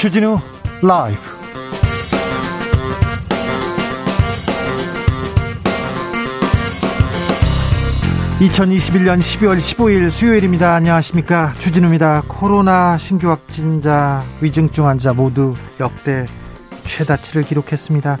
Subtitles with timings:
[0.00, 0.38] 주진우
[0.80, 1.20] 라이브.
[8.40, 10.72] (2021년 12월 15일) 수요일입니다.
[10.72, 11.52] 안녕하십니까?
[11.58, 12.22] 주진우입니다.
[12.28, 16.24] 코로나 신규 확진자 위중증 환자 모두 역대
[16.86, 18.16] 최다치를 기록했습니다.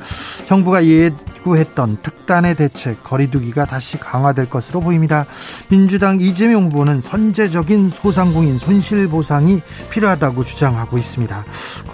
[0.46, 1.08] 정부가 예
[1.42, 5.26] 고했던 특단의 대책 거리두기가 다시 강화될 것으로 보입니다.
[5.68, 11.44] 민주당 이재명 후보는 선제적인 소상공인 손실보상이 필요하다고 주장하고 있습니다.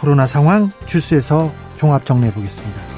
[0.01, 2.97] 코로나 상황 주스에서 종합 정리해 보겠습니다.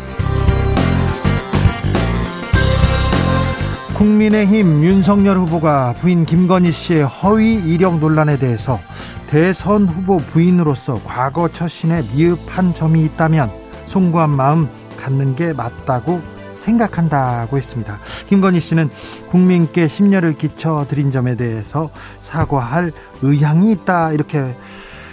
[3.94, 8.78] 국민의힘 윤석열 후보가 부인 김건희 씨의 허위 이력 논란에 대해서
[9.26, 13.50] 대선 후보 부인으로서 과거 처신에 미흡한 점이 있다면
[13.86, 16.22] 송구한 마음 갖는 게 맞다고
[16.58, 17.98] 생각한다고 했습니다.
[18.28, 18.90] 김건희 씨는
[19.30, 22.92] 국민께 심려를 끼쳐 드린 점에 대해서 사과할
[23.22, 24.56] 의향이 있다 이렇게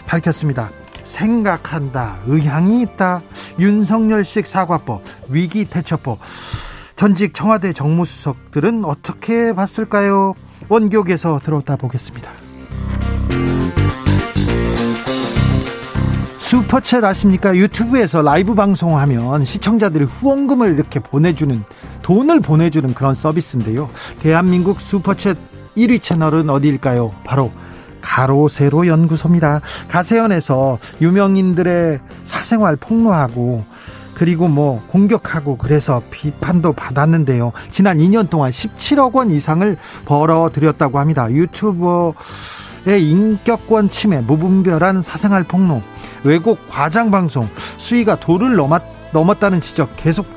[0.06, 0.72] 밝혔습니다.
[1.04, 3.22] 생각한다, 의향이 있다,
[3.60, 6.20] 윤석열식 사과법, 위기 대처법.
[6.96, 10.34] 전직 청와대 정무수석들은 어떻게 봤을까요?
[10.70, 12.32] 원격에서 들어다 보겠습니다.
[16.46, 17.56] 슈퍼챗 아십니까?
[17.56, 21.64] 유튜브에서 라이브 방송하면 시청자들이 후원금을 이렇게 보내주는
[22.04, 23.90] 돈을 보내주는 그런 서비스인데요.
[24.22, 25.36] 대한민국 슈퍼챗
[25.76, 27.12] 1위 채널은 어디일까요?
[27.24, 27.52] 바로
[28.02, 29.62] 가로세로 연구소입니다.
[29.88, 33.66] 가세연에서 유명인들의 사생활 폭로하고
[34.14, 37.54] 그리고 뭐 공격하고 그래서 비판도 받았는데요.
[37.72, 41.32] 지난 2년 동안 17억 원 이상을 벌어들였다고 합니다.
[41.32, 42.26] 유튜버 의
[42.86, 45.82] 인격권 침해, 무분별한 사생활 폭로,
[46.24, 50.28] 왜곡 과장 방송, 수위가 도를 넘었, 넘었다는 지적 계속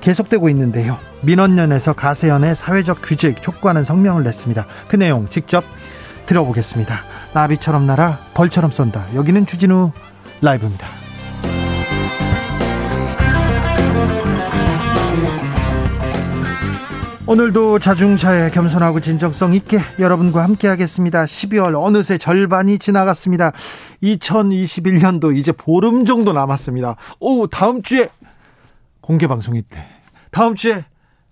[0.00, 0.98] 계속되고 있는데요.
[1.22, 4.66] 민원연에서 가세연의 사회적 규제 촉구하는 성명을 냈습니다.
[4.86, 5.64] 그 내용 직접
[6.26, 7.00] 들어보겠습니다.
[7.32, 9.06] 나비처럼 날아 벌처럼 쏜다.
[9.14, 9.90] 여기는 주진우
[10.40, 11.07] 라이브입니다.
[17.28, 21.26] 오늘도 자중차에 겸손하고 진정성 있게 여러분과 함께 하겠습니다.
[21.26, 23.52] 12월 어느새 절반이 지나갔습니다.
[24.02, 26.96] 2021년도 이제 보름 정도 남았습니다.
[27.20, 28.08] 오, 다음 주에
[29.02, 29.84] 공개 방송이 때.
[30.30, 30.86] 다음 주에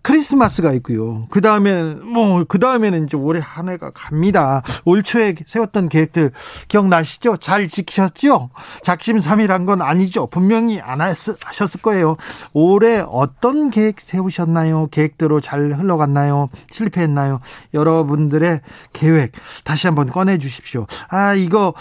[0.07, 1.27] 크리스마스가 있고요.
[1.31, 4.63] 그 다음에 뭐 그 다음에는 이제 올해 한 해가 갑니다.
[4.85, 6.31] 올 초에 세웠던 계획들
[6.69, 7.39] 기억나시죠?
[7.39, 8.51] 잘 지키셨죠?
[8.83, 10.29] 작심삼일한 건 아니죠.
[10.29, 12.17] 분명히 안 하셨을 거예요.
[12.53, 14.89] 올해 어떤 계획 세우셨나요?
[14.91, 16.51] 계획대로 잘 흘러갔나요?
[16.71, 17.41] 실패했나요?
[17.75, 18.61] 여러분들의
[18.93, 19.33] 계획
[19.65, 20.87] 다시 한번 꺼내 주십시오.
[21.09, 21.75] 아 이거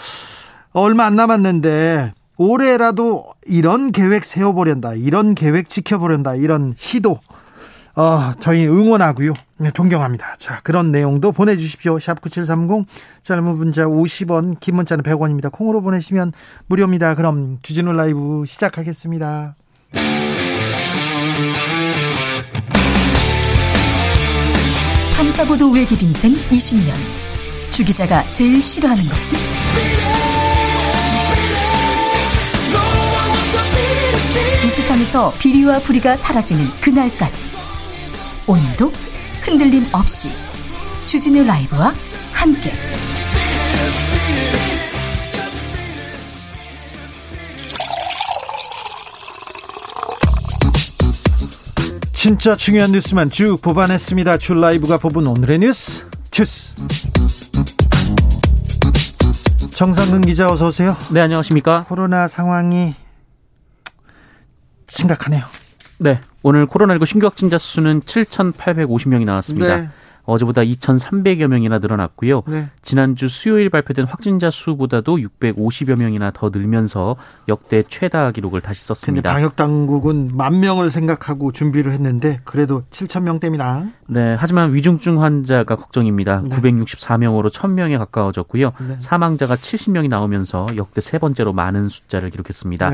[0.72, 4.94] 얼마 안 남았는데 올해라도 이런 계획 세워보련다.
[4.94, 6.34] 이런 계획 지켜보련다.
[6.34, 7.20] 이런 시도
[7.96, 9.32] 어, 저희 응원하고요.
[9.56, 10.36] 네, 존경합니다.
[10.38, 11.98] 자, 그런 내용도 보내주십시오.
[11.98, 12.86] 샵 9730,
[13.22, 15.50] 짧은 문자 50원, 긴 문자는 100원입니다.
[15.50, 16.32] 콩으로 보내시면
[16.66, 17.14] 무료입니다.
[17.14, 19.56] 그럼 주진우 라이브 시작하겠습니다.
[25.16, 26.92] 탐사보도 외길 인생 20년.
[27.70, 29.38] 주 기자가 제일 싫어하는 것은?
[34.64, 37.75] 이 세상에서 비리와 부리가 사라지는 그날까지.
[38.48, 38.92] 오늘도
[39.42, 40.30] 흔들림 없이
[41.06, 41.92] 주진우 라이브와
[42.32, 42.70] 함께
[52.12, 54.38] 진짜 중요한 뉴스만 쭉 뽑아냈습니다.
[54.38, 56.72] 줄 라이브가 뽑은 오늘의 뉴스 주스
[59.70, 60.96] 정상근 기자 어서 오세요.
[61.12, 61.84] 네 안녕하십니까.
[61.88, 62.94] 코로나 상황이
[64.88, 65.44] 심각하네요.
[65.98, 69.80] 네 오늘 코로나19 신규 확진자 수는 7,850명이 나왔습니다.
[69.80, 69.88] 네.
[70.26, 72.42] 어제보다 2,300여 명이나 늘어났고요.
[72.48, 72.68] 네.
[72.82, 77.16] 지난주 수요일 발표된 확진자 수보다도 650여 명이나 더 늘면서
[77.48, 79.32] 역대 최다 기록을 다시 썼습니다.
[79.32, 83.84] 방역 당국은 만 명을 생각하고 준비를 했는데 그래도 7천 명대입니다.
[84.08, 86.42] 네, 하지만 위중증 환자가 걱정입니다.
[86.44, 86.56] 네.
[86.56, 88.72] 964명으로 1,000명에 가까워졌고요.
[88.88, 88.96] 네.
[88.98, 92.90] 사망자가 70명이 나오면서 역대 세 번째로 많은 숫자를 기록했습니다.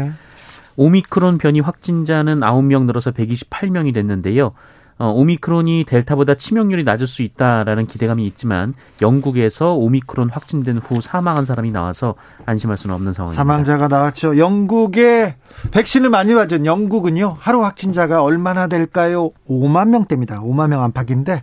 [0.77, 0.85] 네.
[0.85, 4.53] 오미크론 변이 확진자는 9명 늘어서 128명이 됐는데요.
[4.99, 11.73] 어, 오미크론이 델타보다 치명률이 낮을 수 있다라는 기대감이 있지만 영국에서 오미크론 확진된 후 사망한 사람이
[11.73, 12.15] 나와서
[12.47, 13.41] 안심할 수는 없는 상황입니다.
[13.41, 14.39] 사망자가 나왔죠.
[14.39, 15.35] 영국에
[15.73, 17.37] 백신을 많이 맞은 영국은요.
[17.41, 19.31] 하루 확진자가 얼마나 될까요?
[19.49, 20.41] 5만 명대입니다.
[20.43, 21.43] 5만 명 안팎인데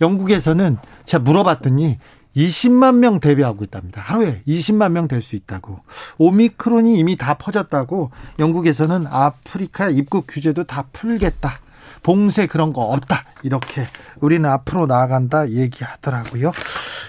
[0.00, 1.98] 영국에서는 제가 물어봤더니
[2.36, 4.02] 20만 명 대비하고 있답니다.
[4.02, 5.80] 하루에 20만 명 될 수 있다고.
[6.18, 11.60] 오미크론이 이미 다 퍼졌다고 영국에서는 아프리카 입국 규제도 다 풀겠다.
[12.02, 13.24] 봉쇄 그런 거 없다.
[13.42, 13.86] 이렇게
[14.20, 16.52] 우리는 앞으로 나아간다 얘기하더라고요.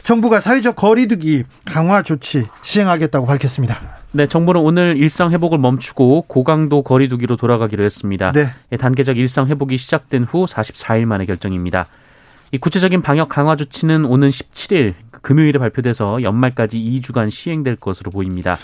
[0.04, 3.98] 정부가 사회적 거리두기 강화 조치 시행하겠다고 밝혔습니다.
[4.14, 8.32] 네, 정부는 오늘 일상 회복을 멈추고 고강도 거리두기로 돌아가기로 했습니다.
[8.32, 8.48] 네.
[8.72, 11.88] 예, 단계적 일상 회복이 시작된 후 44일 만의 결정입니다.
[12.54, 18.58] 이 구체적인 방역 강화 조치는 오는 17일 금요일에 발표돼서 연말까지 2주간 시행될 것으로 보입니다.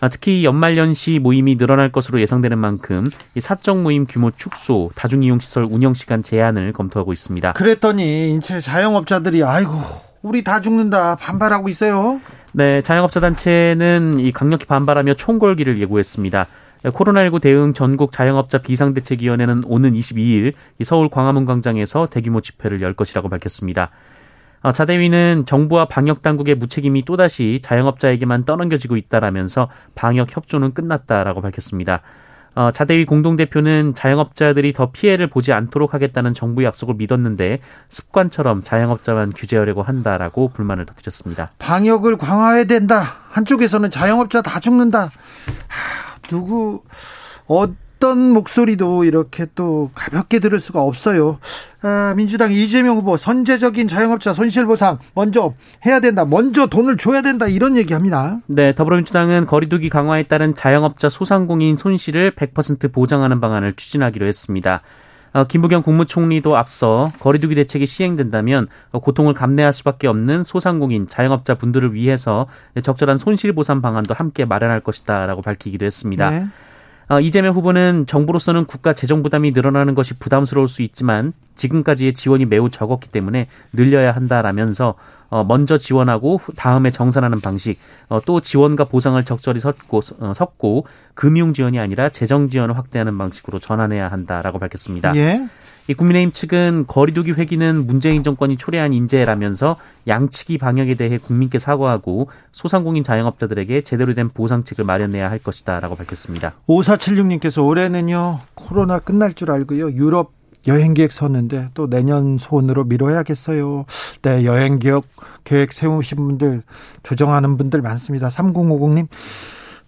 [0.00, 5.92] 아, 특히 연말연시 모임이 늘어날 것으로 예상되는 만큼 이 사적 모임 규모 축소, 다중이용시설 운영
[5.92, 7.52] 시간 제한을 검토하고 있습니다.
[7.52, 9.72] 그랬더니 이제 자영업자들이 아이고
[10.22, 12.20] 우리 다 죽는다 반발하고 있어요.
[12.52, 16.46] 네, 자영업자 단체는 이 강력히 반발하며 총궐기를 예고했습니다.
[16.84, 23.90] 코로나19 대응 전국 자영업자 비상대책위원회는 오는 22일 서울 광화문 광장에서 대규모 집회를 열 것이라고 밝혔습니다.
[24.62, 32.02] 어, 자대위는 정부와 방역 당국의 무책임이 또다시 자영업자에게만 떠넘겨지고 있다라면서 방역 협조는 끝났다라고 밝혔습니다.
[32.54, 39.82] 어, 자대위 공동대표는 자영업자들이 더 피해를 보지 않도록 하겠다는 정부 약속을 믿었는데 습관처럼 자영업자만 규제하려고
[39.82, 41.52] 한다라고 불만을 터뜨렸습니다.
[41.58, 43.18] 방역을 강화해야 된다.
[43.30, 45.04] 한쪽에서는 자영업자 다 죽는다.
[45.04, 46.82] 하, 누구
[47.46, 47.66] 어
[48.00, 51.38] 어떤 목소리도 이렇게 또 가볍게 들을 수가 없어요.
[51.82, 55.52] 아, 민주당 이재명 후보 선제적인 자영업자 손실보상 먼저
[55.84, 56.24] 해야 된다.
[56.24, 57.46] 먼저 돈을 줘야 된다.
[57.46, 58.40] 이런 얘기합니다.
[58.46, 64.80] 네, 더불어민주당은 거리두기 강화에 따른 자영업자 소상공인 손실을 100% 보장하는 방안을 추진하기로 했습니다.
[65.34, 72.46] 어, 김부겸 국무총리도 앞서 거리두기 대책이 시행된다면 고통을 감내할 수밖에 없는 소상공인 자영업자 분들을 위해서
[72.82, 76.30] 적절한 손실보상 방안도 함께 마련할 것이다라고 밝히기도 했습니다.
[76.30, 76.46] 네.
[77.10, 82.70] 어, 이재명 후보는 정부로서는 국가 재정 부담이 늘어나는 것이 부담스러울 수 있지만 지금까지의 지원이 매우
[82.70, 84.94] 적었기 때문에 늘려야 한다라면서
[85.28, 90.00] 어, 먼저 지원하고 다음에 정산하는 방식, 어, 또 지원과 보상을 적절히 섞고,
[90.34, 95.14] 섞고 금융 지원이 아니라 재정 지원을 확대하는 방식으로 전환해야 한다라고 밝혔습니다.
[95.16, 95.48] 예.
[95.88, 103.02] 이 국민의힘 측은 거리두기 회기는 문재인 정권이 초래한 인재라면서 양측이 방역에 대해 국민께 사과하고 소상공인
[103.02, 106.54] 자영업자들에게 제대로 된 보상책을 마련해야 할 것이다라고 밝혔습니다.
[106.68, 110.32] 5476님께서 올해는요 코로나 끝날 줄 알고요 유럽
[110.66, 113.86] 여행 계획 섰는데 또 내년 손으로 미뤄야겠어요.
[114.22, 115.04] 네, 여행 계획
[115.44, 116.62] 계획 세우신 분들
[117.02, 118.28] 조정하는 분들 많습니다.
[118.28, 119.08] 3050님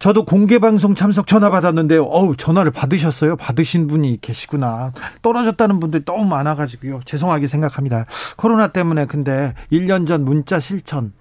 [0.02, 2.02] 저도 공개 방송 참석 전화 받았는데요.
[2.02, 3.36] 어우, 전화를 받으셨어요?
[3.36, 4.92] 받으신 분이 계시구나.
[5.22, 7.02] 떨어졌다는 분들이 너무 많아가지고요.
[7.04, 8.06] 죄송하게 생각합니다.
[8.36, 11.12] 코로나 때문에 근데 1년 전 문자 실천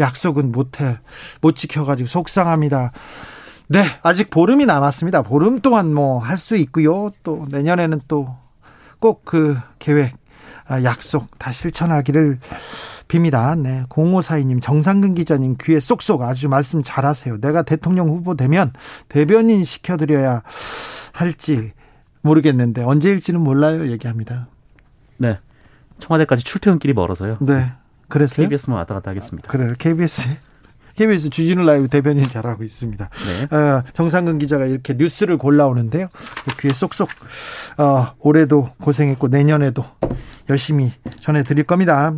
[0.00, 0.96] 약속은 못해,
[1.42, 2.90] 못 지켜가지고 속상합니다.
[3.68, 5.22] 네, 아직 보름이 남았습니다.
[5.22, 7.12] 보름 동안 뭐 할 수 있고요.
[7.22, 8.34] 또 내년에는 또
[9.00, 10.16] 꼭 그 계획, 아,
[10.70, 12.38] 약속 다 실천하기를
[13.08, 13.58] 빕니다.
[13.58, 13.84] 네.
[13.88, 17.40] 0542님, 정상근 기자님 귀에 쏙쏙 아주 말씀 잘하세요.
[17.40, 18.72] 내가 대통령 후보 되면
[19.08, 20.42] 대변인 시켜드려야
[21.12, 21.72] 할지
[22.22, 23.90] 모르겠는데 언제일지는 몰라요.
[23.90, 24.48] 얘기합니다.
[25.18, 25.38] 네.
[25.98, 27.36] 청와대까지 출퇴근길이 멀어서요.
[27.40, 27.72] 네.
[28.08, 28.48] 그랬어요?
[28.48, 29.48] KBS만 왔다 갔다 하겠습니다.
[29.48, 29.74] 아, 그래요.
[29.78, 30.28] KBS.
[30.96, 33.08] KBS 주진우 라이브 대변인 잘하고 있습니다.
[33.50, 33.56] 네.
[33.56, 36.08] 어, 정상근 기자가 이렇게 뉴스를 골라오는데요.
[36.60, 37.08] 귀에 쏙쏙
[37.78, 39.84] 어, 올해도 고생했고 내년에도
[40.50, 42.12] 열심히 전해드릴 겁니다.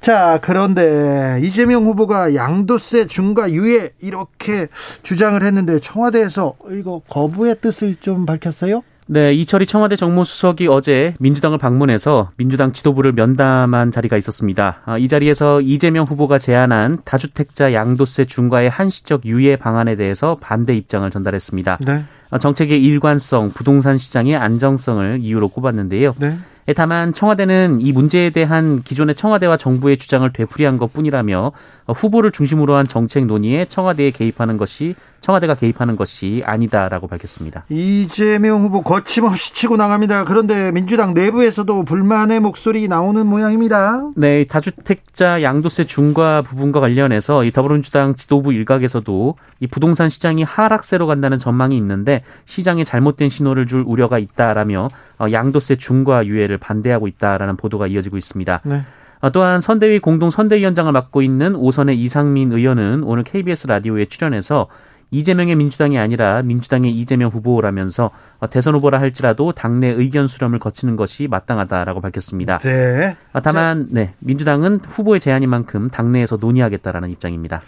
[0.00, 4.68] 자, 그런데 이재명 후보가 양도세 중과 유예 이렇게
[5.02, 8.82] 주장을 했는데 청와대에서 이거 거부의 뜻을 좀 밝혔어요?
[9.06, 14.80] 네, 이철희 청와대 정무수석이 어제 민주당을 방문해서 민주당 지도부를 면담한 자리가 있었습니다.
[14.84, 21.10] 아, 이 자리에서 이재명 후보가 제안한 다주택자 양도세 중과의 한시적 유예 방안에 대해서 반대 입장을
[21.10, 21.78] 전달했습니다.
[21.84, 22.04] 네.
[22.30, 26.14] 아, 정책의 일관성, 부동산 시장의 안정성을 이유로 꼽았는데요.
[26.18, 26.38] 네.
[26.68, 31.52] 예, 다만 청와대는 이 문제에 대한 기존의 청와대와 정부의 주장을 되풀이한 것뿐이라며
[31.92, 37.64] 후보를 중심으로 한 정책 논의에 청와대에 개입하는 것이 청와대가 개입하는 것이 아니다라고 밝혔습니다.
[37.68, 40.24] 이재명 후보 거침없이 치고 나갑니다.
[40.24, 44.10] 그런데 민주당 내부에서도 불만의 목소리 나오는 모양입니다.
[44.16, 51.38] 네, 다주택자 양도세 중과 부분과 관련해서 이 더불어민주당 지도부 일각에서도 이 부동산 시장이 하락세로 간다는
[51.38, 57.86] 전망이 있는데 시장에 잘못된 신호를 줄 우려가 있다라며 어, 양도세 중과 유예를 반대하고 있다라는 보도가
[57.86, 58.60] 이어지고 있습니다.
[58.64, 58.82] 네.
[59.22, 64.66] 어, 또한 선대위 공동 선대위원장을 맡고 있는 오선의 이상민 의원은 오늘 KBS 라디오에 출연해서
[65.12, 68.10] 이재명의 민주당이 아니라 민주당의 이재명 후보라면서
[68.40, 72.58] 어, 대선 후보라 할지라도 당내 의견 수렴을 거치는 것이 마땅하다라고 밝혔습니다.
[72.58, 73.16] 네.
[73.32, 77.62] 어, 다만 네 민주당은 후보의 제안인 만큼 당내에서 논의하겠다라는 입장입니다.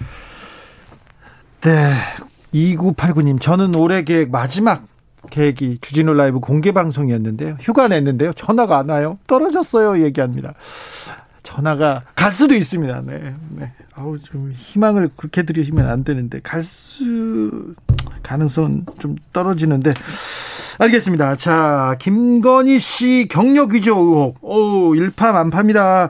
[1.61, 1.95] 네.
[2.53, 4.87] 2989님, 저는 올해 계획 마지막
[5.31, 7.57] 계획이 주진우 라이브 공개 방송이었는데요.
[7.61, 8.33] 휴가 냈는데요.
[8.33, 9.19] 전화가 안 와요.
[9.27, 10.03] 떨어졌어요.
[10.05, 10.55] 얘기합니다.
[11.45, 13.03] 전화가 갈 수도 있습니다.
[13.07, 13.35] 네.
[13.51, 13.73] 네.
[13.95, 17.75] 아우 좀 희망을 그렇게 드리시면 안 되는데 갈 수
[18.25, 19.93] 가능성은 좀 떨어지는데
[20.79, 21.37] 알겠습니다.
[21.37, 24.39] 자, 김건희 씨 경력 위조 의혹.
[24.43, 26.09] 오, 일파만파입니다.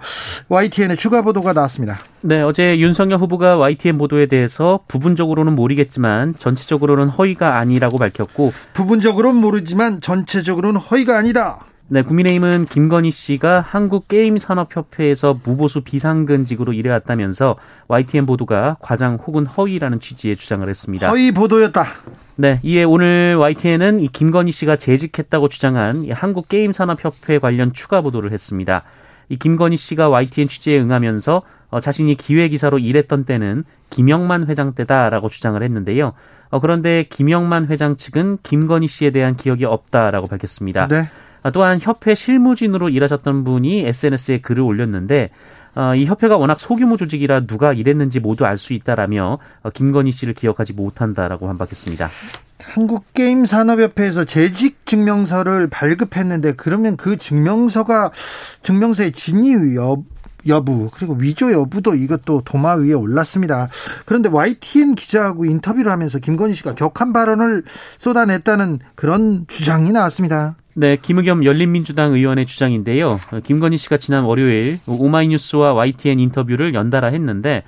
[0.48, 1.98] YTN의 추가 보도가 나왔습니다.
[2.22, 10.00] 네, 어제 윤석열 후보가 YTN 보도에 대해서 부분적으로는 모르겠지만 전체적으로는 허위가 아니라고 밝혔고 부분적으로는 모르지만
[10.00, 11.66] 전체적으로는 허위가 아니다.
[11.88, 17.56] 네, 국민의힘은 김건희 씨가 한국게임산업협회에서 무보수 비상근직으로 일해왔다면서
[17.88, 21.10] YTN 보도가 과장 혹은 허위라는 취지의 주장을 했습니다.
[21.10, 21.84] 허위 보도였다.
[22.36, 28.82] 네, 이에 오늘 YTN은 이 김건희 씨가 재직했다고 주장한 한국게임산업협회 관련 추가 보도를 했습니다.
[29.28, 35.62] 이 김건희 씨가 YTN 취재에 응하면서 어, 자신이 기획이사로 일했던 때는 김영만 회장 때다라고 주장을
[35.62, 36.12] 했는데요.
[36.48, 40.88] 어, 그런데 김영만 회장 측은 김건희 씨에 대한 기억이 없다라고 밝혔습니다.
[40.88, 41.08] 네.
[41.44, 45.30] 어, 또한 협회 실무진으로 일하셨던 분이 SNS에 글을 올렸는데
[45.76, 50.34] 어, 이 협회가 워낙 소규모 조직이라 누가 일했는지 모두 알 수 있다라며 어, 김건희 씨를
[50.34, 52.10] 기억하지 못한다라고 반박했습니다.
[52.62, 58.10] 한국게임산업협회에서 재직 증명서를 발급했는데 그러면 그 증명서가
[58.62, 59.98] 증명서의 진위 여,
[60.46, 63.68] 여부 그리고 위조 여부도 이것도 도마 위에 올랐습니다.
[64.06, 67.64] 그런데 YTN 기자하고 인터뷰를 하면서 김건희 씨가 격한 발언을
[67.98, 70.56] 쏟아냈다는 그런 주장이 나왔습니다.
[70.76, 73.20] 네, 김의겸 열린민주당 의원의 주장인데요.
[73.44, 77.62] 김건희 씨가 지난 월요일 오마이뉴스와 YTN 인터뷰를 연달아 했는데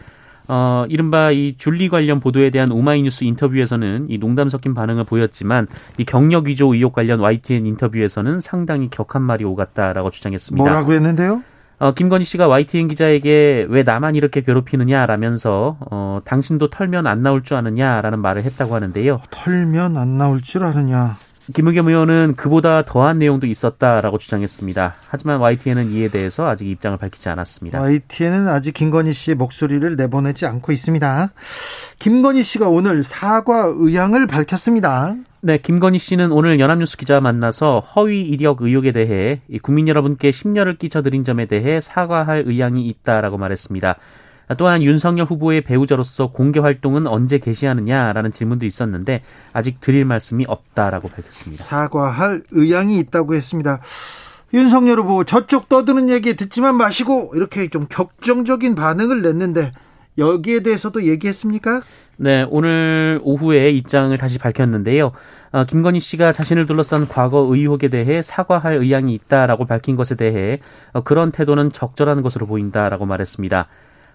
[0.49, 6.05] 어, 이른바 이 줄리 관련 보도에 대한 오마이뉴스 인터뷰에서는 이 농담 섞인 반응을 보였지만 이
[6.05, 10.65] 경력 위조 의혹 관련 YTN 인터뷰에서는 상당히 격한 말이 오갔다라고 주장했습니다.
[10.65, 11.43] 뭐라고 했는데요?
[11.79, 17.57] 어, 김건희 씨가 YTN 기자에게 왜 나만 이렇게 괴롭히느냐라면서 어, 당신도 털면 안 나올 줄
[17.57, 19.21] 아느냐라는 말을 했다고 하는데요.
[19.31, 21.17] 털면 안 나올 줄 아느냐.
[21.55, 24.95] 김의겸 의원은 그보다 더한 내용도 있었다라고 주장했습니다.
[25.09, 27.81] 하지만 YTN은 이에 대해서 아직 입장을 밝히지 않았습니다.
[27.81, 31.31] YTN은 아직 김건희 씨의 목소리를 내보내지 않고 있습니다.
[31.99, 35.15] 김건희 씨가 오늘 사과 의향을 밝혔습니다.
[35.41, 41.23] 네, 김건희 씨는 오늘 연합뉴스 기자 만나서 허위 이력 의혹에 대해 국민 여러분께 심려를 끼쳐드린
[41.23, 43.97] 점에 대해 사과할 의향이 있다라고 말했습니다.
[44.55, 49.23] 또한 윤석열 후보의 배우자로서 공개 활동은 언제 개시하느냐라는 질문도 있었는데
[49.53, 51.63] 아직 드릴 말씀이 없다라고 밝혔습니다.
[51.63, 53.81] 사과할 의향이 있다고 했습니다.
[54.55, 59.73] 윤석열 후보 저쪽 떠드는 얘기 듣지만 마시고 이렇게 좀 격정적인 반응을 냈는데
[60.19, 61.83] 여기에 대해서도 얘기했습니까?
[62.19, 65.13] 네, 오늘 오후에 입장을 다시 밝혔는데요.
[65.53, 70.61] 어, 김건희 씨가 자신을 둘러싼 과거 의혹에 대해 사과할 의향이 있다라고 밝힌 것에 대해
[70.93, 73.69] 어, 그런 태도는 적절한 것으로 보인다라고 말했습니다.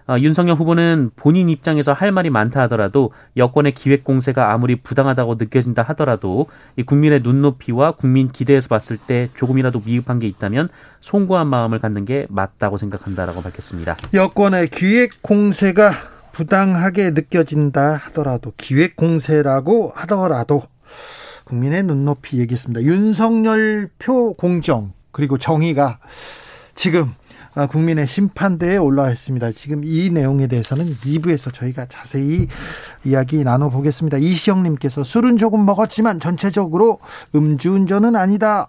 [0.08, 5.82] 어, 윤석열 후보는 본인 입장에서 할 말이 많다 하더라도 여권의 기획 공세가 아무리 부당하다고 느껴진다
[5.82, 10.68] 하더라도 이 국민의 눈높이와 국민 기대에서 봤을 때 조금이라도 미흡한 게 있다면
[11.00, 13.96] 송구한 마음을 갖는 게 맞다고 생각한다라고 밝혔습니다.
[14.12, 15.92] 여권의 기획 공세가
[16.32, 20.62] 부당하게 느껴진다 하더라도 기획 공세라고 하더라도
[21.44, 22.82] 국민의 눈높이 얘기했습니다.
[22.82, 25.98] 윤석열 표 공정 그리고 정의가
[26.74, 27.21] 지금 아,
[27.54, 29.52] 국민의 심판대에 올라와 있습니다.
[29.52, 32.48] 지금 이 내용에 대해서는 2부에서 저희가 자세히
[33.04, 34.18] 이야기 나눠보겠습니다.
[34.18, 36.98] 이시영님께서 술은 조금 먹었지만 전체적으로
[37.34, 38.68] 음주운전은 아니다.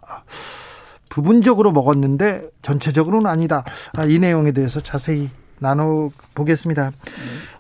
[1.09, 3.63] 부분적으로 먹었는데 전체적으로는 아니다.
[3.95, 6.89] 아, 이 내용에 대해서 자세히 나눠보겠습니다.
[6.89, 7.11] 네.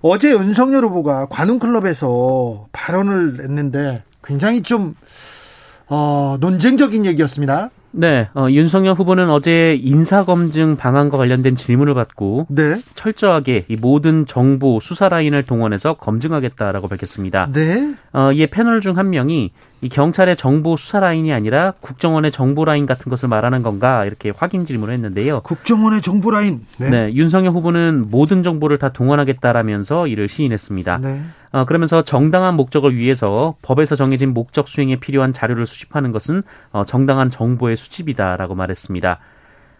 [0.01, 4.95] 어제 윤석열 후보가 관훈클럽에서 발언을 했는데 굉장히 좀
[5.87, 7.69] 어, 논쟁적인 얘기였습니다.
[7.95, 12.81] 네, 어, 윤석열 후보는 어제 인사검증 방안과 관련된 질문을 받고 네.
[12.95, 17.49] 철저하게 이 모든 정보 수사 라인을 동원해서 검증하겠다라고 밝혔습니다.
[17.53, 17.93] 네.
[18.13, 22.85] 어, 이에 패널 중 한 명이 이 경찰의 정보 수사 라인이 아니라 국정원의 정보 라인
[22.85, 25.41] 같은 것을 말하는 건가 이렇게 확인 질문을 했는데요.
[25.41, 26.61] 국정원의 정보 라인.
[26.77, 26.89] 네.
[26.89, 30.99] 네 윤석열 후보는 모든 정보를 다 동원하겠다라면서 이를 시인했습니다.
[30.99, 31.21] 네.
[31.53, 36.41] 어, 그러면서 정당한 목적을 위해서 법에서 정해진 목적 수행에 필요한 자료를 수집하는 것은
[36.71, 39.19] 어, 정당한 정보의 수집이다라고 말했습니다.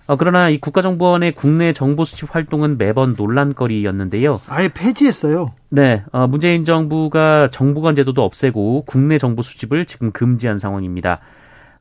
[0.06, 4.42] 어, 그러나 이 국가정보원의 국내 정보 수집 활동은 매번 논란거리였는데요.
[4.48, 5.53] 아예 폐지했어요.
[5.72, 11.22] 네, 어, 문재인 정부가 정보관 제도도 없애고 국내 정보 수집을 지금 금지한 상황입니다.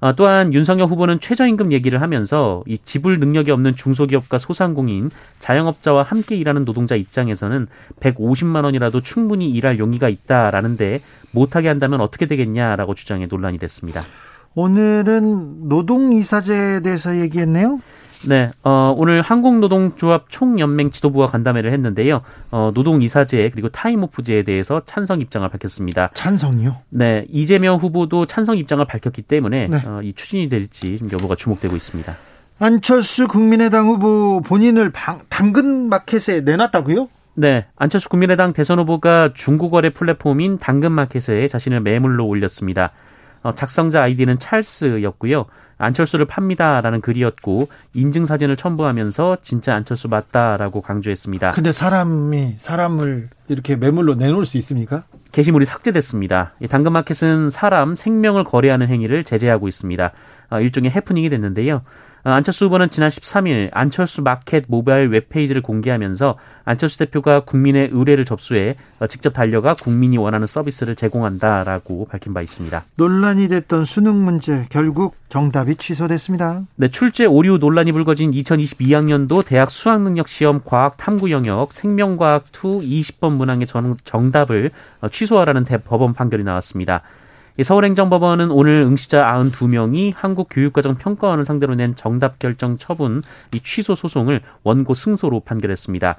[0.02, 6.34] 어, 또한 윤석열 후보는 최저임금 얘기를 하면서 이 지불 능력이 없는 중소기업과 소상공인, 자영업자와 함께
[6.34, 7.68] 일하는 노동자 입장에서는
[8.00, 14.02] 150만 원이라도 충분히 일할 용의가 있다라는데 못하게 한다면 어떻게 되겠냐라고 주장해 논란이 됐습니다.
[14.56, 17.78] 오늘은 노동이사제에 대해서 얘기했네요.
[18.24, 22.22] 네, 어, 오늘 한국노동조합 총연맹 지도부와 간담회를 했는데요.
[22.50, 26.10] 어, 노동이사제 그리고 타임오프제에 대해서 찬성 입장을 밝혔습니다.
[26.14, 26.76] 찬성이요?
[26.90, 29.76] 네, 이재명 후보도 찬성 입장을 밝혔기 때문에 네.
[29.84, 32.16] 어, 이 추진이 될지 여부가 주목되고 있습니다.
[32.58, 37.08] 안철수 국민의당 후보 본인을 방, 당근 마켓에 내놨다고요?
[37.34, 42.92] 네, 안철수 국민의당 대선 후보가 중고거래 플랫폼인 당근마켓에 자신을 매물로 올렸습니다.
[43.42, 45.46] 어, 작성자 아이디는 찰스였고요.
[45.82, 51.52] 안철수를 팝니다라는 글이었고 인증 사진을 첨부하면서 진짜 안철수 맞다라고 강조했습니다.
[51.52, 55.04] 근데 사람이 사람을 이렇게 매물로 내놓을 수 있습니까?
[55.32, 56.52] 게시물이 삭제됐습니다.
[56.70, 60.12] 당근마켓은 사람 생명을 거래하는 행위를 제재하고 있습니다.
[60.50, 61.82] 어, 일종의 해프닝이 됐는데요.
[62.24, 68.76] 어, 안철수 후보는 지난 13일 안철수 마켓 모바일 웹페이지를 공개하면서 안철수 대표가 국민의 의뢰를 접수해
[69.00, 72.84] 어, 직접 달려가 국민이 원하는 서비스를 제공한다라고 밝힌 바 있습니다.
[72.96, 76.62] 논란이 됐던 수능 문제 결국 정답이 취소됐습니다.
[76.76, 83.32] 네, 출제 오류 논란이 불거진 2022학년도 대학 수학능력 시험 과학 탐구 영역 생명과학 2 20번
[83.32, 83.66] 문항의
[84.04, 87.02] 정답을 어, 취소하라는 법원 판결이 나왔습니다.
[87.60, 95.40] 서울행정법원은 오늘 응시자 92명이 한국교육과정평가원을 상대로 낸 정답 결정 처분 이 취소 소송을 원고 승소로
[95.40, 96.18] 판결했습니다.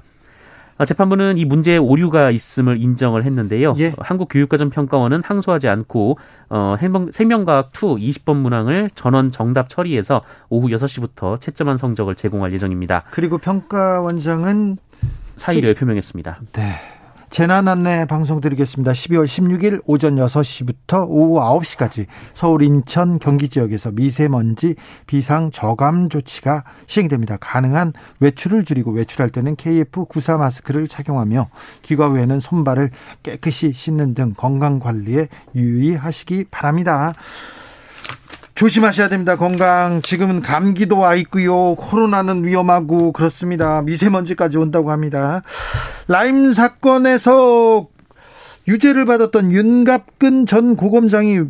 [0.76, 3.74] 아, 재판부는 이 문제에 오류가 있음을 인정을 했는데요.
[3.78, 3.94] 예.
[3.98, 6.18] 한국교육과정평가원은 항소하지 않고
[6.50, 6.76] 어,
[7.12, 13.04] 생명과학 2 20번 문항을 전원 정답 처리해서 오후 6시부터 채점한 성적을 제공할 예정입니다.
[13.10, 14.78] 그리고 평가원장은
[15.36, 16.38] 사의를 표명했습니다.
[16.52, 16.93] 네.
[17.34, 18.92] 재난 안내 방송 드리겠습니다.
[18.92, 24.76] 12월 16일 오전 6시부터 오후 9시까지 서울, 인천, 경기 지역에서 미세먼지
[25.08, 27.36] 비상 저감 조치가 시행됩니다.
[27.38, 31.48] 가능한 외출을 줄이고 외출할 때는 KF94 마스크를 착용하며
[31.82, 32.92] 귀가 외에는 손발을
[33.24, 35.26] 깨끗이 씻는 등 건강 관리에
[35.56, 37.14] 유의하시기 바랍니다.
[38.54, 39.36] 조심하셔야 됩니다.
[39.36, 40.00] 건강.
[40.00, 41.74] 지금은 감기도 와 있고요.
[41.74, 43.82] 코로나는 위험하고 그렇습니다.
[43.82, 45.42] 미세먼지까지 온다고 합니다.
[46.06, 47.88] 라임 사건에서
[48.68, 51.40] 유죄를 받았던 윤갑근 전 고검장이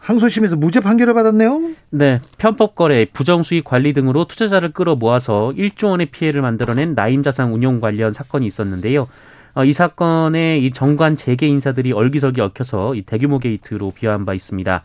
[0.00, 1.60] 항소심에서 무죄 판결을 받았네요.
[1.90, 7.22] 네, 편법 거래, 부정 수익 관리 등으로 투자자를 끌어 모아서 1조 원의 피해를 만들어낸 라임
[7.22, 9.08] 자산 운용 관련 사건이 있었는데요.
[9.54, 14.82] 어, 이 사건에 이 정관 재계 인사들이 얼기설기 얽혀서 이 대규모 게이트로 비화한 바 있습니다.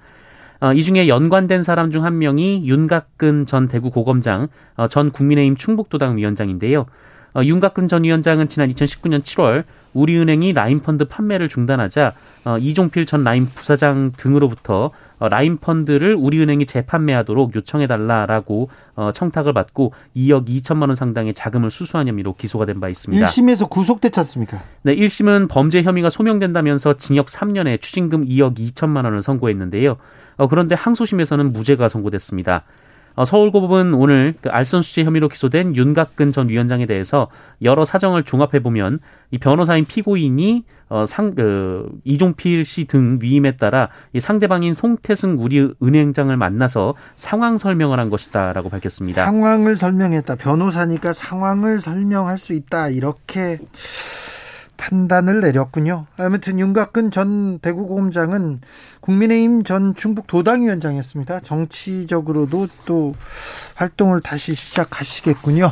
[0.62, 5.56] 어, 이 중에 연관된 사람 중 한 명이 윤갑근 전 대구 고검장, 어, 전 국민의힘
[5.56, 6.86] 충북도당 위원장인데요.
[7.36, 12.13] 어, 윤갑근 전 위원장은 지난 2019년 7월 우리은행이 라임펀드 판매를 중단하자
[12.45, 20.48] 어, 이종필 전 라임 부사장 등으로부터 어, 라임펀드를 우리은행이 재판매하도록 요청해달라라고 어, 청탁을 받고 2억
[20.48, 23.26] 2천만 원 상당의 자금을 수수한 혐의로 기소가 된 바 있습니다.
[23.26, 24.63] 1심에서 구속됐지 않습니까?
[24.84, 29.98] 네, 1심은 범죄 혐의가 소명된다면서 징역 3년에 추징금 2억 2천만 원을 선고했는데요.
[30.39, 32.63] 어, 그런데 항소심에서는 무죄가 선고됐습니다.
[33.15, 37.28] 어, 서울고법은 오늘 그 알선수재 혐의로 기소된 윤갑근 전 위원장에 대해서
[37.62, 38.99] 여러 사정을 종합해 보면
[39.32, 45.69] 이 변호사인 피고인이 어, 상, 그, 이종필 씨 등 위임에 따라 이 상대방인 송태승 우리
[45.84, 49.25] 은행장을 만나서 상황 설명을 한 것이다라고 밝혔습니다.
[49.25, 50.36] 상황을 설명했다.
[50.36, 52.88] 변호사니까 상황을 설명할 수 있다.
[52.88, 53.60] 이렇게
[54.80, 56.06] 판단을 내렸군요.
[56.18, 58.62] 아무튼 윤곽근 전 대구고검장은
[59.02, 61.42] 국민의힘 전 충북 도당위원장이었습니다.
[61.42, 63.13] 정치적으로도 또
[63.76, 65.72] 활동을 다시 시작하시겠군요.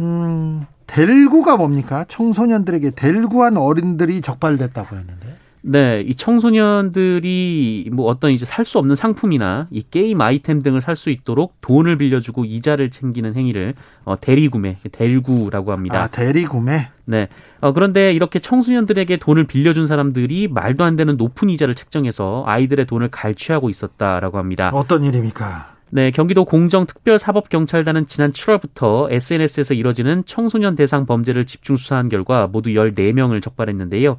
[0.00, 2.04] 음, 델구가 뭡니까?
[2.08, 5.25] 청소년들에게 델구한 어린들이 적발됐다고 했는데.
[5.68, 10.94] 네, 이 청소년들이 뭐 어떤 이제 살 수 없는 상품이나 이 게임 아이템 등을 살
[10.94, 13.74] 수 있도록 돈을 빌려주고 이자를 챙기는 행위를
[14.04, 16.04] 어, 대리구매, 대리구라고 합니다.
[16.04, 16.88] 아, 대리구매?
[17.06, 17.28] 네.
[17.60, 23.08] 어, 그런데 이렇게 청소년들에게 돈을 빌려준 사람들이 말도 안 되는 높은 이자를 책정해서 아이들의 돈을
[23.08, 24.70] 갈취하고 있었다라고 합니다.
[24.72, 25.74] 어떤 일입니까?
[25.90, 33.42] 네, 경기도 공정특별사법경찰단은 지난 7월부터 SNS에서 이뤄지는 청소년 대상 범죄를 집중 수사한 결과 모두 14명을
[33.42, 34.18] 적발했는데요.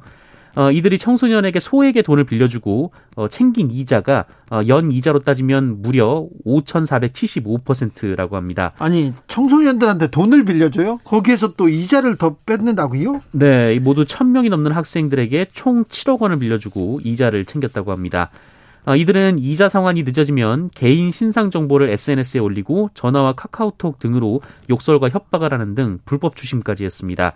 [0.54, 8.36] 어, 이들이 청소년에게 소액의 돈을 빌려주고 어, 챙긴 이자가 어, 연 이자로 따지면 무려 5,475%라고
[8.36, 8.72] 합니다.
[8.78, 10.98] 아니 청소년들한테 돈을 빌려줘요?
[11.04, 13.22] 거기에서 또 이자를 더 뺏는다고요?
[13.32, 18.30] 네, 모두 1,000명이 넘는 학생들에게 총 7억 원을 빌려주고 이자를 챙겼다고 합니다.
[18.88, 25.52] 어, 이들은 이자 상환이 늦어지면 개인 신상 정보를 SNS에 올리고 전화와 카카오톡 등으로 욕설과 협박을
[25.52, 27.34] 하는 등 불법 추심까지 했습니다.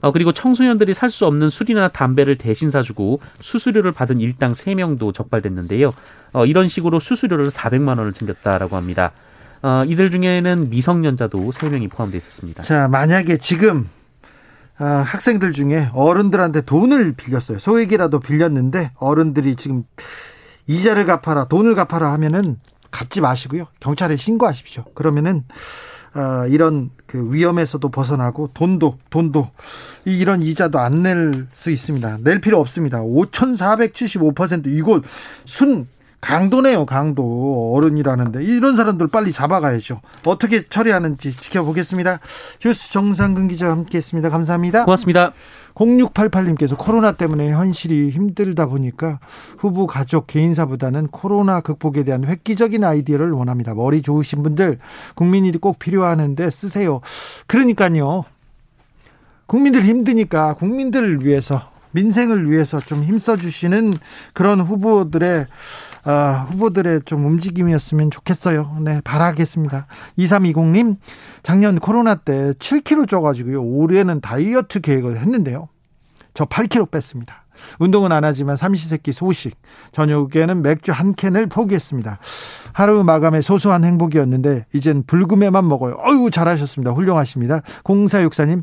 [0.00, 5.94] 어, 그리고 청소년들이 살 수 없는 술이나 담배를 대신 사주고 수수료를 받은 일당 3명도 적발됐는데요.
[6.32, 9.12] 어, 이런 식으로 수수료를 400만 원을 챙겼다라고 합니다.
[9.62, 12.62] 어, 이들 중에는 미성년자도 3명이 포함되어 있었습니다.
[12.62, 13.88] 자, 만약에 지금
[14.78, 17.58] 어, 학생들 중에 어른들한테 돈을 빌렸어요.
[17.58, 19.84] 소액이라도 빌렸는데 어른들이 지금
[20.66, 22.58] 이자를 갚아라, 돈을 갚아라 하면은
[22.90, 23.66] 갚지 마시고요.
[23.80, 24.84] 경찰에 신고하십시오.
[24.94, 25.44] 그러면은
[26.16, 29.50] 어, 이런 그 위험에서도 벗어나고 돈도 돈도
[30.06, 32.18] 이런 이자도 안 낼 수 있습니다.
[32.22, 33.00] 낼 필요 없습니다.
[33.02, 35.02] 5,475% 이거
[35.44, 35.86] 순
[36.26, 37.72] 강도네요, 강도.
[37.76, 38.42] 어른이라는데.
[38.42, 40.00] 이런 사람들 빨리 잡아가야죠.
[40.26, 42.18] 어떻게 처리하는지 지켜보겠습니다.
[42.60, 44.28] 휴스 정상근 기자와 함께 했습니다.
[44.28, 44.86] 감사합니다.
[44.86, 45.32] 고맙습니다.
[45.74, 49.20] 0688님께서 코로나 때문에 현실이 힘들다 보니까
[49.58, 53.74] 후보 가족 개인사보다는 코로나 극복에 대한 획기적인 아이디어를 원합니다.
[53.74, 54.78] 머리 좋으신 분들
[55.14, 57.02] 국민일이 꼭 필요하는데 쓰세요.
[57.46, 58.24] 그러니까요.
[59.46, 63.92] 국민들 힘드니까 국민들을 위해서 민생을 위해서 좀 힘써 주시는
[64.32, 65.46] 그런 후보들의
[66.06, 68.78] 어, 후보들의 좀 움직임이었으면 좋겠어요.
[68.80, 69.86] 네, 바라겠습니다.
[70.18, 70.96] 2320님,
[71.42, 73.62] 작년 코로나 때 7kg 쪄가지고요.
[73.62, 75.68] 올해는 다이어트 계획을 했는데요.
[76.32, 77.44] 저 8kg 뺐습니다.
[77.80, 79.56] 운동은 안 하지만 삼시세끼 소식,
[79.90, 82.18] 저녁에는 맥주 한 캔을 포기했습니다.
[82.72, 85.96] 하루 마감에 소소한 행복이었는데, 이젠 불금에만 먹어요.
[86.06, 86.92] 어유 잘하셨습니다.
[86.92, 87.62] 훌륭하십니다.
[87.82, 88.62] 0464님,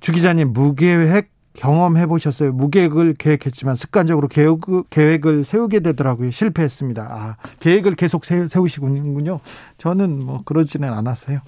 [0.00, 2.52] 주 기자님, 무계획 경험해 보셨어요?
[2.52, 6.30] 무계획을 계획했지만 습관적으로 계획, 계획을 세우게 되더라고요.
[6.30, 7.02] 실패했습니다.
[7.02, 9.40] 아, 계획을 계속 세우시군요.
[9.78, 11.40] 저는 뭐 그러지는 않았어요.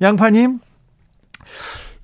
[0.00, 0.60] 양파님,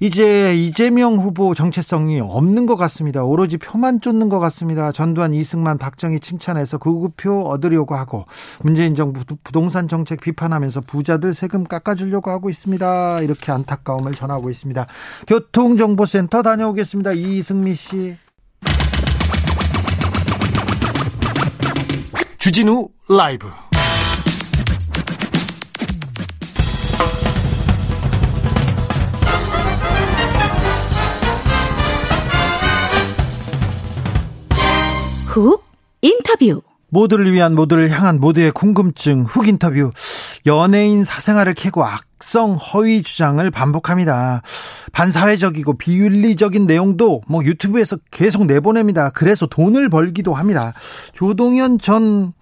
[0.01, 3.25] 이제 이재명 후보 정체성이 없는 것 같습니다.
[3.25, 4.93] 오로지 표만 쫓는 것 같습니다.
[4.93, 8.27] 전두환, 이승만, 박정희 칭찬해서 극우표 얻으려고 하고
[8.63, 13.23] 문재인 정부 부동산 정책 비판하면서 부자들 세금 깎아주려고 하고 있습니다.
[13.23, 14.87] 이렇게 안타까움을 전하고 있습니다.
[15.27, 17.13] 교통정보센터 다녀오겠습니다.
[17.13, 18.17] 이승미 씨.
[22.39, 23.49] 주진우 라이브
[35.39, 35.65] 훅
[36.03, 39.91] 인터뷰 모두를 위한 모두를 향한 모두의 궁금증 훅 인터뷰
[40.47, 44.43] 연예인 사생활을 캐고 악성 허위 주장을 반복합니다.
[44.93, 49.11] 반사회적이고 비윤리적인 내용도 뭐 유튜브에서 계속 내보냅니다.
[49.11, 50.73] 그래서 돈을 벌기도 합니다.
[51.13, 52.33] 조동현 전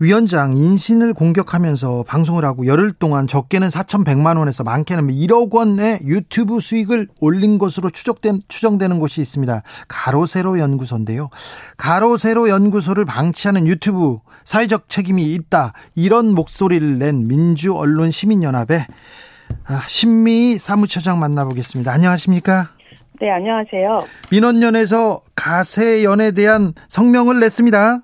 [0.00, 7.08] 위원장 인신을 공격하면서 방송을 하고 열흘 동안 적게는 4,100만 원에서 많게는 1억 원의 유튜브 수익을
[7.20, 9.62] 올린 것으로 추적된, 추정되는 곳이 있습니다.
[9.88, 11.30] 가로세로 연구소인데요.
[11.76, 15.72] 가로세로 연구소를 방치하는 유튜브 사회적 책임이 있다.
[15.96, 18.86] 이런 목소리를 낸 민주 언론 시민 연합의
[19.66, 21.90] 아, 신미희 사무처장 만나보겠습니다.
[21.90, 22.66] 안녕하십니까?
[23.20, 24.00] 네, 안녕하세요.
[24.30, 28.00] 민원연에서 가세연에 대한 성명을 냈습니다.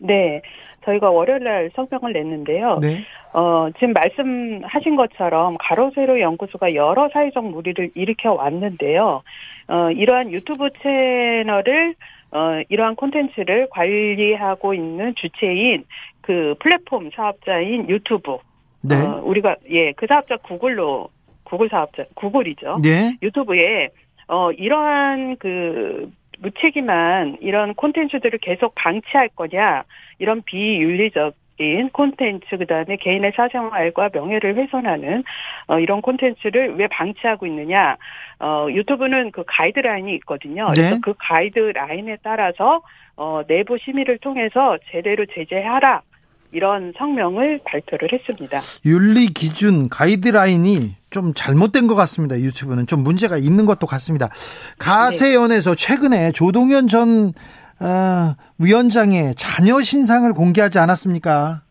[0.00, 0.42] 네.
[0.88, 2.78] 저희가 월요일 날 성명을 냈는데요.
[2.80, 3.04] 네.
[3.32, 9.22] 어, 지금 말씀하신 것처럼 가로세로 연구소가 여러 사회적 무리를 일으켜 왔는데요.
[9.68, 11.94] 어, 이러한 유튜브 채널을
[12.30, 15.84] 어, 이러한 콘텐츠를 관리하고 있는 주체인
[16.20, 18.38] 그 플랫폼 사업자인 유튜브.
[18.80, 18.96] 네.
[18.96, 21.08] 어, 우리가 예, 그 사업자 구글로
[21.44, 22.80] 구글 사업자 구글이죠.
[22.82, 23.16] 네.
[23.22, 23.88] 유튜브에
[24.28, 29.84] 어 이러한 그 무책임한 이런 콘텐츠들을 계속 방치할 거냐
[30.18, 35.24] 이런 비윤리적 인 콘텐츠 그다음에 개인의 사생활과 명예를 훼손하는
[35.66, 37.96] 어, 이런 콘텐츠를 왜 방치하고 있느냐
[38.38, 40.70] 어, 유튜브는 그 가이드라인이 있거든요.
[40.70, 40.82] 네.
[40.82, 42.82] 그래서 그 가이드라인에 따라서
[43.16, 46.02] 어, 내부 심의를 통해서 제대로 제재하라.
[46.52, 48.60] 이런 성명을 발표를 했습니다.
[48.84, 52.38] 윤리 기준 가이드라인이 좀 잘못된 것 같습니다.
[52.38, 54.28] 유튜브는 좀 문제가 있는 것도 같습니다.
[54.78, 57.32] 가세연에서 최근에 조동현 전
[57.80, 61.62] 어, 위원장의 자녀 신상을 공개하지 않았습니까?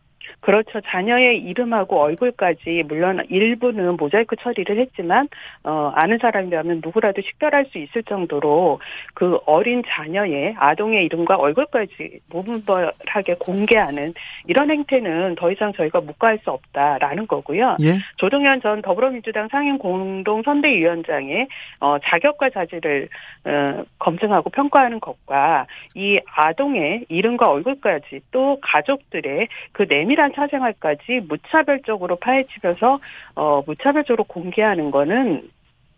[0.48, 0.80] 그렇죠.
[0.80, 5.28] 자녀의 이름하고 얼굴까지 물론 일부는 모자이크 처리를 했지만
[5.62, 8.80] 어 아는 사람이라면 누구라도 식별할 수 있을 정도로
[9.12, 14.14] 그 어린 자녀의 아동의 이름과 얼굴까지 무분별하게 공개하는
[14.46, 17.76] 이런 행태는 더 이상 저희가 묵과할 수 없다라는 거고요.
[17.82, 17.98] 예?
[18.16, 21.46] 조동현 전 더불어민주당 상임 공동 선대위원장의
[21.80, 23.10] 어 자격과 자질을
[23.44, 33.00] 어 검증하고 평가하는 것과 이 아동의 이름과 얼굴까지 또 가족들의 그 내밀한 사생활까지 무차별적으로 파헤치면서
[33.34, 35.48] 어 무차별적으로 공개하는 거는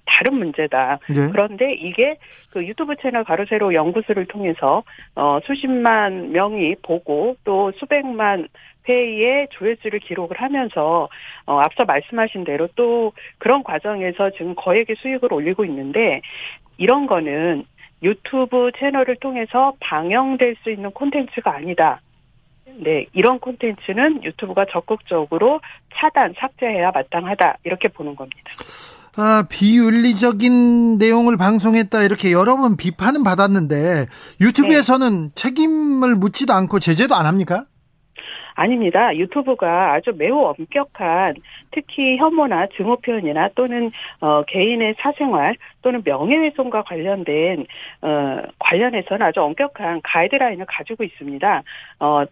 [0.06, 0.98] 다른 문제다.
[1.08, 1.28] 네.
[1.30, 2.16] 그런데 이게
[2.50, 4.82] 그 유튜브 채널 가로세로 연구소를 통해서
[5.14, 8.48] 어 수십만 명이 보고 또 수백만
[8.88, 11.08] 회의의 조회수를 기록을 하면서
[11.46, 16.22] 어 앞서 말씀하신 대로 또 그런 과정에서 지금 거액의 수익을 올리고 있는데
[16.78, 17.64] 이런 거는
[18.02, 22.00] 유튜브 채널을 통해서 방영될 수 있는 콘텐츠가 아니다.
[22.78, 25.60] 네, 이런 콘텐츠는 유튜브가 적극적으로
[25.94, 27.58] 차단, 삭제해야 마땅하다.
[27.64, 28.52] 이렇게 보는 겁니다.
[29.16, 34.06] 아, 비윤리적인 내용을 방송했다 이렇게 여러 번 비판은 받았는데
[34.40, 35.30] 유튜브에서는 네.
[35.34, 37.64] 책임을 묻지도 않고 제재도 안 합니까?
[38.54, 39.16] 아닙니다.
[39.16, 41.34] 유튜브가 아주 매우 엄격한
[41.70, 47.66] 특히 혐오나 증오 표현이나 또는 어, 개인의 사생활 또는 명예훼손과 관련된
[48.02, 51.62] 어, 관련해서는 아주 엄격한 가이드라인을 가지고 있습니다.
[52.00, 52.24] 어,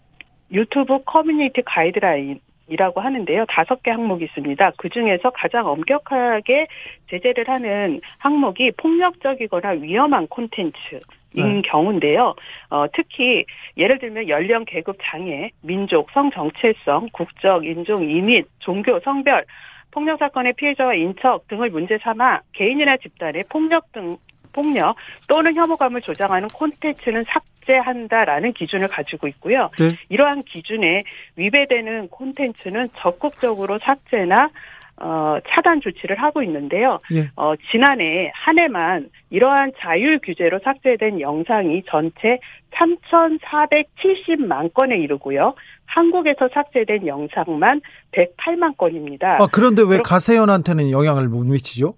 [0.53, 3.47] 유튜브 커뮤니티 가이드라인 이라고 하는데요.
[3.49, 4.73] 다섯 개 항목이 있습니다.
[4.77, 6.67] 그 중에서 가장 엄격하게
[7.09, 11.01] 제재를 하는 항목이 폭력적이거나 위험한 콘텐츠.
[11.35, 11.63] 인 네.
[11.63, 12.35] 경우인데요.
[12.71, 13.45] 어, 특히
[13.77, 19.45] 예를 들면 연령, 계급, 장애, 민족, 성 정체성, 국적, 인종, 이민, 종교, 성별,
[19.91, 24.17] 폭력 사건의 피해자와 인척 등을 문제 삼아 개인이나 집단의 폭력 등
[24.59, 24.97] 폭력
[25.29, 29.71] 또는 혐오감을 조장하는 콘텐츠는 삭제한다라는 기준을 가지고 있고요.
[29.79, 29.91] 네.
[30.09, 31.05] 이러한 기준에
[31.37, 34.51] 위배되는 콘텐츠는 적극적으로 삭제나
[35.01, 36.99] 어, 차단 조치를 하고 있는데요.
[37.15, 37.31] 예.
[37.37, 42.41] 어, 지난해 한 해만 이러한 자율 규제로 삭제된 영상이 전체
[42.73, 45.55] 3,470만 건에 이르고요.
[45.87, 49.37] 한국에서 삭제된 영상만 108만 건입니다.
[49.41, 51.95] 아, 그런데 왜 가세연한테는 영향을 못 미치죠?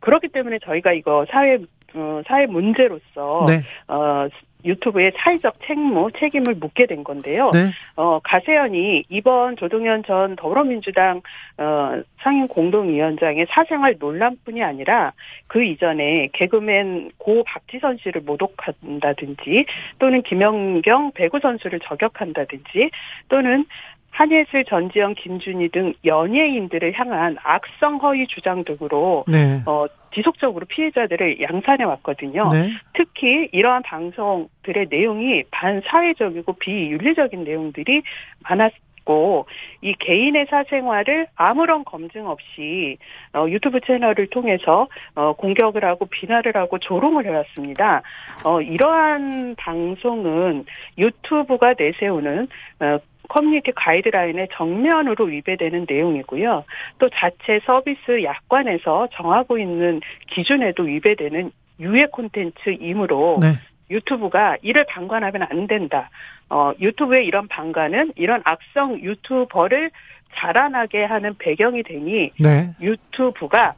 [0.00, 1.58] 그렇기 때문에 저희가 이거 사회
[1.94, 3.62] 어, 사회 문제로서 네.
[3.88, 4.28] 어,
[4.64, 7.50] 유튜브의 사회적 책무, 책임을 묻게 된 건데요.
[7.52, 7.70] 네.
[7.96, 11.22] 어, 가세연이 이번 조동현 전 더불어민주당
[11.58, 15.12] 어, 상임 공동위원장의 사생활 논란뿐이 아니라
[15.46, 19.64] 그 이전에 개그맨 고 박지선 씨를 모독한다든지
[19.98, 22.90] 또는 김연경 배구 선수를 저격한다든지
[23.28, 23.64] 또는
[24.10, 29.62] 한예슬, 전지현, 김준희 등 연예인들을 향한 악성 허위 주장 등으로 네.
[29.66, 32.50] 어, 지속적으로 피해자들을 양산해 왔거든요.
[32.52, 32.70] 네.
[32.94, 38.02] 특히 이러한 방송들의 내용이 반사회적이고 비윤리적인 내용들이
[38.48, 39.46] 많았고
[39.82, 42.98] 이 개인의 사생활을 아무런 검증 없이
[43.34, 48.02] 어, 유튜브 채널을 통해서 어, 공격을 하고 비난을 하고 조롱을 해왔습니다.
[48.44, 50.64] 어, 이러한 방송은
[50.98, 52.48] 유튜브가 내세우는
[52.80, 52.98] 어,
[53.30, 56.64] 커뮤니티 가이드라인에 정면으로 위배되는 내용이고요.
[56.98, 60.00] 또 자체 서비스 약관에서 정하고 있는
[60.32, 63.52] 기준에도 위배되는 유해 콘텐츠이므로 네.
[63.88, 66.10] 유튜브가 이를 방관하면 안 된다.
[66.48, 69.92] 어, 유튜브의 이런 방관은 이런 악성 유튜버를
[70.34, 72.70] 자라나게 하는 배경이 되니 네.
[72.80, 73.74] 유튜브가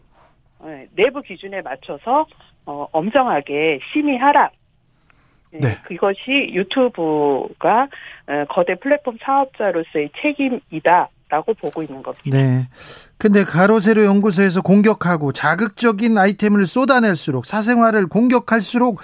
[0.60, 2.26] 어, 내부 기준에 맞춰서
[2.64, 4.50] 어, 엄정하게 심의하라.
[5.52, 5.60] 네.
[5.60, 5.78] 네.
[5.84, 7.88] 그것이 유튜브가
[8.26, 11.08] 어, 거대 플랫폼 사업자로서의 책임이다.
[11.28, 12.24] 라고 보고 있는 겁니다.
[12.26, 12.68] 네.
[13.16, 19.00] 근데 가로세로 연구소에서 공격하고 자극적인 아이템을 쏟아낼수록 사생활을 공격할수록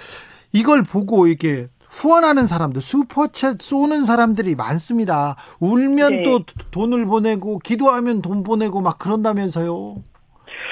[0.53, 5.37] 이걸 보고 이게 후원하는 사람들, 슈퍼챗 쏘는 사람들이 많습니다.
[5.59, 6.23] 울면 네.
[6.23, 9.95] 또 돈을 보내고, 기도하면 돈 보내고 막 그런다면서요.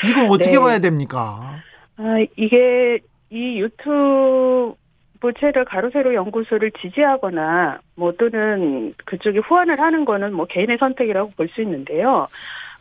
[0.07, 0.59] 이걸 어떻게 네.
[0.59, 1.55] 봐야 됩니까?
[1.97, 2.03] 아,
[2.37, 2.99] 이게
[3.31, 4.75] 이 유튜브
[5.19, 11.61] 부채를 가로세로 연구소를 지지하거나 뭐 또는 그쪽이 후원을 하는 거는 뭐 개인의 선택이라고 볼 수
[11.61, 12.27] 있는데요.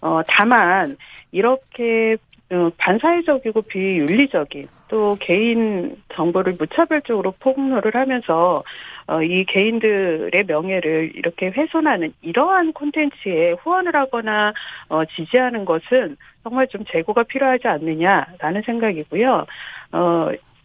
[0.01, 0.96] 어 다만
[1.33, 2.16] 이렇게
[2.51, 8.62] 어, 반사회적이고 비윤리적인 또 개인 정보를 무차별적으로 폭로를 하면서
[9.09, 14.53] 어, 이 개인들의 명예를 이렇게 훼손하는 이러한 콘텐츠에 후원을 하거나
[14.88, 19.46] 어, 지지하는 것은 정말 좀 재고가 필요하지 않느냐라는 생각이고요.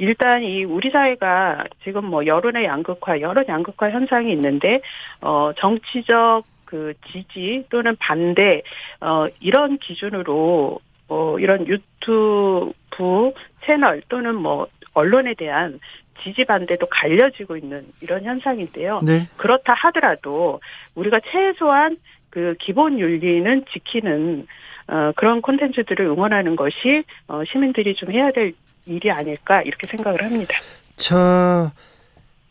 [0.01, 4.81] 어, 일단 이 우리 사회가 지금 뭐 여론의 양극화, 여론 양극화 현상이 있는데
[5.21, 8.63] 어 정치적 그 지지 또는 반대
[8.99, 13.33] 어 이런 기준으로 어 이런 유튜브
[13.65, 15.79] 채널 또는 뭐 언론에 대한
[16.23, 18.99] 지지 반대도 갈려지고 있는 이런 현상인데요.
[19.05, 19.21] 네.
[19.37, 20.59] 그렇다 하더라도
[20.95, 21.97] 우리가 최소한
[22.29, 24.47] 그 기본 윤리는 지키는
[24.87, 28.53] 어, 그런 콘텐츠들을 응원하는 것이 어, 시민들이 좀 해야 될
[28.86, 30.54] 일이 아닐까 이렇게 생각을 합니다.
[30.98, 31.72] 저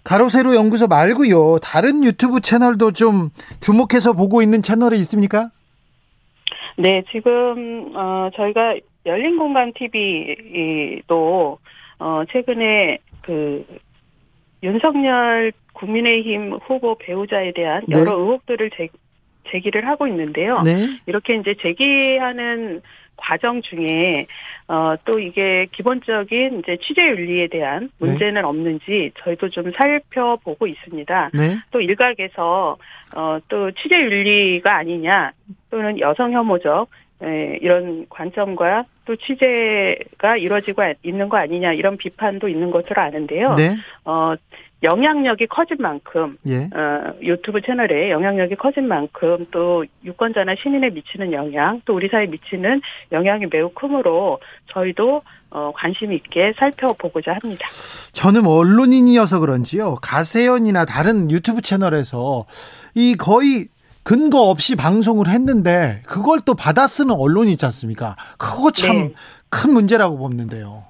[0.05, 1.59] 가로세로 연구소 말고요.
[1.63, 5.51] 다른 유튜브 채널도 좀 주목해서 보고 있는 채널이 있습니까?
[6.77, 11.59] 네, 지금 어 저희가 열린 공간 TV도
[11.99, 13.65] 어 최근에 그
[14.63, 17.99] 윤석열 국민의힘 후보 배우자에 대한 네.
[17.99, 18.89] 여러 의혹들을 제,
[19.51, 20.61] 제기를 하고 있는데요.
[20.63, 20.87] 네.
[21.07, 22.83] 이렇게 이제 제기하는
[23.21, 24.27] 과정 중에
[24.69, 28.07] 어, 또 이게 기본적인 이제 취재 윤리에 대한 네.
[28.07, 28.47] 문제는 네.
[28.47, 31.31] 없는지 저희도 좀 살펴보고 있습니다.
[31.35, 31.57] 네.
[31.71, 32.77] 또 일각에서
[33.15, 35.33] 어, 또 취재 윤리가 아니냐
[35.71, 36.89] 또는 여성 혐오적
[37.23, 43.55] 에, 이런 관점과 또 취재가 이루어지고 있는 거 아니냐 이런 비판도 있는 것으로 아는데요.
[43.57, 43.77] 네.
[44.05, 44.35] 어,
[44.83, 46.69] 영향력이 커진 만큼 예.
[46.75, 52.81] 어, 유튜브 채널에 영향력이 커진 만큼 또 유권자나 시민에 미치는 영향 또 우리 사회에 미치는
[53.13, 54.41] 영향이 매우 크므로
[54.73, 57.67] 저희도 어, 관심 있게 살펴보고자 합니다.
[58.13, 62.47] 저는 언론인이어서 그런지요 가세연이나 다른 유튜브 채널에서
[62.95, 63.69] 이 거의
[64.03, 68.17] 근거 없이 방송을 했는데 그걸 또 받아쓰는 언론이 있지 않습니까?
[68.39, 69.73] 그거 참큰 네.
[69.73, 70.85] 문제라고 보는데요.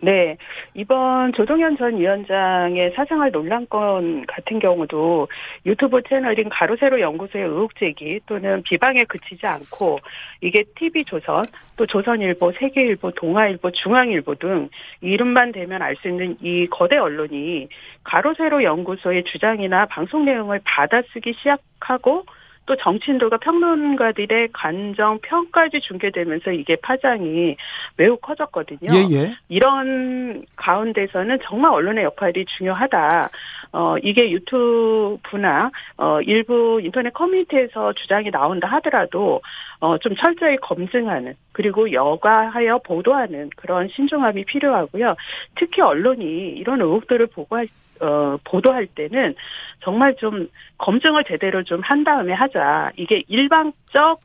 [0.00, 0.36] 네.
[0.74, 5.28] 이번 조동현 전 위원장의 사생활 논란건 같은 경우도
[5.66, 9.98] 유튜브 채널인 가로세로 연구소의 의혹 제기 또는 비방에 그치지 않고
[10.40, 14.68] 이게 TV조선, 또 조선일보, 세계일보, 동아일보, 중앙일보 등
[15.00, 17.68] 이름만 대면 알 수 있는 이 거대 언론이
[18.04, 22.24] 가로세로 연구소의 주장이나 방송 내용을 받아쓰기 시작하고
[22.68, 27.56] 또 정치인들과 평론가들의 간정 평까지 중계되면서 이게 파장이
[27.96, 28.90] 매우 커졌거든요.
[28.92, 29.34] 예, 예.
[29.48, 33.30] 이런 가운데서는 정말 언론의 역할이 중요하다.
[33.72, 39.40] 어, 이게 유튜브나, 어, 일부 인터넷 커뮤니티에서 주장이 나온다 하더라도,
[39.80, 45.16] 어, 좀 철저히 검증하는, 그리고 여과하여 보도하는 그런 신중함이 필요하고요.
[45.54, 47.66] 특히 언론이 이런 의혹들을 보고할
[48.00, 49.34] 어, 보도할 때는
[49.82, 52.92] 정말 좀 검증을 제대로 좀 한 다음에 하자.
[52.96, 54.20] 이게 일방적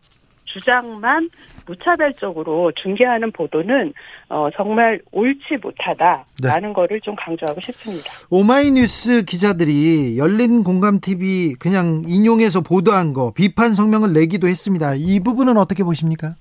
[0.46, 1.30] 주장만
[1.66, 3.94] 무차별적으로 중계하는 보도는
[4.30, 6.74] 어, 정말 옳지 못하다라는 네.
[6.74, 8.12] 거를 좀 강조하고 싶습니다.
[8.30, 14.94] 오마이뉴스 기자들이 열린 공감 TV 그냥 인용해서 보도한 거 비판 성명을 내기도 했습니다.
[14.96, 16.36] 이 부분은 어떻게 보십니까?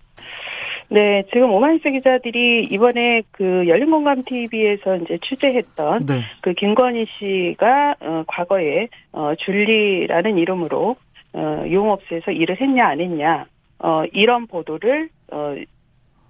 [0.92, 6.20] 네, 지금 오마이뉴스 기자들이 이번에 그 열린공감 TV에서 이제 취재했던 네.
[6.42, 10.96] 그 김건희 씨가 어, 과거에 어, 줄리라는 이름으로
[11.32, 13.46] 어, 용업소에서 일을 했냐 안 했냐
[13.78, 15.54] 어, 이런 보도를 어,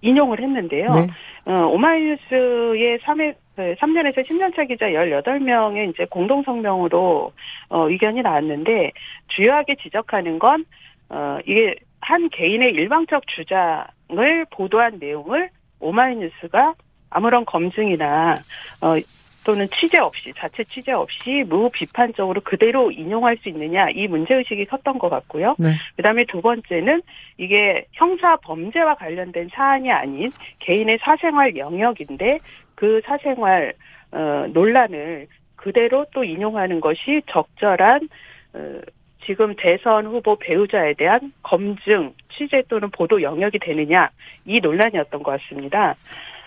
[0.01, 0.91] 인용을 했는데요.
[0.93, 1.53] 네.
[1.53, 7.33] 어, 오마이뉴스의 3회 3년에서 10년차 기자 18명의 이제 공동 성명으로
[7.69, 8.93] 어, 의견이 나왔는데
[9.27, 10.65] 주요하게 지적하는 건
[11.09, 13.87] 어, 이게 한 개인의 일방적 주장
[14.19, 16.75] 을 보도한 내용을 오마이뉴스가
[17.11, 18.35] 아무런 검증이나
[18.83, 18.97] 어,
[19.45, 24.99] 또는 취재 없이 자체 취재 없이 무비판적으로 그대로 인용할 수 있느냐 이 문제 의식이 컸던
[24.99, 25.57] 것 같고요.
[25.59, 25.71] 네.
[25.97, 27.03] 그다음에 두 번째는
[27.39, 32.39] 이게 형사 범죄와 관련된 사안이 아닌 개인의 사생활 영역인데
[32.75, 33.75] 그 사생활
[34.13, 38.09] 어, 논란을 그대로 또 인용하는 것이 적절한
[38.55, 38.81] 어,
[39.25, 44.11] 지금 대선 후보 배우자에 대한 검증, 취재 또는 보도 영역이 되느냐
[44.45, 45.95] 이 논란이었던 것 같습니다.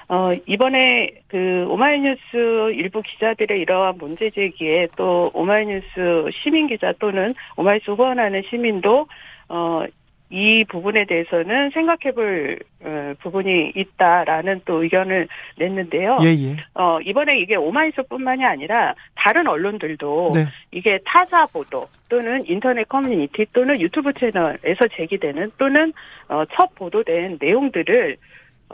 [0.08, 7.92] 어, 이번에 그 오마이뉴스 일부 기자들의 이러한 문제 제기에 또 오마이뉴스 시민 기자 또는 오마이뉴스
[7.92, 9.08] 후원하는 시민도
[9.50, 9.84] 어,
[10.30, 16.18] 이 부분에 대해서는 생각해볼 어, 부분이 있다라는 또 의견을 냈는데요.
[16.24, 16.58] 예, 예.
[16.74, 20.46] 어, 이번에 이게 오마이뉴스뿐만이 아니라 다른 언론들도 네.
[20.72, 25.94] 이게 타사 보도 또는 인터넷 커뮤니티 또는 유튜브 채널에서 제기되는 또는
[26.28, 28.18] 어, 첫 보도된 내용들을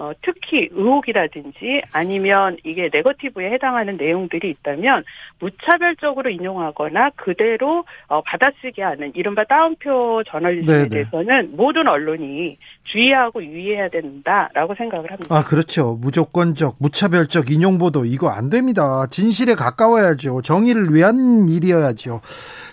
[0.01, 5.03] 어, 특히 의혹이라든지 아니면 이게 네거티브에 해당하는 내용들이 있다면
[5.37, 10.89] 무차별적으로 인용하거나 그대로 어, 받아쓰게 하는 이른바 따옴표 저널리즘에 네네.
[10.89, 15.35] 대해서는 모든 언론이 주의하고 유의해야 된다라고 생각을 합니다.
[15.37, 15.99] 아 그렇죠.
[16.01, 19.05] 무조건적 무차별적 인용 보도 이거 안 됩니다.
[19.11, 20.41] 진실에 가까워야죠.
[20.41, 22.21] 정의를 위한 일이어야죠.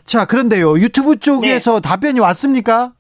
[0.07, 1.89] 자 그런데요 유튜브 쪽에서 네.
[1.91, 2.93] 답변이 왔습니까?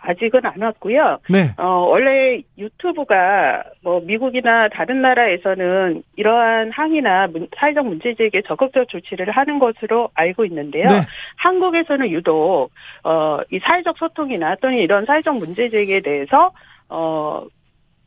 [0.00, 1.18] 아직은 안 왔고요.
[1.28, 1.52] 네.
[1.56, 9.30] 어, 원래 유튜브가 뭐 미국이나 다른 나라에서는 이러한 항의나 문, 사회적 문제 제기에 적극적 조치를
[9.30, 10.88] 하는 것으로 알고 있는데요.
[10.88, 11.00] 네.
[11.36, 12.70] 한국에서는 유독
[13.04, 16.52] 어, 이 사회적 소통이나 또는 이런 사회적 문제 제기에 대해서
[16.88, 17.44] 어,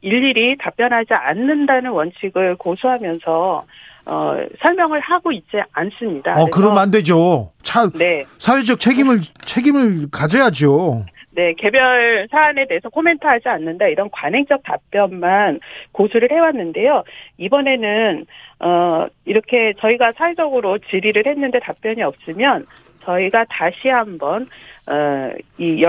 [0.01, 3.65] 일일이 답변하지 않는다는 원칙을 고수하면서
[4.05, 6.33] 어, 설명을 하고 있지 않습니다.
[6.33, 7.51] 어, 그러면 안 되죠.
[7.61, 8.23] 차, 네.
[8.39, 11.05] 사회적 책임을, 책임을 가져야죠.
[11.33, 15.59] 네, 개별 사안에 대해서 코멘트하지 않는다 이런 관행적 답변만
[15.91, 17.03] 고수를 해왔는데요.
[17.37, 18.25] 이번에는
[18.59, 22.65] 어 이렇게 저희가 사회적으로 질의를 했는데 답변이 없으면
[23.05, 24.45] 저희가 다시 한번
[24.87, 25.85] 어이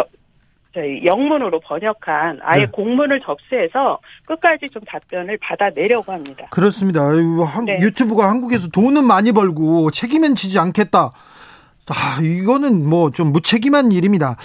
[0.74, 2.70] 저희 영문으로 번역한 아예 네.
[2.72, 6.46] 공문을 접수해서 끝까지 좀 답변을 받아내려고 합니다.
[6.50, 7.02] 그렇습니다.
[7.66, 7.78] 네.
[7.82, 11.12] 유튜브가 한국에서 돈은 많이 벌고 책임은 지지 않겠다.
[11.90, 14.36] 아, 이거는 뭐 좀 무책임한 일입니다.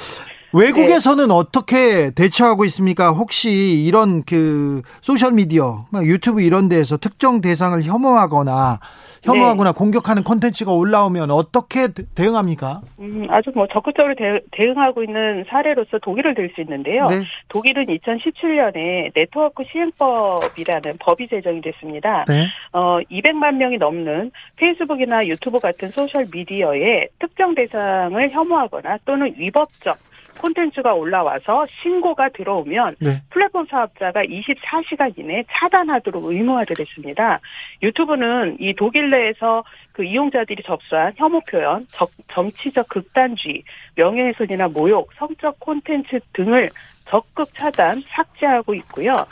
[0.54, 1.34] 외국에서는 네.
[1.34, 3.12] 어떻게 대처하고 있습니까?
[3.12, 8.80] 혹시 이런 그 소셜 미디어, 유튜브 이런 데에서 특정 대상을 혐오하거나
[9.24, 9.78] 혐오하거나 네.
[9.78, 12.82] 공격하는 콘텐츠가 올라오면 어떻게 대응합니까?
[13.00, 17.08] 음, 아주 뭐 적극적으로 대, 응하고 있는 사례로서 독일을 들 수 있는데요.
[17.08, 17.24] 네.
[17.50, 22.24] 독일은 2017년에 네트워크 시행법이라는 법이 제정이 됐습니다.
[22.26, 22.46] 네.
[22.72, 29.98] 어, 200만 명이 넘는 페이스북이나 유튜브 같은 소셜 미디어에 특정 대상을 혐오하거나 또는 위법적
[30.38, 33.22] 콘텐츠가 올라와서 신고가 들어오면 네.
[33.30, 37.40] 플랫폼 사업자가 24시간 이내에 차단하도록 의무화를 했습니다.
[37.84, 43.64] 유튜브는 이 독일 내에서 그 이용자들이 접수한 혐오 표현, 적, 정치적 극단주의,
[43.96, 46.70] 명예훼손이나 모욕, 성적 콘텐츠 등을
[47.06, 49.26] 적극 차단, 삭제하고 있고요.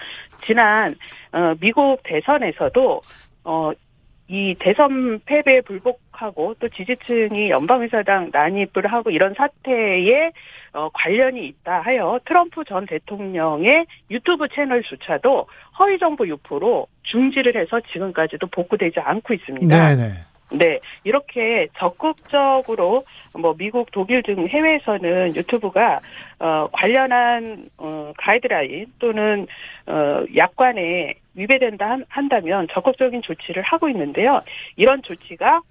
[0.46, 0.96] 지난
[1.32, 3.02] 어, 미국 대선에서도
[3.44, 3.72] 어,
[4.28, 10.32] 이 대선 패배에 불복하고 또 지지층이 연방의사당 난입을 하고 이런 사태에
[10.74, 15.48] 어, 관련이 있다 하여 트럼프 전 대통령의 유튜브 채널 수차도
[15.78, 19.96] 허위 정보 유포로 중지를 해서 지금까지도 복구되지 않고 있습니다.
[19.96, 20.14] 네네.
[20.52, 23.04] 네, 이렇게 적극적으로
[23.38, 26.00] 뭐 미국, 독일 등 해외에서는 유튜브가
[26.40, 29.48] 어 관련한 어 가이드라인 또는
[29.88, 34.42] 어 약관에 위배된다 한다면 적극적인 조치를 하고 있는데요.
[34.76, 35.62] 이런 조치가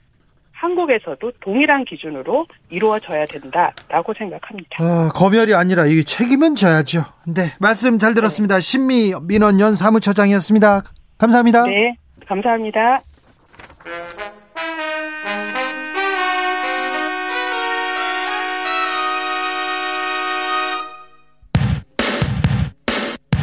[0.52, 4.76] 한국에서도 동일한 기준으로 이루어져야 된다라고 생각합니다.
[4.80, 7.04] 아, 검열이 아니라 이 책임은 져야죠.
[7.26, 8.56] 네, 말씀 잘 들었습니다.
[8.56, 8.60] 네.
[8.60, 10.82] 신미 민원연 사무처장이었습니다.
[11.18, 11.64] 감사합니다.
[11.64, 11.96] 네,
[12.26, 12.98] 감사합니다.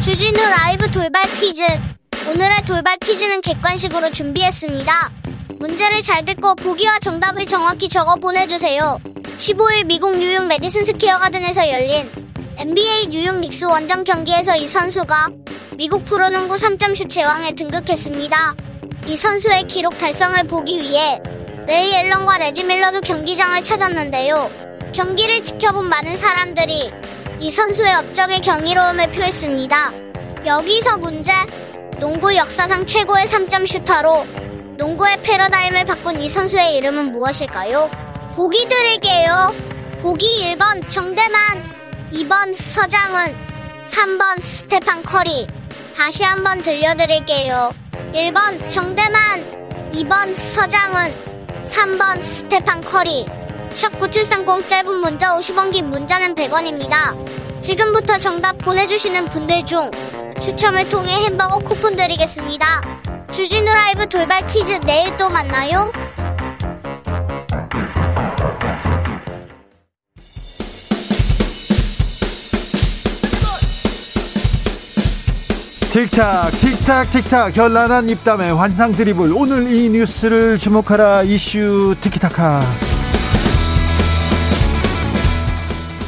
[0.02, 1.62] 주진우 라이브 돌발 퀴즈.
[2.28, 5.10] 오늘의 돌발 퀴즈는 객관식으로 준비했습니다.
[5.58, 9.00] 문제를 잘 듣고 보기와 정답을 정확히 적어 보내주세요.
[9.38, 12.08] 15일 미국 뉴욕 메디슨 스퀘어 가든에서 열린
[12.58, 15.30] NBA 뉴욕 닉스 원정 경기에서 이 선수가
[15.76, 18.54] 미국 프로농구 3점슛 제왕에 등극했습니다.
[19.08, 21.20] 이 선수의 기록 달성을 보기 위해
[21.66, 24.48] 레이 앨런과 레지 밀러도 경기장을 찾았는데요.
[24.92, 26.92] 경기를 지켜본 많은 사람들이
[27.40, 29.92] 이 선수의 업적의 경이로움을 표했습니다.
[30.46, 31.32] 여기서 문제.
[32.02, 34.26] 농구 역사상 최고의 3점 슈터로
[34.76, 37.88] 농구의 패러다임을 바꾼 이 선수의 이름은 무엇일까요?
[38.34, 39.54] 보기 드릴게요.
[40.02, 40.26] 보기
[40.56, 41.40] 1번 정대만,
[42.12, 43.36] 2번 서장훈,
[43.86, 45.46] 3번 스테판 커리.
[45.96, 47.72] 다시 한번 들려드릴게요.
[48.12, 51.14] 1번 정대만, 2번 서장훈,
[51.68, 53.26] 3번 스테판 커리.
[53.70, 57.41] 샵 9730 짧은 문자 50원 긴 문자는 100원입니다.
[57.62, 59.88] 지금부터 정답 보내주시는 분들 중
[60.42, 62.66] 추첨을 통해 햄버거 쿠폰 드리겠습니다.
[63.32, 65.90] 주진우 라이브 돌발 퀴즈 내일 또 만나요.
[75.92, 82.62] 틱탁 틱탁 틱탁 결란한 입담의 환상 드리블 오늘 이 뉴스를 주목하라 이슈 티키타카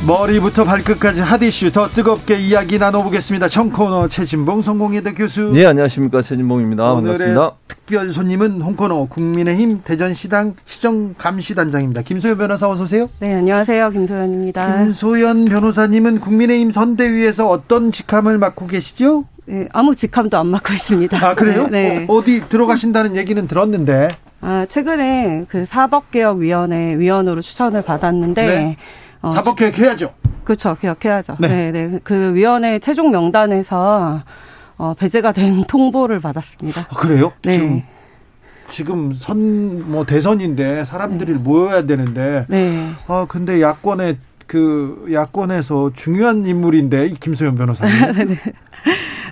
[0.07, 3.49] 머리부터 발끝까지 핫이슈 더 뜨겁게 이야기 나눠보겠습니다.
[3.49, 5.51] 청코너 최진봉 성공회대 교수.
[5.55, 6.93] 네 안녕하십니까 최진봉입니다.
[6.93, 7.53] 오늘의 반갑습니다.
[7.67, 12.03] 특별 손님은 홍코너 국민의힘 대전시당 시정감시단장입니다.
[12.03, 13.09] 김소연 변호사 어서 오세요.
[13.21, 14.85] 네 안녕하세요 김소연입니다.
[14.85, 19.25] 김소연 변호사님은 국민의힘 선대위에서 어떤 직함을 맡고 계시죠?
[19.47, 21.27] 네, 아무 직함도 안 맡고 있습니다.
[21.27, 21.67] 아 그래요?
[21.71, 22.05] 네.
[22.09, 24.09] 어, 디 들어가신다는 얘기는 들었는데.
[24.43, 28.47] 아 최근에 그 사법개혁위원회 위원으로 추천을 받았는데.
[28.47, 28.77] 네.
[29.25, 30.13] 어, 사법 개혁 해야죠.
[30.45, 30.77] 그렇죠.
[30.79, 31.37] 개혁해야죠.
[31.41, 31.71] 네.
[31.71, 32.01] 네, 네.
[32.05, 34.23] 그 위원회 최종 명단에서
[34.77, 36.83] 어, 배제가 된 통보를 받았습니다.
[36.83, 37.33] 아, 그래요?
[37.43, 37.53] 네.
[37.53, 37.83] 지금
[38.69, 41.39] 지금 선 뭐 대선인데 사람들이 네.
[41.39, 42.91] 모여야 되는데 네.
[43.07, 44.17] 아 근데 야권에
[44.47, 47.95] 그 야권에서 중요한 인물인데 이 김소연 변호사님.
[48.29, 48.35] 네.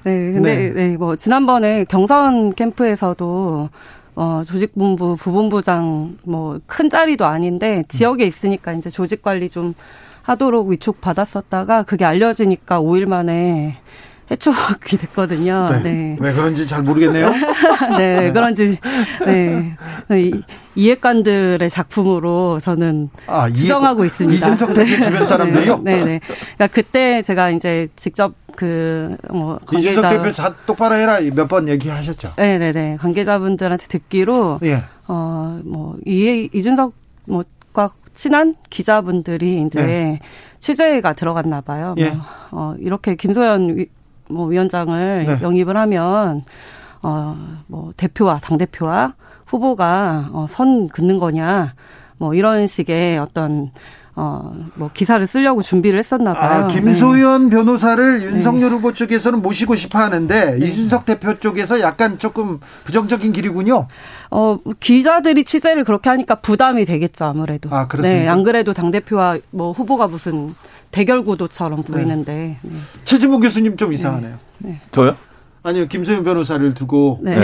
[0.04, 0.32] 네.
[0.32, 0.70] 근데 네.
[0.88, 0.96] 네.
[0.96, 3.68] 뭐 지난번에 경선 캠프에서도
[4.14, 9.74] 어, 조직본부, 부본부장, 뭐, 큰 자리도 아닌데, 지역에 있으니까 이제 조직 관리 좀
[10.22, 13.78] 하도록 위촉 받았었다가, 그게 알려지니까 5일 만에
[14.32, 15.68] 해촉이 됐거든요.
[15.70, 15.80] 네.
[15.82, 16.16] 네.
[16.18, 17.30] 왜 그런지 잘 모르겠네요.
[17.98, 18.78] 네, 왜 그런지,
[19.26, 19.76] 네.
[20.10, 20.42] 이,
[20.74, 24.44] 이해관들의 작품으로 저는 아, 지정하고 있습니다.
[24.46, 25.04] 이준석 대표 네.
[25.04, 25.80] 주변 사람들이요?
[25.84, 26.20] 네, 네.
[26.56, 29.90] 그러니까 그때 제가 이제 직접 그, 뭐, 관계자.
[29.90, 32.32] 이준석 대표 자, 똑바로 해라 몇 번 얘기하셨죠?
[32.36, 32.72] 네 네네.
[32.72, 32.96] 네, 네.
[32.96, 34.82] 관계자분들한테 듣기로, 예.
[35.08, 36.92] 어, 뭐, 이, 이준석,
[37.26, 40.20] 뭐, 과 친한 기자분들이 이제 네.
[40.58, 41.94] 취재가 들어갔나 봐요.
[41.98, 42.10] 예.
[42.10, 42.20] 뭐,
[42.50, 43.86] 어, 이렇게 김소연 위,
[44.32, 45.38] 뭐 위원장을 네.
[45.42, 46.42] 영입을 하면,
[47.02, 49.14] 어, 뭐, 대표와, 당 대표와
[49.46, 51.74] 후보가, 어, 선 긋는 거냐,
[52.18, 53.70] 뭐, 이런 식의 어떤,
[54.14, 56.64] 어, 뭐 기사를 쓰려고 준비를 했었나 봐요.
[56.64, 57.56] 아, 김소연 네.
[57.56, 58.26] 변호사를 네.
[58.26, 58.76] 윤석열 네.
[58.76, 60.66] 후보 쪽에서는 모시고 싶어 하는데 네.
[60.66, 63.86] 이준석 대표 쪽에서 약간 조금 부정적인 길이군요.
[64.30, 67.70] 어, 기자들이 취재를 그렇게 하니까 부담이 되겠죠, 아무래도.
[67.72, 68.22] 아, 그렇습니까?
[68.22, 70.54] 네, 안 그래도 당 대표와 뭐 후보가 무슨
[70.90, 71.92] 대결 구도처럼 네.
[71.92, 72.58] 보이는데.
[72.60, 72.76] 네.
[73.06, 74.36] 최진봉 교수님 좀 이상하네요.
[74.58, 74.78] 네.
[74.90, 75.16] 저요?
[75.62, 77.38] 아니요, 김소연 변호사를 두고 네.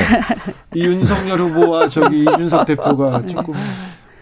[0.75, 3.55] 이 윤석열 후보와 저기 이준석 대표가 조금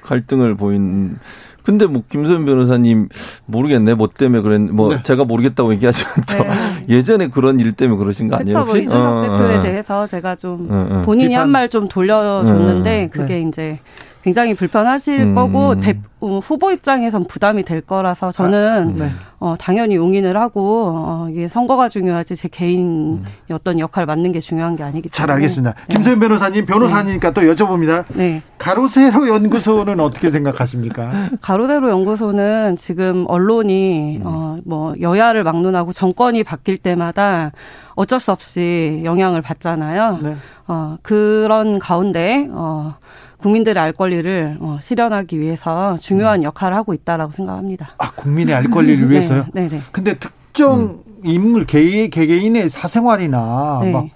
[0.02, 1.18] 갈등을 보인
[1.66, 3.08] 근데 뭐 김소연 변호사님
[3.46, 5.02] 모르겠네 뭐 때문에 그랬 뭐 네.
[5.02, 6.48] 제가 모르겠다고 얘기하지만 저 네.
[6.88, 8.52] 예전에 그런 일 때문에 그러신 거 아니에요?
[8.54, 8.66] 그렇죠.
[8.66, 9.60] 뭐 이준석 어, 대표에 어.
[9.60, 11.02] 대해서 제가 좀 어, 어.
[11.04, 13.08] 본인이 한 말 좀 돌려줬는데 어, 어.
[13.10, 13.40] 그게 네.
[13.42, 13.78] 이제
[14.26, 15.34] 굉장히 불편하실 음.
[15.36, 19.10] 거고 대, 어, 후보 입장에선 부담이 될 거라서 저는 아, 네.
[19.38, 23.24] 어, 당연히 용인을 하고 어, 이게 선거가 중요하지 제 개인 음.
[23.52, 25.74] 어떤 역할 맡는 게 중요한 게 아니기 때문에 잘 알겠습니다.
[25.86, 25.94] 네.
[25.94, 27.34] 김소연 변호사님 변호사니까 네.
[27.34, 28.04] 또 여쭤봅니다.
[28.08, 28.42] 네.
[28.58, 31.30] 가로세로 연구소는 어떻게 생각하십니까?
[31.40, 34.22] 가로세로 연구소는 지금 언론이 음.
[34.24, 37.52] 어, 뭐 여야를 막론하고 정권이 바뀔 때마다
[37.94, 40.18] 어쩔 수 없이 영향을 받잖아요.
[40.20, 40.36] 네.
[40.66, 42.96] 어, 그런 가운데 어,
[43.38, 46.44] 국민들의 알 권리를 어, 실현하기 위해서 중요한 음.
[46.44, 47.94] 역할을 하고 있다라고 생각합니다.
[47.98, 49.46] 아, 국민의 알 권리를 네, 위해서요?
[49.52, 49.80] 네, 네.
[49.92, 51.02] 근데 특정 음.
[51.24, 53.92] 인물 개, 개개인의 사생활이나 네.
[53.92, 54.06] 막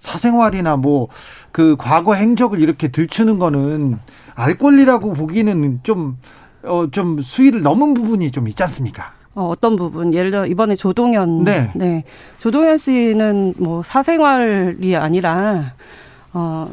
[0.00, 1.08] 사생활이나 뭐
[1.52, 3.98] 그 과거 행적을 이렇게 들추는 거는
[4.34, 6.18] 알 권리라고 보기는 좀
[6.62, 9.12] 어, 좀 수위를 넘은 부분이 좀 있지 않습니까?
[9.34, 11.70] 어, 어떤 부분 예를 들어 이번에 조동현 네.
[11.74, 12.04] 네.
[12.38, 15.74] 조동현 씨는 뭐 사생활이 아니라
[16.32, 16.68] 어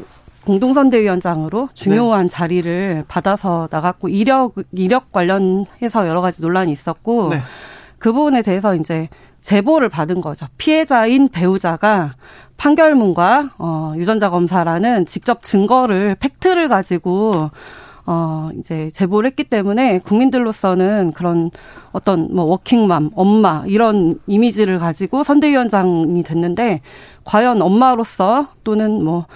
[0.46, 2.28] 공동선대위원장으로 중요한 네.
[2.28, 7.40] 자리를 받아서 나갔고 이력 이력 관련해서 여러 가지 논란이 있었고 네.
[7.98, 9.08] 그 부분에 대해서 이제
[9.40, 10.46] 제보를 받은 거죠.
[10.56, 12.14] 피해자인 배우자가
[12.56, 17.50] 판결문과 어 유전자 검사라는 직접 증거를 팩트를 가지고
[18.08, 21.50] 어, 이제 제보를 했기 때문에 국민들로서는 그런
[21.90, 26.82] 어떤 뭐 워킹맘, 엄마 이런 이미지를 가지고 선대위원장이 됐는데
[27.24, 29.26] 과연 엄마로서 또는 뭐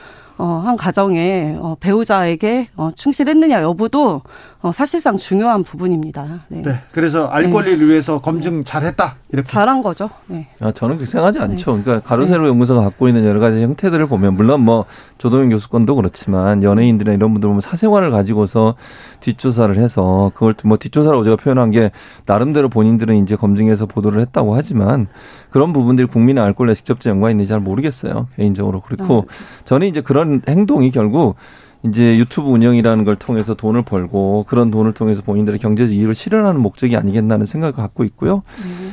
[0.41, 4.23] 어, 한 가정의 어, 배우자에게 어, 충실했느냐 여부도
[4.63, 6.45] 어, 사실상 중요한 부분입니다.
[6.49, 6.63] 네.
[6.63, 7.51] 네 그래서 알 네.
[7.51, 7.85] 권리를 네.
[7.85, 9.17] 위해서 검증 잘했다.
[9.33, 10.09] 이렇게 잘한 거죠.
[10.27, 10.49] 네.
[10.61, 11.77] 아, 저는 그렇게 생각하지 않죠.
[11.77, 11.83] 네.
[11.83, 12.49] 그러니까 가로세로 네.
[12.49, 14.87] 연구소가 갖고 있는 여러 가지 형태들을 보면 물론 뭐
[15.19, 18.77] 조동현 교수 건도 그렇지만 연예인들이나 이런 분들 보면 사생활을 가지고서
[19.21, 21.91] 뒷조사를 해서 그걸 뭐 뒷조사라고 제가 표현한 게
[22.27, 25.07] 나름대로 본인들은 이제 검증해서 보도를 했다고 하지만
[25.51, 28.29] 그런 부분들이 국민의 알 권리에 직접적 연관이 있는지 잘 모르겠어요.
[28.37, 28.81] 개인적으로.
[28.81, 31.37] 그렇고 아, 저는 이제 그런 행동이 결국
[31.83, 36.97] 이제 유튜브 운영이라는 걸 통해서 돈을 벌고 그런 돈을 통해서 본인들의 경제적 이익을 실현하는 목적이
[36.97, 38.43] 아니겠나는 생각을 갖고 있고요.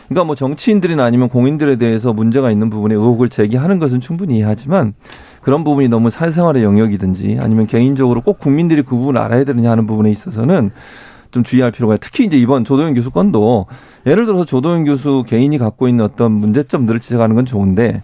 [0.07, 4.93] 그러니까 뭐 정치인들이나 아니면 공인들에 대해서 문제가 있는 부분에 의혹을 제기하는 것은 충분히 이해하지만
[5.41, 10.09] 그런 부분이 너무 사회생활의 영역이든지 아니면 개인적으로 꼭 국민들이 그 부분을 알아야 되느냐 하는 부분에
[10.09, 10.71] 있어서는
[11.31, 11.99] 좀 주의할 필요가 있어요.
[12.01, 13.65] 특히 이제 이번 조도현 교수 건도
[14.05, 18.01] 예를 들어서 조도현 교수 개인이 갖고 있는 어떤 문제점들을 지적하는 건 좋은데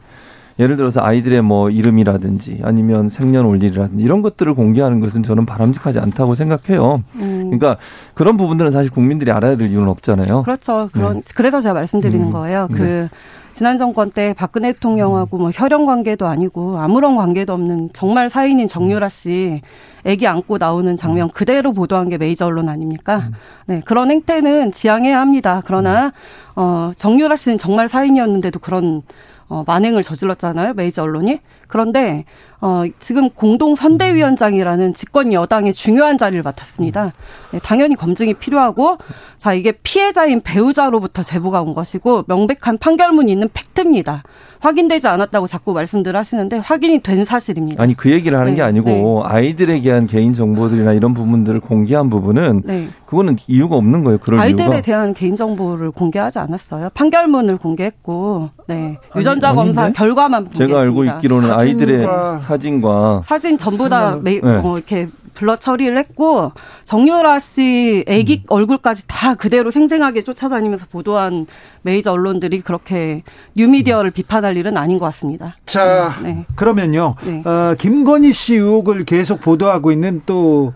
[0.59, 7.03] 예를 들어서 아이들의 뭐 이름이라든지 아니면 생년월일이라든지 이런 것들을 공개하는 것은 저는 바람직하지 않다고 생각해요.
[7.15, 7.51] 음.
[7.51, 7.77] 그러니까
[8.13, 10.43] 그런 부분들은 사실 국민들이 알아야 될 이유는 없잖아요.
[10.43, 10.89] 그렇죠.
[10.93, 11.21] 그런 네.
[11.35, 12.31] 그래서 제가 말씀드리는 음.
[12.31, 12.67] 거예요.
[12.71, 13.09] 그 네.
[13.53, 19.09] 지난 정권 때 박근혜 대통령하고 뭐 혈연 관계도 아니고 아무런 관계도 없는 정말 사인인 정유라
[19.09, 19.61] 씨
[20.05, 23.29] 애기 안고 나오는 장면 그대로 보도한 게 메이저 언론 아닙니까?
[23.67, 25.61] 네, 그런 행태는 지양해야 합니다.
[25.65, 26.13] 그러나
[26.55, 29.32] 어 정유라 씨는 정말 사인이었는데도 그런 어
[29.67, 30.73] 만행을 저질렀잖아요.
[30.73, 31.39] 메이저 언론이.
[31.83, 32.23] 그런데
[32.61, 37.13] 어, 지금 공동 선대위원장이라는 집권 여당의 중요한 자리를 맡았습니다.
[37.51, 38.99] 네, 당연히 검증이 필요하고
[39.37, 44.21] 자 이게 피해자인 배우자로부터 제보가 온 것이고 명백한 판결문이 있는 팩트입니다.
[44.59, 47.83] 확인되지 않았다고 자꾸 말씀들 하시는데 확인이 된 사실입니다.
[47.83, 49.21] 아니 그 얘기를 하는 네, 게 아니고 네.
[49.25, 52.87] 아이들에게 한 개인 정보들이나 이런 부분들을 공개한 부분은 네.
[53.05, 54.19] 그거는 이유가 없는 거예요.
[54.19, 54.81] 그럴 아이들에 이유가.
[54.81, 56.91] 대한 개인 정보를 공개하지 않았어요.
[56.93, 58.97] 판결문을 공개했고 네.
[59.17, 60.79] 유전자 아니, 검사 결과만 제가.
[60.79, 62.07] 알고 있기로는 아이들의
[62.41, 64.39] 사진과 사진 전부 다 네.
[64.43, 66.51] 어, 이렇게 블러 처리를 했고
[66.85, 68.45] 정유라 씨 애기 음.
[68.49, 71.47] 얼굴까지 다 그대로 생생하게 쫓아다니면서 보도한
[71.81, 73.23] 메이저 언론들이 그렇게
[73.55, 74.13] 뉴미디어를 음.
[74.13, 75.57] 비판할 일은 아닌 것 같습니다.
[75.65, 76.45] 자, 네.
[76.55, 77.15] 그러면요.
[77.25, 77.43] 네.
[77.45, 80.73] 어, 김건희 씨 의혹을 계속 보도하고 있는 또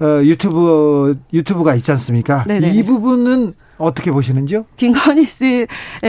[0.00, 2.44] 어, 유튜브 유튜브가 있지 않습니까?
[2.44, 2.72] 네네.
[2.72, 4.66] 이 부분은 어떻게 보시는지요?
[4.76, 5.66] 김건희 씨에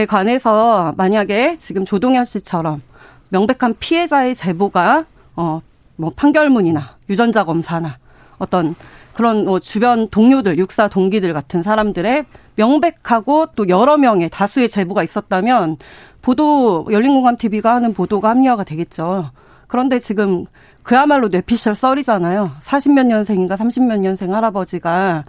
[0.08, 2.82] 관해서 만약에 지금 조동현 씨처럼
[3.30, 5.04] 명백한 피해자의 제보가
[5.36, 5.60] 어
[5.96, 7.96] 뭐 판결문이나 유전자 검사나
[8.38, 8.74] 어떤
[9.14, 15.78] 그런 뭐 주변 동료들, 육사 동기들 같은 사람들의 명백하고 또 여러 명의 다수의 제보가 있었다면
[16.20, 19.30] 보도 열린공감 TV가 하는 보도가 합리화가 되겠죠.
[19.68, 20.44] 그런데 지금
[20.82, 22.52] 그야말로 뇌피셜 썰이잖아요.
[22.60, 25.24] 40몇 년생인가 30몇 년생 할아버지가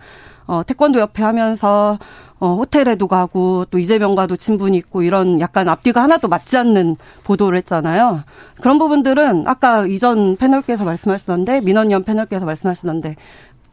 [0.47, 1.97] 어 태권도 옆에 하면서
[2.39, 8.23] 어, 호텔에도 가고 또 이재명과도 친분이 있고 이런 약간 앞뒤가 하나도 맞지 않는 보도를 했잖아요.
[8.61, 13.15] 그런 부분들은 아까 이전 패널께서 말씀하시던데 민원위원 패널께서 말씀하시던데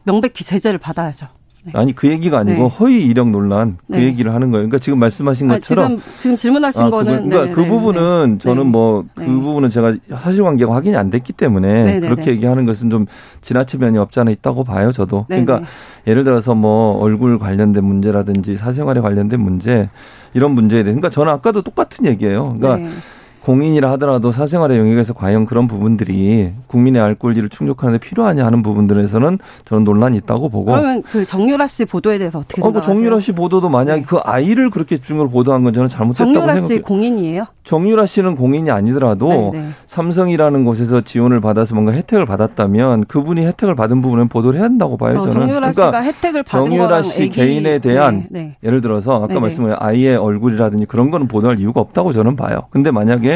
[0.05, 1.29] 명백히 제재를 받아야죠.
[1.65, 1.73] 네.
[1.75, 2.69] 아니 그 얘기가 아니고 네.
[2.69, 4.05] 허위 이력 논란 그 네.
[4.05, 4.69] 얘기를 하는 거예요.
[4.69, 9.05] 그러니까 지금 말씀하신 것처럼 아, 지금 지금 질문하신 아, 거는 그러니까 그 부분은 저는 뭐
[9.15, 13.07] 그 부분은 제가 사실관계가 확인이 안 됐기 때문에 그렇게 얘기하는 것은 좀
[13.41, 14.93] 지나칠 면이 없지 않아 있다고 봐요.
[14.93, 15.63] 저도 그러니까
[16.07, 19.89] 예를 들어서 뭐 얼굴 관련된 문제라든지 사생활에 관련된 문제
[20.35, 22.55] 이런 문제에 대해 그러니까 저는 아까도 똑같은 얘기예요.
[22.59, 22.91] 그러니까
[23.45, 29.85] 공인이라 하더라도 사생활의 영역에서 과연 그런 부분들이 국민의 알 권리를 충족하는데 필요하냐 하는 부분들에서는 저는
[29.85, 30.73] 논란이 있다고 보고.
[30.73, 32.95] 그러면 그 정유라 씨 보도에 대해서 어떻게 어, 뭐 생각하세요?
[32.95, 34.07] 정유라 씨 보도도 만약에 네.
[34.07, 36.77] 그 아이를 그렇게 중으로 보도한 건 저는 잘못했다고 정유라 생각해요.
[36.79, 37.47] 씨 공인이에요?
[37.65, 39.51] 정유라 씨는 공인이 아니더라도 네네.
[39.53, 39.69] 네.
[39.87, 45.19] 삼성이라는 곳에서 지원을 받아서 뭔가 혜택을 받았다면 그분이 혜택을 받은 부분은 보도를 해야 한다고 봐요.
[45.19, 45.33] 어, 저는.
[45.49, 47.29] 정유라 그러니까 씨가 혜택을 받은 정유라 씨.
[47.29, 48.57] 개인에 대한 네, 네.
[48.65, 52.61] 예를 들어서 아까 말씀하신 아이의 얼굴이라든지 그런 거는 보도할 이유가 없다고 저는 봐요.
[52.71, 53.34] 근데 만약에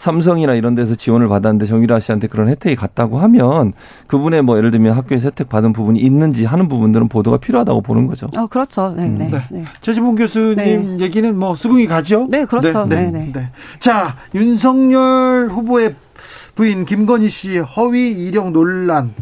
[0.00, 3.74] 삼성이나 이런 데서 지원을 받았는데 정유라 씨한테 그런 혜택이 갔다고 하면
[4.06, 8.28] 그분의 뭐 예를 들면 학교에서 혜택 받은 부분이 있는지 하는 부분들은 보도가 필요하다고 보는 거죠.
[8.34, 8.94] 어, 그렇죠.
[8.96, 9.18] 네, 음.
[9.18, 9.28] 네.
[9.28, 9.44] 네.
[9.50, 9.64] 네.
[9.82, 10.56] 최지봉 교수님
[10.96, 11.04] 네.
[11.04, 12.26] 얘기는 뭐 수긍이 가죠?
[12.30, 12.86] 네, 그렇죠.
[12.86, 13.10] 네, 네.
[13.10, 13.32] 네.
[13.34, 13.52] 네.
[13.78, 15.94] 자, 윤석열 후보의
[16.54, 19.12] 부인 김건희 씨 허위 이력 논란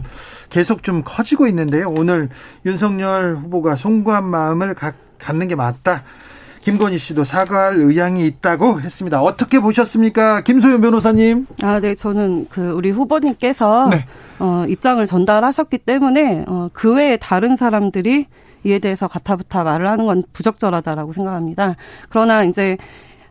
[0.49, 1.93] 계속 좀 커지고 있는데요.
[1.99, 2.29] 오늘
[2.65, 6.05] 윤석열 후보가 송구한 마음을 가, 갖는 게 맞다.
[6.69, 9.23] 김건희 씨도 사과할 의향이 있다고 했습니다.
[9.23, 10.43] 어떻게 보셨습니까?
[10.43, 11.47] 김소연 변호사님.
[11.63, 11.95] 아, 네.
[11.95, 14.05] 저는 그 우리 후보님께서 네.
[14.39, 18.27] 어, 입장을 전달하셨기 때문에 어, 그 외에 다른 사람들이
[18.65, 21.77] 이에 대해서 가타부타 말을 하는 건 부적절하다라고 생각합니다.
[22.11, 22.77] 그러나 이제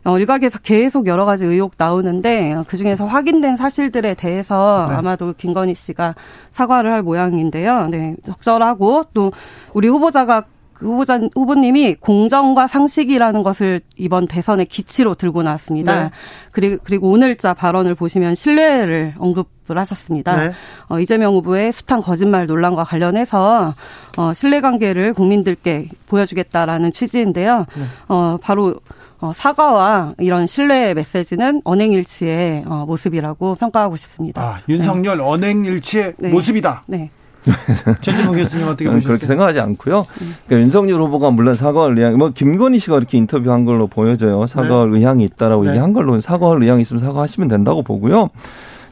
[0.04, 4.96] 어, 일각에서 계속 여러 가지 의혹 나오는데 그 중에서 확인된 사실들에 대해서 네.
[4.96, 6.14] 아마도 김건희 씨가
[6.50, 7.88] 사과를 할 모양인데요.
[7.88, 9.32] 네, 적절하고 또
[9.74, 10.46] 우리 후보자가 그
[10.78, 16.04] 후보자 후보님이 공정과 상식이라는 것을 이번 대선의 기치로 들고 나왔습니다.
[16.04, 16.10] 네.
[16.52, 20.34] 그리고 그리고 오늘자 발언을 보시면 신뢰를 언급 을 하셨습니다.
[20.34, 20.52] 네.
[20.88, 23.74] 어, 이재명 후보의 숱한 거짓말 논란과 관련해서
[24.16, 27.66] 어, 신뢰관계를 국민들께 보여주겠다라는 취지인데요.
[27.76, 27.84] 네.
[28.08, 28.76] 어, 바로
[29.20, 34.40] 어, 사과와 이런 신뢰의 메시지는 언행일치의 어, 모습이라고 평가하고 싶습니다.
[34.40, 35.24] 아, 윤석열 네.
[35.24, 36.30] 언행일치의 네.
[36.30, 36.84] 모습이다.
[36.86, 37.10] 네.
[38.00, 39.08] 최진봉 교수님 어떻게 보셨어요?
[39.08, 40.06] 그렇게 생각하지 않고요.
[40.46, 44.46] 그러니까 윤석열 후보가 물론 사과할 의향, 뭐 김건희 씨가 이렇게 인터뷰한 걸로 보여져요.
[44.46, 44.98] 사과할 네.
[44.98, 45.70] 의향이 있다라고 네.
[45.70, 48.30] 얘기한 걸로 사과할 의향이 있으면 사과하시면 된다고 보고요.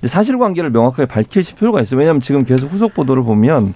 [0.04, 1.98] 사실관계를 명확하게 밝힐 필요가 있어요.
[1.98, 3.74] 왜냐하면 지금 계속 후속 보도를 보면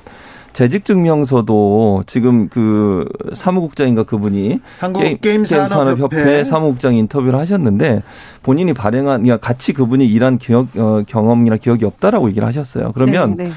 [0.53, 8.03] 재직 증명서도 지금 그 사무국장인가 그분이 한국 게임, 게임 산업협회 사무국장 인터뷰를 하셨는데
[8.43, 12.93] 본인이 발행한 그러니까 같이 그분이 일한 기억 어, 경험이나 기억이 없다라고 얘기를 하셨어요.
[12.93, 13.51] 그러면 네, 네.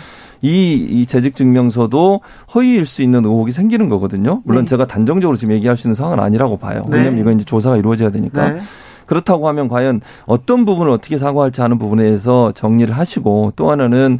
[0.44, 2.20] 이, 이 재직 증명서도
[2.54, 4.42] 허위일 수 있는 의혹이 생기는 거거든요.
[4.44, 4.70] 물론 네.
[4.70, 6.86] 제가 단정적으로 지금 얘기할 수 있는 상황은 아니라고 봐요.
[6.90, 6.98] 네.
[6.98, 8.52] 왜냐하면 이건 이제 조사가 이루어져야 되니까.
[8.52, 8.60] 네.
[9.06, 14.20] 그렇다고 하면 과연 어떤 부분을 어떻게 사과할지 하는 부분에 대해서 정리를 하시고 또 하나는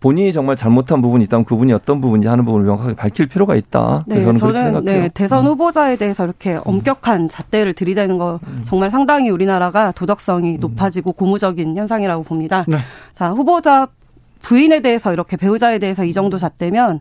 [0.00, 4.04] 본인이 정말 잘못한 부분이 있다면 그분이 어떤 부분인지 하는 부분을 명확하게 밝힐 필요가 있다.
[4.08, 4.82] 네, 저는, 저는.
[4.82, 5.52] 네, 대선 음.
[5.52, 6.60] 후보자에 대해서 이렇게 음.
[6.64, 8.62] 엄격한 잣대를 들이대는 거 음.
[8.64, 12.64] 정말 상당히 우리나라가 도덕성이 높아지고 고무적인 현상이라고 봅니다.
[12.66, 12.78] 네.
[13.12, 13.86] 자, 후보자
[14.42, 17.00] 부인에 대해서 이렇게 배우자에 대해서 이 정도 잣대면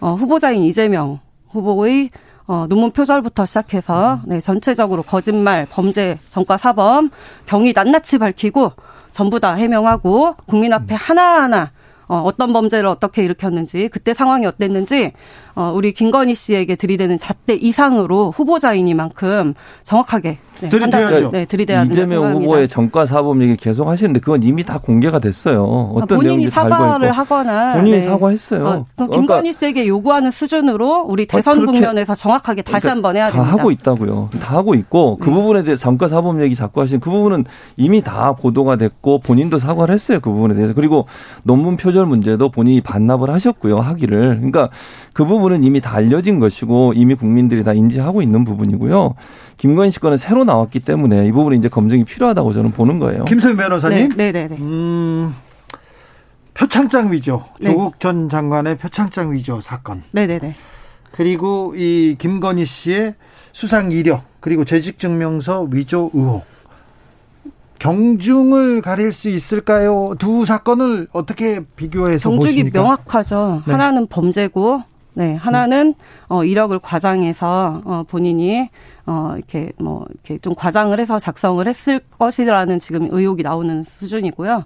[0.00, 2.10] 어, 후보자인 이재명 후보의
[2.46, 7.10] 어, 논문 표절부터 시작해서 네, 전체적으로 거짓말, 범죄, 전과 사범,
[7.46, 8.72] 경위 낱낱이 밝히고
[9.10, 11.70] 전부 다 해명하고 국민 앞에 하나하나
[12.08, 15.12] 어, 어떤 범죄를 어떻게 일으켰는지 그때 상황이 어땠는지
[15.54, 21.30] 어, 우리 김건희 씨에게 들이대는 잣대 이상으로 후보자이니만큼 정확하게 네, 들이대야죠.
[21.32, 25.64] 네, 들이대야 이재명 후보의 정과 사범 얘기 계속 하시는데 그건 이미 다 공개가 됐어요.
[25.94, 28.02] 어떤 본인이 사과를 하거나 본인이 네.
[28.02, 28.64] 사과했어요.
[28.64, 33.32] 어, 그러니까 김건희 씨에게 요구하는 수준으로 우리 대선 국면에서 정확하게 다시 그러니까 한번 해야 다
[33.32, 33.50] 됩니다.
[33.50, 34.30] 다 하고 있다고요.
[34.40, 35.34] 다 하고 있고 그 네.
[35.34, 37.44] 부분에 대해 정과 사범 얘기 자꾸 하시는 그 부분은
[37.76, 40.20] 이미 다 보도가 됐고 본인도 사과를 했어요.
[40.20, 41.06] 그 부분에 대해서 그리고
[41.42, 43.78] 논문 표절 문제도 본인이 반납을 하셨고요.
[43.78, 44.68] 하기를 그러니까
[45.12, 49.14] 그 부분은 이미 다 알려진 것이고 이미 국민들이 다 인지하고 있는 부분이고요.
[49.62, 53.24] 김건희 씨 건은 새로 나왔기 때문에 이 부분이 이제 검증이 필요하다고 저는 보는 거예요.
[53.26, 54.08] 김소연 변호사님.
[54.16, 54.56] 네, 네, 네.
[54.56, 55.36] 음,
[56.52, 57.44] 표창장 위조.
[57.60, 57.70] 네.
[57.70, 60.02] 조국 전 장관의 표창장 위조 사건.
[60.10, 60.56] 네, 네, 네.
[61.12, 63.14] 그리고 이 김건희 씨의
[63.52, 66.44] 수상 이력 그리고 재직 증명서 위조 의혹.
[67.78, 70.16] 경중을 가릴 수 있을까요?
[70.18, 72.80] 두 사건을 어떻게 비교해서 경중이 보십니까?
[72.80, 73.62] 명확하죠.
[73.64, 73.70] 네.
[73.70, 74.82] 하나는 범죄고
[75.14, 75.94] 네, 하나는
[76.28, 78.70] 어 이력을 과장해서 어 본인이
[79.06, 84.64] 어 이렇게 뭐 이렇게 좀 과장을 해서 작성을 했을 것이라는 지금 의혹이 나오는 수준이고요.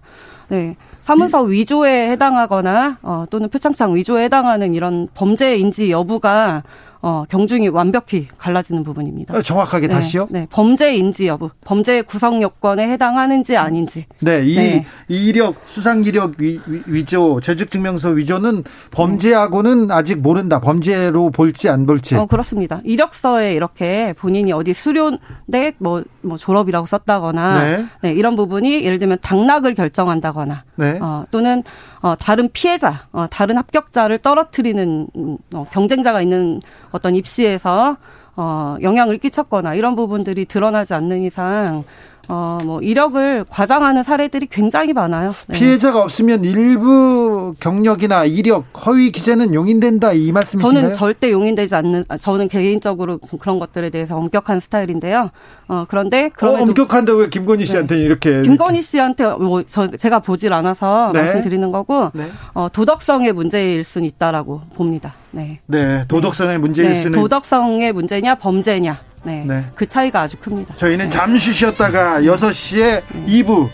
[0.48, 0.76] 네.
[1.02, 6.62] 사문서 위조에 해당하거나 어 또는 표창장 위조에 해당하는 이런 범죄인지 여부가
[7.06, 9.36] 어, 경중이 완벽히 갈라지는 부분입니다.
[9.36, 10.26] 어, 정확하게 네, 다시요?
[10.28, 14.06] 네, 범죄인지 여부, 범죄 구성 요건에 해당하는지 아닌지.
[14.18, 14.84] 네, 이 네.
[15.06, 16.58] 이력 수상 이력 위,
[17.04, 20.60] 조 재직 증명서 위조는 범죄하고는 아직 모른다.
[20.60, 22.16] 범죄로 볼지 안 볼지.
[22.16, 22.80] 어, 그렇습니다.
[22.82, 27.86] 이력서에 이렇게 본인이 어디 수료대 뭐, 뭐 졸업이라고 썼다거나 네.
[28.02, 30.98] 네, 이런 부분이 예를 들면 당락을 결정한다거나 네.
[31.00, 31.62] 어, 또는
[32.00, 35.08] 어, 다른 피해자, 어, 다른 합격자를 떨어뜨리는
[35.54, 36.60] 어, 경쟁자가 있는
[36.92, 37.96] 어떤 입시에서
[38.36, 41.84] 어, 영향을 끼쳤거나 이런 부분들이 드러나지 않는 이상
[42.28, 45.32] 어, 뭐, 이력을 과장하는 사례들이 굉장히 많아요.
[45.48, 45.58] 네.
[45.58, 50.82] 피해자가 없으면 일부 경력이나 이력, 허위 기재는 용인된다 이 말씀이신가요?
[50.82, 55.30] 저는 절대 용인되지 않는, 아, 저는 개인적으로 그런 것들에 대해서 엄격한 스타일인데요.
[55.68, 57.64] 어, 그런데 그런 어, 엄격한데 왜 김건희 네.
[57.64, 58.00] 씨한테 네.
[58.02, 61.20] 이렇게 김건희 씨한테 뭐 저, 제가 보질 않아서 네.
[61.20, 62.30] 말씀드리는 거고 네.
[62.54, 65.14] 어, 도덕성의 문제일 수는 있다라고 봅니다.
[65.30, 65.60] 네.
[65.66, 66.94] 네, 도덕성의 문제일 네.
[66.96, 69.05] 수는 도덕성의 문제냐 범죄냐.
[69.26, 69.44] 네.
[69.44, 69.64] 네.
[69.74, 70.76] 그 차이가 아주 큽니다.
[70.76, 71.10] 저희는 네.
[71.10, 73.68] 잠시 쉬었다가 6시에 2부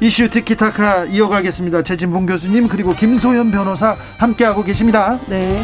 [0.00, 1.82] 이슈 티키타카 이어가겠습니다.
[1.82, 5.18] 최진봉 교수님 그리고 김소연 변호사 함께하고 계십니다.
[5.26, 5.60] 네.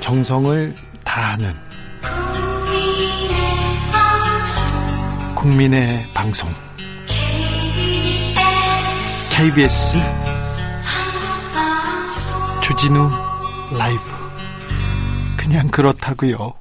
[0.00, 0.74] 정성을
[1.04, 1.54] 다하는
[5.34, 6.50] 국민의 방송
[9.30, 9.96] KBS
[12.70, 13.10] 주진우
[13.76, 14.00] 라이브
[15.36, 16.54] 그냥 그렇다고요.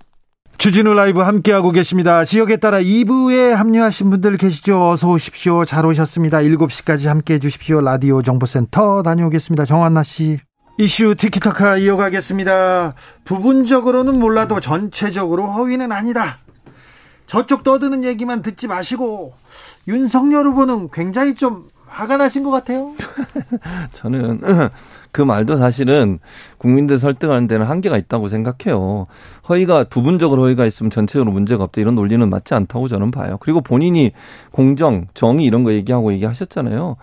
[0.57, 2.26] 주진우 라이브 함께하고 계십니다.
[2.26, 4.89] 지역에 따라 2부에 합류하신 분들 계시죠?
[4.89, 5.66] 어서 오십시오.
[5.66, 6.39] 잘 오셨습니다.
[6.39, 7.82] 7시까지 함께해 주십시오.
[7.82, 9.66] 라디오 정보센터 다녀오겠습니다.
[9.66, 10.39] 정한나 씨.
[10.80, 12.95] 이슈 티키타카 이어가겠습니다.
[13.24, 16.39] 부분적으로는 몰라도 전체적으로 허위는 아니다.
[17.28, 19.36] 저쪽 떠드는 얘기만 듣지 마시고
[19.88, 22.94] 윤석열 후보는 굉장히 좀 화가 나신 것 같아요.
[23.94, 24.42] 저는
[25.12, 26.20] 그 말도 사실은
[26.58, 29.08] 국민들 설득하는 데는 한계가 있다고 생각해요.
[29.50, 33.38] 허위가 부분적으로 허위가 있으면 전체적으로 문제가 없다 이런 논리는 맞지 않다고 저는 봐요.
[33.40, 34.12] 그리고 본인이
[34.52, 36.98] 공정, 정의 이런 거 얘기하고 얘기하셨잖아요.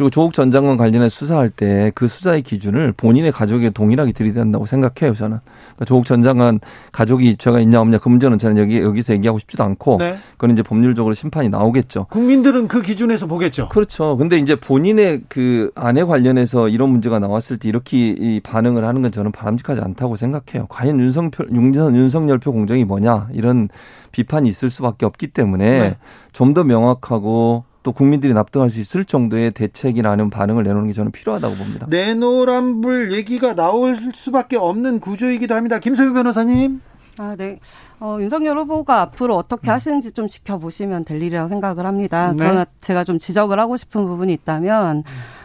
[0.00, 5.14] 그리고 조국 전 장관 관련해 수사할 때 그 수사의 기준을 본인의 가족에 동일하게 들이댄다고 생각해요,
[5.14, 5.38] 저는.
[5.40, 6.58] 그러니까 조국 전 장관
[6.90, 10.16] 가족이 죄가 있냐 없냐 그 문제는 저는 여기 여기서 얘기하고 싶지도 않고 네.
[10.32, 12.06] 그건 이제 법률적으로 심판이 나오겠죠.
[12.10, 13.68] 국민들은 그 기준에서 보겠죠.
[13.68, 14.16] 그렇죠.
[14.16, 19.12] 근데 이제 본인의 그 아내 관련해서 이런 문제가 나왔을 때 이렇게 이 반응을 하는 건
[19.12, 20.66] 저는 바람직하지 않다고 생각해요.
[20.68, 23.68] 과연 윤석표, 윤석열 표 공정이 뭐냐 이런
[24.12, 25.96] 비판이 있을 수밖에 없기 때문에 네.
[26.32, 31.54] 좀더 명확하고 또 국민들이 납득할 수 있을 정도의 대책이나 아니면 반응을 내놓는 게 저는 필요하다고
[31.54, 31.86] 봅니다.
[31.88, 35.78] 내노란불 얘기가 나올 수밖에 없는 구조이기도 합니다.
[35.78, 36.80] 김소유 변호사님.
[37.18, 37.58] 아, 네.
[38.00, 39.74] 어, 윤석열 후보가 앞으로 어떻게 음.
[39.74, 42.32] 하시는지 좀 지켜보시면 될 일이라고 생각을 합니다.
[42.32, 42.36] 네.
[42.38, 45.04] 그러나 제가 좀 지적을 하고 싶은 부분이 있다면,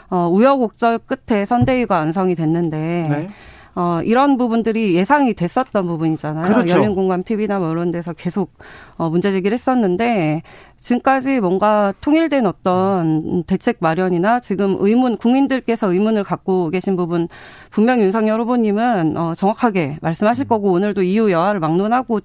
[0.10, 3.30] 어, 우여곡절 끝에 선대위가 완성이 됐는데, 네.
[3.76, 6.48] 어, 이런 부분들이 예상이 됐었던 부분이잖아요.
[6.48, 6.78] 그렇죠.
[6.78, 8.54] 열린공감 TV나 뭐 이런 데서 계속
[8.98, 10.44] 어, 문제 제기를 했었는데
[10.86, 17.28] 지금까지 뭔가 통일된 어떤 대책 마련이나 지금 의문 국민들께서 의문을 갖고 계신 부분
[17.72, 22.20] 분명히 윤석열 후보님은 어, 정확하게 말씀하실 거고 오늘도 이후 여하를 막론하고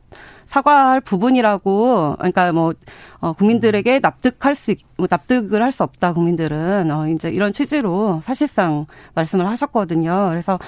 [0.44, 2.74] 사과할 부분이라고 그러니까 뭐
[3.20, 6.90] 어, 국민들에게 납득할 수 뭐 납득을 할 수 없다 국민들은.
[6.90, 10.26] 어, 이제 이런 취지로 사실상 말씀을 하셨거든요.
[10.30, 10.58] 그래서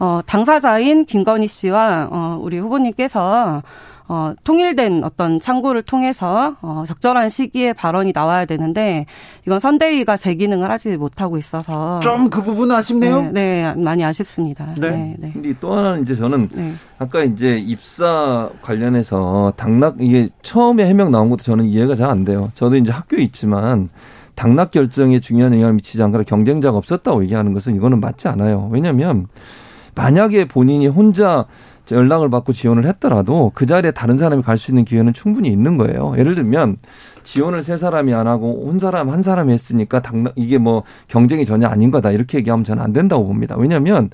[0.00, 3.62] 어, 당사자인 김건희 씨와 어, 우리 후보님께서
[4.08, 9.04] 어, 통일된 어떤 창구를 통해서 어, 적절한 시기에 발언이 나와야 되는데
[9.46, 13.22] 이건 선대위가 제 기능을 하지 못하고 있어서 좀 그 부분 아쉽네요.
[13.32, 14.66] 네, 네, 많이 아쉽습니다.
[14.78, 14.90] 네.
[14.90, 15.30] 네, 네.
[15.32, 16.72] 근데 또 하나는 이제 저는 네.
[16.98, 22.50] 아까 이제 입사 관련해서 당락 이게 처음에 해명 나온 것도 저는 이해가 잘 안 돼요.
[22.54, 23.90] 저도 이제 학교에 있지만
[24.34, 28.68] 당락 결정에 중요한 영향을 미치지 않거나 경쟁자가 없었다고 얘기하는 것은 이거는 맞지 않아요.
[28.72, 29.26] 왜냐하면
[29.94, 31.44] 만약에 본인이 혼자
[31.94, 36.14] 연락을 받고 지원을 했더라도 그 자리에 다른 사람이 갈 수 있는 기회는 충분히 있는 거예요.
[36.18, 36.78] 예를 들면
[37.22, 41.68] 지원을 세 사람이 안 하고 온 사람 한 사람이 했으니까 당락 이게 뭐 경쟁이 전혀
[41.68, 43.56] 아닌 거다 이렇게 얘기하면 저는 안 된다고 봅니다.
[43.56, 44.10] 왜냐하면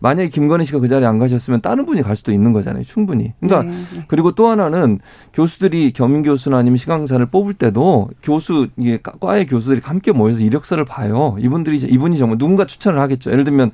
[0.00, 2.82] 만약에 김건희 씨가 그 자리에 안 가셨으면 다른 분이 갈 수도 있는 거잖아요.
[2.82, 3.32] 충분히.
[3.40, 4.04] 그러니까 네, 네.
[4.08, 4.98] 그리고 또 하나는
[5.32, 11.36] 교수들이 겸임 교수나 아니면 시강사를 뽑을 때도 교수 이게 과의 교수들이 함께 모여서 이력서를 봐요.
[11.40, 13.30] 이분들이 이분이 정말 누군가 추천을 하겠죠.
[13.30, 13.70] 예를 들면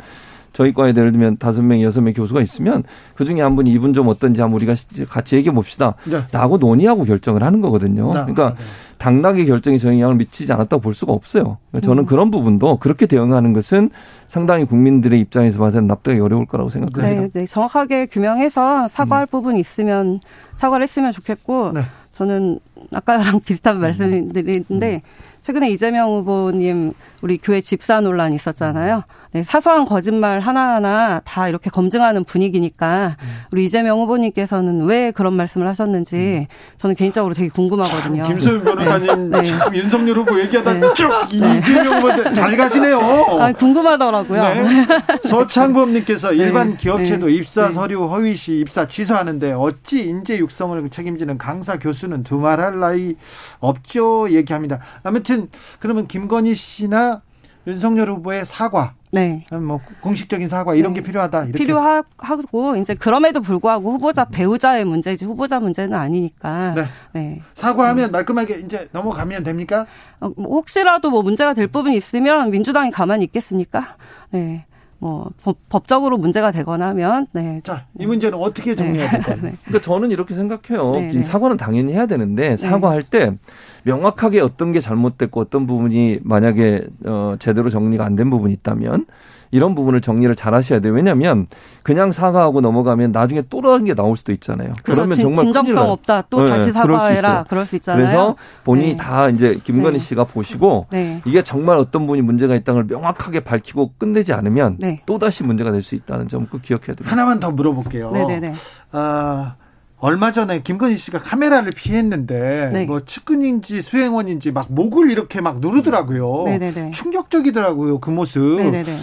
[0.53, 2.83] 저희 과에 예를 들면 다섯 명, 여섯 명 교수가 있으면
[3.15, 4.75] 그 중에 한 분이 이분 좀 어떤지 한번 우리가
[5.09, 5.95] 같이 얘기해 봅시다.
[6.05, 6.23] 네.
[6.33, 8.07] 라고 논의하고 결정을 하는 거거든요.
[8.09, 8.13] 네.
[8.13, 8.63] 그러니까 네.
[8.99, 11.59] 당락의 결정이 저 영향을 미치지 않았다고 볼 수가 없어요.
[11.71, 12.07] 그러니까 저는 음.
[12.07, 13.91] 그런 부분도 그렇게 대응하는 것은
[14.29, 17.23] 상당히 국민들의 입장에서 봐서는 납득이 어려울 거라고 생각합니다.
[17.23, 17.47] 네, 네.
[17.47, 19.31] 정확하게 규명해서 사과할 음.
[19.31, 20.21] 부분이 있으면
[20.55, 21.81] 사과를 했으면 좋겠고 네.
[22.13, 22.61] 저는
[22.93, 25.01] 아까랑 비슷한 말씀드리는데 음.
[25.41, 29.03] 최근에 이재명 후보님 우리 교회 집사 논란 있었잖아요.
[29.33, 33.17] 네, 사소한 거짓말 하나하나 다 이렇게 검증하는 분위기니까
[33.51, 38.25] 우리 이재명 후보님께서는 왜 그런 말씀을 하셨는지 저는 개인적으로 되게 궁금하거든요.
[38.25, 39.45] 김소연 변호사님 네.
[39.47, 40.95] 참 윤석열 후보 얘기하다 네.
[40.95, 41.59] 쭉 네.
[41.59, 43.01] 이재명 후보한테 잘 가시네요.
[43.41, 44.43] 아, 궁금하더라고요.
[44.43, 44.87] 네.
[45.29, 46.37] 서창범님께서 네.
[46.37, 52.72] 일반 기업체도 입사 서류 허위 시 입사 취소하는데 어찌 인재 육성을 책임지는 강사 교수는 두말할
[52.81, 53.17] 나이
[53.61, 54.81] 없죠 얘기합니다.
[55.03, 55.49] 아무튼
[55.79, 57.23] 그러면 김건희 씨나
[57.67, 59.45] 윤석열 후보의 사과 네.
[59.53, 61.01] 뭐 공식적인 사과 이런 네.
[61.01, 61.45] 게 필요하다.
[61.45, 61.59] 이렇게.
[61.59, 66.75] 필요하고 이제 그럼에도 불구하고 후보자 배우자의 문제지 후보자 문제는 아니니까.
[66.75, 66.85] 네.
[67.13, 67.43] 네.
[67.53, 68.13] 사과하면 음.
[68.13, 69.87] 말끔하게 이제 넘어가면 됩니까?
[70.21, 73.97] 어, 뭐 혹시라도 뭐 문제가 될 부분이 있으면 민주당이 가만히 있겠습니까?
[74.31, 74.65] 네.
[75.03, 75.31] 뭐
[75.69, 77.59] 법, 적으로 문제가 되거나 하면 네.
[77.65, 79.37] 자, 이 문제는 어떻게 정리해야 될까요?
[79.43, 79.53] 네.
[79.65, 80.93] 그러니까 저는 이렇게 생각해요.
[80.93, 81.23] 네, 네.
[81.23, 82.57] 사과는 당연히 해야 되는데 네.
[82.57, 83.37] 사과할 때
[83.83, 89.07] 명확하게 어떤 게 잘못됐고 어떤 부분이 만약에 어 제대로 정리가 안 된 부분이 있다면
[89.53, 90.95] 이런 부분을 정리를 잘 하셔야 돼요.
[90.95, 91.47] 왜냐하면
[91.83, 94.73] 그냥 사과하고 넘어가면 나중에 또 다른 게 나올 수도 있잖아요.
[94.83, 95.03] 그렇죠.
[95.03, 96.23] 그러면 정말 진정성 없다.
[96.31, 97.45] 또 네, 다시 사과해라.
[97.49, 98.03] 그럴 수, 있잖아요.
[98.05, 98.97] 그래서 본인이 네.
[98.97, 100.05] 다 이제 김건희 네.
[100.05, 101.21] 씨가 보시고 네.
[101.27, 105.03] 이게 정말 어떤 분이 문제가 있다는 걸 명확하게 밝히고 끝내지 않으면 네.
[105.07, 107.11] 또 다시 문제가 될 수 있다는 점 꼭 기억해야 됩니다.
[107.11, 108.11] 하나만 더 물어볼게요.
[108.11, 108.55] 네네네.
[108.93, 109.55] 아,
[109.99, 112.85] 얼마 전에 김건희 씨가 카메라를 피했는데 네.
[112.87, 116.45] 뭐 측근인지 수행원인지 막 목을 이렇게 막 누르더라고요.
[116.47, 116.91] 네네네.
[116.93, 118.41] 충격적이더라고요 그 모습.
[118.57, 118.97] 네네네.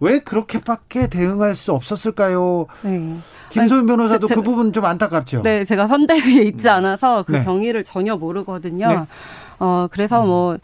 [0.00, 2.66] 왜 그렇게밖에 대응할 수 없었을까요?
[2.82, 3.16] 네.
[3.50, 5.42] 김소연 변호사도 제, 그 부분 좀 안타깝죠.
[5.42, 6.72] 네, 제가 선대위에 있지 음.
[6.74, 7.44] 않아서 그 네.
[7.44, 8.88] 경위를 전혀 모르거든요.
[8.88, 8.98] 네.
[9.58, 10.56] 어, 그래서 뭐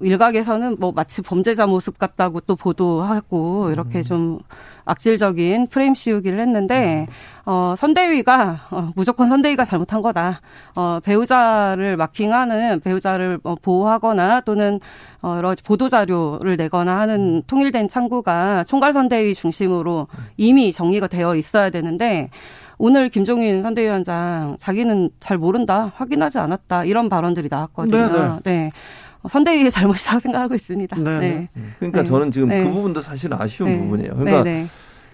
[0.00, 4.02] 일각에서는 뭐 마치 범죄자 모습 같다고 또 보도하고 이렇게 음.
[4.02, 4.38] 좀
[4.84, 7.06] 악질적인 프레임 씌우기를 했는데
[7.44, 10.40] 어 선대위가 어, 무조건 선대위가 잘못한 거다.
[10.74, 14.80] 어 배우자를 마킹하는 배우자를 어, 보호하거나 또는
[15.22, 21.36] 어 여러 가지 보도 자료를 내거나 하는 통일된 창구가 총괄 선대위 중심으로 이미 정리가 되어
[21.36, 22.30] 있어야 되는데
[22.82, 28.08] 오늘 김종인 선대위원장 자기는 잘 모른다, 확인하지 않았다 이런 발언들이 나왔거든요.
[28.08, 28.38] 네네.
[28.42, 28.72] 네.
[29.22, 29.28] 네.
[29.28, 30.96] 선대위의 잘못이라고 생각하고 있습니다.
[30.96, 31.18] 네.
[31.18, 31.48] 네.
[31.78, 32.08] 그러니까 네.
[32.08, 32.64] 저는 지금 네.
[32.64, 33.78] 그 부분도 사실 아쉬운 네.
[33.78, 34.14] 부분이에요.
[34.16, 34.66] 그러니까 네, 네.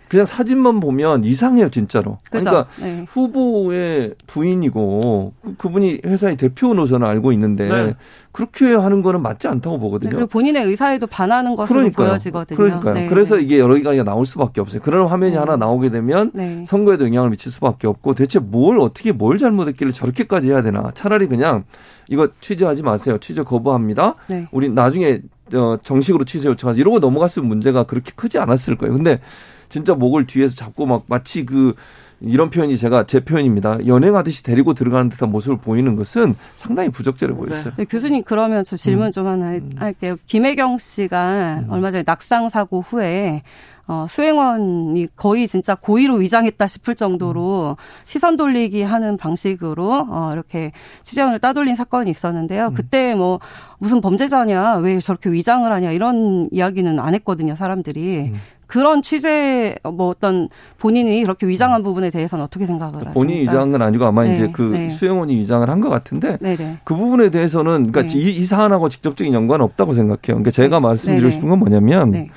[0.09, 2.19] 그냥 사진만 보면 이상해요, 진짜로.
[2.31, 2.51] 그죠?
[2.51, 3.05] 그러니까 네.
[3.09, 7.95] 후보의 부인이고 그분이 회사의 대표 노선을 알고 있는데 네.
[8.33, 10.11] 그렇게 하는 거는 맞지 않다고 보거든요.
[10.11, 12.09] 그리고 본인의 의사에도 반하는 것으로 그러니까요.
[12.09, 12.57] 보여지거든요.
[12.57, 12.95] 그러니까요.
[12.95, 13.09] 네.
[13.09, 14.83] 그래서 이게 여러 가지가 나올 수밖에 없어요.
[14.83, 15.39] 그런 화면이 네.
[15.39, 16.65] 하나 나오게 되면 네.
[16.69, 20.93] 선거에도 영향을 미칠 수밖에 없고 대체 뭘 어떻게 뭘 잘못했길래 저렇게까지 해야 되나?
[20.95, 21.65] 차라리 그냥
[22.09, 23.19] 이거 취재하지 마세요.
[23.19, 24.15] 취재 거부합니다.
[24.29, 24.47] 네.
[24.53, 25.23] 우리 나중에
[25.55, 28.95] 어, 정식으로 취재 요청하지 이러고 넘어갔으면 문제가 그렇게 크지 않았을 거예요.
[28.95, 29.21] 근데
[29.69, 31.75] 진짜 목을 뒤에서 잡고 막 마치 그
[32.21, 33.87] 이런 표현이 제가 제 표현입니다.
[33.87, 37.75] 연행하듯이 데리고 들어가는 듯한 모습을 보이는 것은 상당히 부적절해 보였어요.
[37.77, 37.85] 네.
[37.85, 39.13] 교수님 그러면 저 질문 음.
[39.13, 39.71] 좀 하나 음.
[39.77, 40.17] 할게요.
[40.27, 41.67] 김혜경 씨가 음.
[41.71, 43.43] 얼마 전에 낙상 사고 후에
[43.89, 50.73] 어, 수행원이 거의 진짜 고의로 위장했다 싶을 정도로 시선 돌리기 하는 방식으로 어, 이렇게
[51.05, 52.69] 취재원을 따돌린 사건이 있었는데요.
[52.69, 52.75] 음.
[52.75, 53.39] 그때 뭐
[53.79, 58.33] 무슨 범죄자냐, 왜 저렇게 위장을 하냐 이런 이야기는 안 했거든요, 사람들이.
[58.67, 58.69] 음.
[58.69, 60.49] 그런 취재 뭐 어떤
[60.79, 63.13] 본인이 그렇게 위장한 부분에 대해서는 어떻게 생각을 하십니까?
[63.15, 64.91] 본인이 위장한 건 아니고 아마 네, 이제 그 네.
[64.91, 66.57] 수행원이 위장을 한 것 같은데 네네.
[66.57, 66.79] 네.
[66.85, 68.19] 그 부분에 대해서는 그러니까 네.
[68.19, 70.19] 이, 이, 사안하고 직접적인 연관은 없다고 생각해요.
[70.25, 72.31] 그러니까 제가 말씀드리고 싶은 건 뭐냐면 네.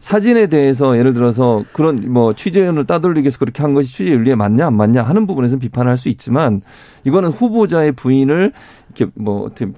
[0.00, 4.66] 사진에 대해서 예를 들어서 그런 뭐 취재원을 따돌리기 위해서 그렇게 한 것이 취재 윤리에 맞냐
[4.66, 6.62] 안 맞냐 하는 부분에서는 비판할 수 있지만
[7.04, 8.52] 이거는 후보자의 부인을
[8.94, 9.70] 이렇게 뭐 어떻게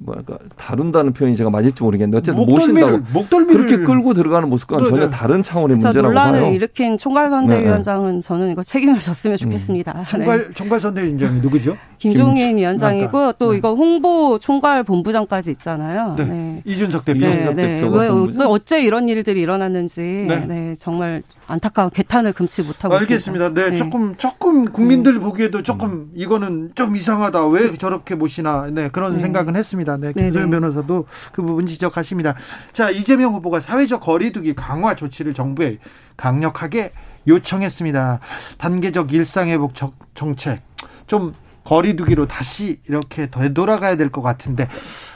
[0.00, 5.04] 뭐랄까 다룬다는 표현이 제가 맞을지 모르겠는데 어쨌든 모신다고 목덜미를 그렇게 끌고 들어가는 모습과는 네, 전혀
[5.04, 5.10] 네.
[5.10, 6.52] 다른 차원의 문제라고 논란을 봐요.
[6.52, 8.20] 일으킨 총괄 선대위원장은 네, 네.
[8.20, 9.92] 저는 이거 책임을 졌으면 좋겠습니다.
[9.98, 10.04] 음.
[10.06, 10.54] 총괄 네.
[10.54, 11.76] 총괄 선대위원장이 누구죠?
[12.10, 13.58] 김종인 위원장이고 아, 또 네.
[13.58, 16.16] 이거 홍보 총괄 본부장까지 있잖아요.
[16.18, 16.62] 네.
[16.66, 17.20] 이준석 대표.
[17.20, 17.82] 네, 네.
[17.82, 18.08] 왜
[18.44, 20.74] 어째 이런 일들이 일어났는지 네.
[20.78, 23.46] 정말 안타까운 개탄을 금치 못하고 알겠습니다.
[23.46, 23.70] 있습니다.
[23.70, 27.46] 네, 조금 조금 국민들 보기에도 조금 이거는 좀 이상하다.
[27.48, 28.68] 왜 저렇게 모시나?
[28.70, 29.20] 네, 그런 네.
[29.20, 29.96] 생각은 했습니다.
[29.96, 32.34] 네, 김소연 변호사도 그 부분 지적하십니다.
[32.72, 35.78] 자, 이재명 후보가 사회적 거리두기 강화 조치를 정부에
[36.16, 36.92] 강력하게
[37.26, 38.20] 요청했습니다.
[38.58, 39.72] 단계적 일상회복
[40.14, 40.60] 정책
[41.06, 41.32] 좀
[41.64, 44.68] 거리두기로 다시 이렇게 되돌아가야 될 것 같은데.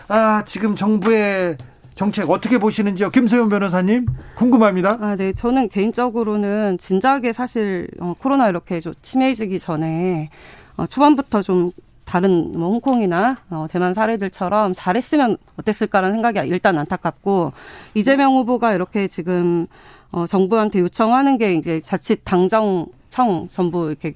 [0.09, 1.57] 아 지금 정부의
[1.94, 4.96] 정책 어떻게 보시는지요, 김소연 변호사님 궁금합니다.
[5.01, 10.30] 아, 네, 저는 개인적으로는 진작에 사실 어, 코로나 이렇게 좀 치매지기 전에
[10.76, 11.72] 어, 초반부터 좀
[12.05, 17.53] 다른 뭐 홍콩이나 어, 대만 사례들처럼 잘했으면 어땠을까라는 생각이 일단 안타깝고
[17.94, 19.66] 이재명 후보가 이렇게 지금
[20.12, 24.14] 어, 정부한테 요청하는 게 이제 자칫 당정청 전부 이렇게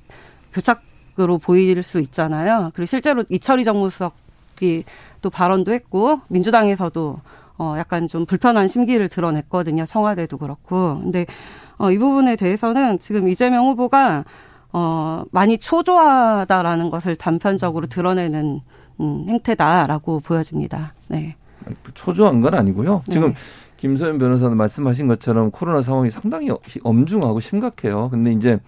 [0.52, 0.82] 교착
[1.20, 2.70] 으로 보일 수 있잖아요.
[2.74, 4.84] 그리고 실제로 이철희 정무수석이
[5.20, 7.20] 또 발언도 했고 민주당에서도
[7.58, 9.84] 어 약간 좀 불편한 심기를 드러냈거든요.
[9.84, 11.00] 청와대도 그렇고.
[11.02, 11.26] 근데
[11.76, 14.24] 어, 이 부분에 대해서는 지금 이재명 후보가
[14.72, 18.60] 어, 많이 초조하다라는 것을 단편적으로 드러내는
[19.00, 20.94] 음, 행태다라고 보여집니다.
[21.08, 21.36] 네.
[21.94, 23.02] 초조한 건 아니고요.
[23.10, 23.34] 지금 네.
[23.76, 26.48] 김소연 변호사는 말씀하신 것처럼 코로나 상황이 상당히
[26.82, 28.08] 엄중하고 심각해요.
[28.10, 28.58] 근데 이제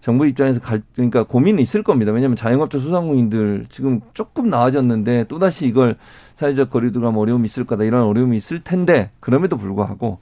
[0.00, 2.12] 정부 입장에서 갈, 그러니까 고민이 있을 겁니다.
[2.12, 5.96] 왜냐하면 자영업자 소상공인들 지금 조금 나아졌는데 또 다시 이걸
[6.36, 10.18] 사회적 거리두기 어려움이 있을 거다 이런 어려움이 있을 텐데 그럼에도 불구하고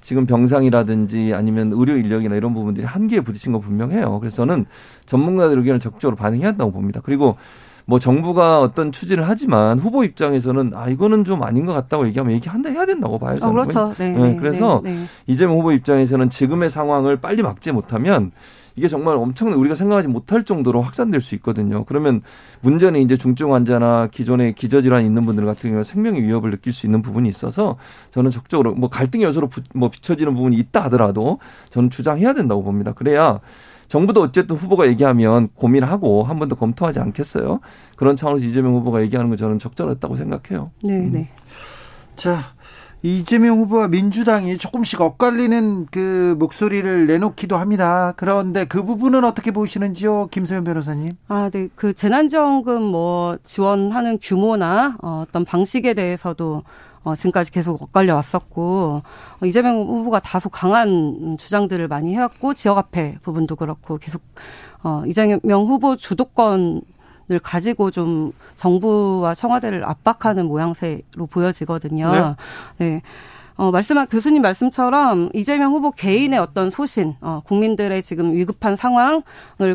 [0.00, 4.18] 지금 병상이라든지 아니면 의료 인력이나 이런 부분들이 한계에 부딪힌 거 분명해요.
[4.18, 4.66] 그래서 저는
[5.06, 7.00] 전문가들 의견을 적극적으로 반영해야 한다고 봅니다.
[7.04, 7.36] 그리고
[7.84, 12.70] 뭐 정부가 어떤 추진을 하지만 후보 입장에서는 아 이거는 좀 아닌 것 같다고 얘기하면 얘기한다
[12.70, 13.38] 해야 된다고 봐요.
[13.40, 13.94] 어, 그렇죠.
[13.98, 15.04] 네, 네, 네, 그래서 네, 네.
[15.26, 18.32] 이재명 후보 입장에서는 지금의 상황을 빨리 막지 못하면
[18.76, 21.84] 이게 정말 엄청난 우리가 생각하지 못할 정도로 확산될 수 있거든요.
[21.84, 22.22] 그러면
[22.62, 27.02] 문제는 이제 중증 환자나 기존에 기저질환 있는 분들 같은 경우 생명의 위협을 느낄 수 있는
[27.02, 27.76] 부분이 있어서
[28.12, 31.38] 저는 적극적으로 뭐 갈등의 요소로 부, 뭐 비춰지는 부분이 있다 하더라도
[31.70, 32.92] 저는 주장해야 된다고 봅니다.
[32.92, 33.40] 그래야
[33.88, 37.60] 정부도 어쨌든 후보가 얘기하면 고민하고 한 번 더 검토하지 않겠어요.
[37.96, 40.70] 그런 차원에서 이재명 후보가 얘기하는 거 저는 적절했다고 생각해요.
[40.82, 41.12] 네, 음.
[41.12, 41.28] 네.
[42.16, 42.54] 자,
[43.02, 48.14] 이재명 후보와 민주당이 조금씩 엇갈리는 그 목소리를 내놓기도 합니다.
[48.16, 51.10] 그런데 그 부분은 어떻게 보시는지요, 김소연 변호사님?
[51.26, 51.68] 아, 네.
[51.74, 56.62] 그 재난지원금 뭐 지원하는 규모나 어, 어떤 방식에 대해서도
[57.02, 59.02] 어, 지금까지 계속 엇갈려 왔었고
[59.40, 64.22] 어, 이재명 후보가 다소 강한 주장들을 많이 해왔고 지역 화폐 부분도 그렇고 계속
[64.84, 66.82] 어, 이재명 후보 주도권
[67.30, 72.36] 을 가지고 좀 정부와 청와대를 압박하는 모양새로 보여지거든요.
[72.78, 72.86] 네.
[72.86, 73.02] 네.
[73.56, 79.22] 어, 말씀한 교수님 말씀처럼 이재명 후보 개인의 어떤 소신, 어, 국민들의 지금 위급한 상황을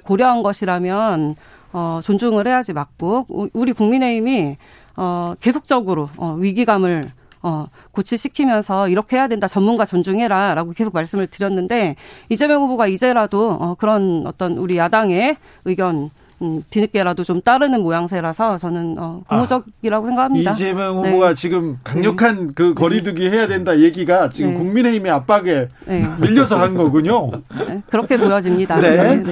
[0.03, 1.35] 고려한 것이라면
[1.73, 4.57] 어, 존중을 해야지 맞고 우리 국민의힘이
[4.95, 7.03] 어, 계속적으로 어, 위기감을
[7.43, 9.47] 어, 고치시키면서 이렇게 해야 된다.
[9.47, 10.55] 전문가 존중해라.
[10.55, 11.95] 라고 계속 말씀을 드렸는데,
[12.29, 16.09] 이재명 후보가 이제라도, 어, 그런 어떤 우리 야당의 의견,
[16.41, 20.51] 음, 뒤늦게라도 좀 따르는 모양새라서 저는 어, 고무적이라고 아, 생각합니다.
[20.51, 21.09] 이재명 네.
[21.09, 21.35] 후보가 네.
[21.35, 22.53] 지금 강력한 네.
[22.55, 24.57] 그 거리두기 해야 된다 얘기가 지금 네.
[24.57, 26.07] 국민의힘의 압박에 네.
[26.21, 27.31] 밀려서 한 거군요.
[27.67, 28.79] 네, 그렇게 보여집니다.
[28.79, 29.23] 네.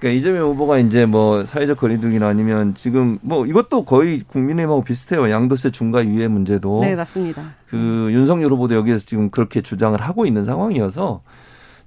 [0.00, 5.30] 그러니까 이재명 후보가 이제 뭐 사회적 거리두기나 아니면 지금 뭐 이것도 거의 국민의힘하고 비슷해요.
[5.30, 6.78] 양도세 중과 유예 문제도.
[6.80, 7.42] 네, 맞습니다.
[7.68, 11.22] 그 윤석열 후보도 여기에서 지금 그렇게 주장을 하고 있는 상황이어서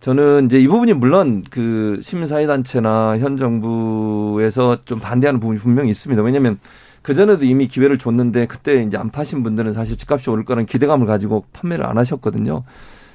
[0.04, 6.22] 저는 이제 이 부분이 물론 그 시민사회단체나 현 정부에서 좀 반대하는 부분이 분명히 있습니다.
[6.22, 6.60] 왜냐하면
[7.02, 11.46] 그전에도 이미 기회를 줬는데 그때 이제 안 파신 분들은 사실 집값이 오를 거라는 기대감을 가지고
[11.54, 12.64] 판매를 안 하셨거든요.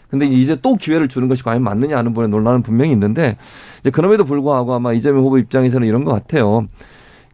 [0.08, 3.36] 근데 이제 또 기회를 주는 것이 과연 맞느냐 하는 분의 논란은 분명히 있는데
[3.80, 6.68] 이제 그럼에도 불구하고 아마 이재명 후보 입장에서는 이런 것 같아요.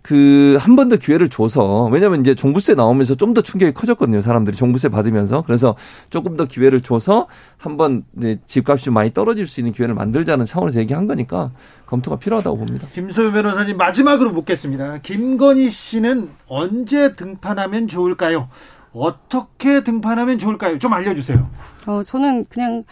[0.05, 4.55] 그 한 번 더 기회를 줘서 왜냐하면 이제 종부세 나오면서 좀 더 충격이 커졌거든요 사람들이
[4.55, 5.75] 종부세 받으면서 그래서
[6.11, 7.27] 조금 더 기회를 줘서
[7.57, 11.53] 한번 이제 집값이 많이 떨어질 수 있는 기회를 만들자는 차원에서 얘기한 거니까
[11.87, 12.87] 검토가 필요하다고 봅니다.
[12.93, 14.99] 김소연 변호사님 마지막으로 묻겠습니다.
[14.99, 18.49] 김건희 씨는 언제 등판하면 좋을까요?
[18.93, 20.79] 어떻게 등판하면 좋을까요?
[20.79, 21.49] 좀 알려주세요.
[21.87, 22.85] 어 저는 그냥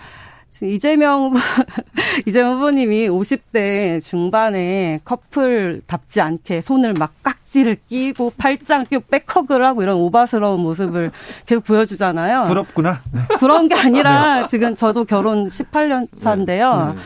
[0.63, 1.33] 이재명
[2.27, 9.97] 이재명 후보님이 50대 중반에 커플답지 않게 손을 막 깍지를 끼고 팔짱 끼고 백허그를 하고 이런
[9.97, 11.11] 오바스러운 모습을
[11.47, 12.45] 계속 보여주잖아요.
[12.45, 13.01] 부럽구나.
[13.13, 13.21] 네.
[13.39, 14.47] 부러운 게 아니라 네.
[14.49, 16.77] 지금 저도 결혼 18년 차인데요.
[16.77, 16.93] 네.
[16.93, 16.99] 네.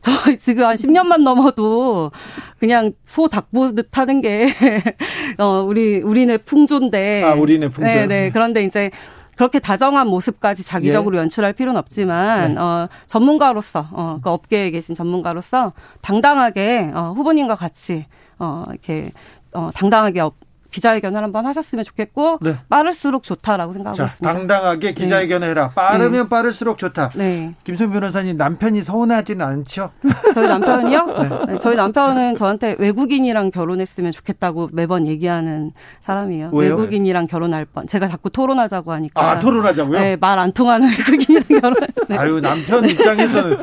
[0.00, 2.10] 저 지금 한 10년만 넘어도
[2.58, 4.48] 그냥 소 닭보듯 하는 게,
[5.38, 7.22] 어, 우리, 우리네 풍조인데.
[7.24, 7.82] 아, 우리네 풍조.
[7.82, 8.30] 네, 네.
[8.32, 8.90] 그런데 이제
[9.40, 11.20] 그렇게 다정한 모습까지 자기적으로 예.
[11.22, 12.60] 연출할 필요는 없지만 네.
[12.60, 15.72] 어, 전문가로서 어, 그 업계에 계신 전문가로서
[16.02, 18.04] 당당하게 어, 후보님과 같이
[18.38, 19.12] 어, 이렇게
[19.54, 20.34] 어, 당당하게 업,
[20.70, 22.56] 기자회견을 한번 하셨으면 좋겠고 네.
[22.68, 24.32] 빠를수록 좋다라고 생각하고 자, 있습니다.
[24.32, 25.50] 당당하게 기자회견을 네.
[25.50, 25.70] 해라.
[25.74, 26.28] 빠르면 네.
[26.28, 27.10] 빠를수록 좋다.
[27.16, 27.54] 네.
[27.64, 29.90] 김선 변호사님 남편이 서운하지는 않죠?
[30.34, 31.06] 저희 남편이요?
[31.06, 31.28] 네.
[31.48, 31.56] 네.
[31.58, 35.72] 저희 남편은 저한테 외국인이랑 결혼했으면 좋겠다고 매번 얘기하는
[36.04, 36.50] 사람이에요.
[36.52, 36.70] 왜요?
[36.76, 37.86] 외국인이랑 결혼할 뻔.
[37.86, 39.20] 제가 자꾸 토론하자고 하니까.
[39.30, 39.98] 아 토론하자고요?
[39.98, 41.74] 네, 말 안 통하는 외국인이랑 결혼.
[42.08, 42.16] 네.
[42.16, 43.58] 아유 남편 입장에서는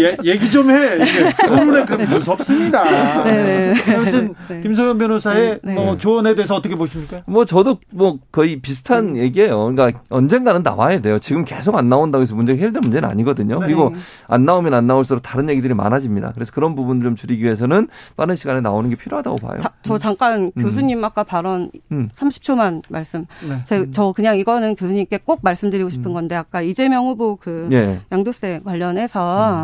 [0.00, 0.98] 예, 얘기 좀 해.
[1.46, 3.22] 토론에 그럼 무섭습니다.
[3.24, 3.72] 네.
[3.94, 7.22] 아무튼 김소연 변호사의 뭐 조언에 대해서 어떻게 보십니까?
[7.26, 9.16] 뭐 저도 뭐 거의 비슷한 음.
[9.16, 9.72] 얘기예요.
[9.72, 11.18] 그러니까 언젠가는 나와야 돼요.
[11.18, 13.58] 지금 계속 안 나온다고 해서 문제가 해결된 문제는 아니거든요.
[13.60, 13.66] 네.
[13.66, 13.92] 그리고
[14.26, 16.32] 안 나오면 안 나올수록 다른 얘기들이 많아집니다.
[16.34, 19.58] 그래서 그런 부분을 좀 줄이기 위해서는 빠른 시간에 나오는 게 필요하다고 봐요.
[19.58, 19.98] 자, 저 음.
[19.98, 20.62] 잠깐 음.
[20.62, 22.08] 교수님 아까 발언 음.
[22.14, 23.26] 30초만 말씀.
[23.46, 23.62] 네.
[23.64, 23.92] 제, 음.
[23.92, 26.12] 저 그냥 이거는 교수님께 꼭 말씀드리고 싶은 음.
[26.12, 28.00] 건데 아까 이재명 후보 그 예.
[28.10, 29.20] 양도세 관련해서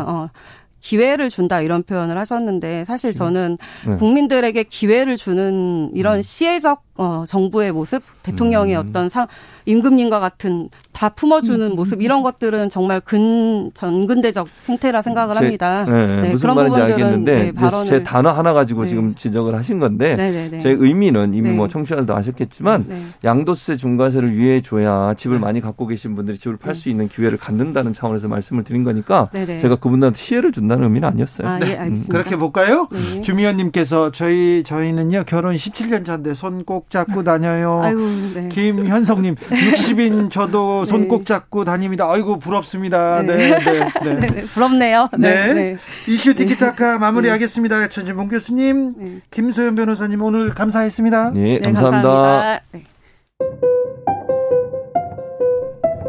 [0.07, 0.29] 어
[0.79, 3.95] 기회를 준다 이런 표현을 하셨는데 사실 저는 네.
[3.97, 8.83] 국민들에게 기회를 주는 이런 시혜적 어, 정부의 모습, 대통령의 음.
[8.87, 9.27] 어떤 상,
[9.65, 11.75] 임금님과 같은 다 품어주는 음.
[11.75, 15.85] 모습 이런 것들은 정말 근 전근대적 행태라 생각을 제, 합니다.
[15.85, 18.89] 네, 네, 무슨 그런 말인지 알겠는데 네, 발언을 제 단어 하나 가지고 네.
[18.89, 22.85] 지금 지적을 하신 건데 네, 네, 제 의미는 이미 뭐 청취자들도 아셨겠지만
[23.23, 27.91] 양도세 중과세를 유예해 줘야 집을 많이 갖고 계신 분들이 집을 팔 수 있는 기회를 갖는다는
[27.91, 31.47] 차원에서 말씀을 드린 거니까 제가 그분들한테 시혜를 준다는 의미는 아니었어요.
[31.47, 32.03] 아, 예, 음.
[32.07, 32.87] 그렇게 볼까요?
[33.23, 37.81] 주미연님께서 저희 저희는요 결혼 17년 차인데 손꼭 꼭 잡고 다녀요.
[37.83, 38.49] 아유, 네.
[38.49, 42.09] 김현성님, 60인 저도 손꼭 잡고 다닙니다.
[42.09, 43.21] 아이고, 부럽습니다.
[43.21, 43.59] 네, 네,
[44.03, 44.15] 네.
[44.15, 44.41] 네.
[44.53, 45.09] 부럽네요.
[45.17, 45.53] 네.
[45.53, 45.77] 네.
[46.07, 47.89] 이슈 티키타카 마무리하겠습니다.
[47.89, 51.31] 전진봉 교수님, 김소연 변호사님, 오늘 감사했습니다.
[51.31, 52.09] 네, 감사합니다.
[52.09, 52.61] 감사합니다.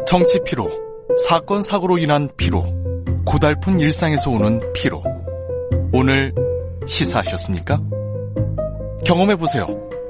[0.07, 0.69] 정치 피로,
[1.27, 2.63] 사건 사고로 인한 피로,
[3.25, 5.03] 고달픈 일상에서 오는 피로.
[5.91, 6.33] 오늘
[6.87, 7.79] 시사하셨습니까?
[9.05, 9.88] 경험해 보세요.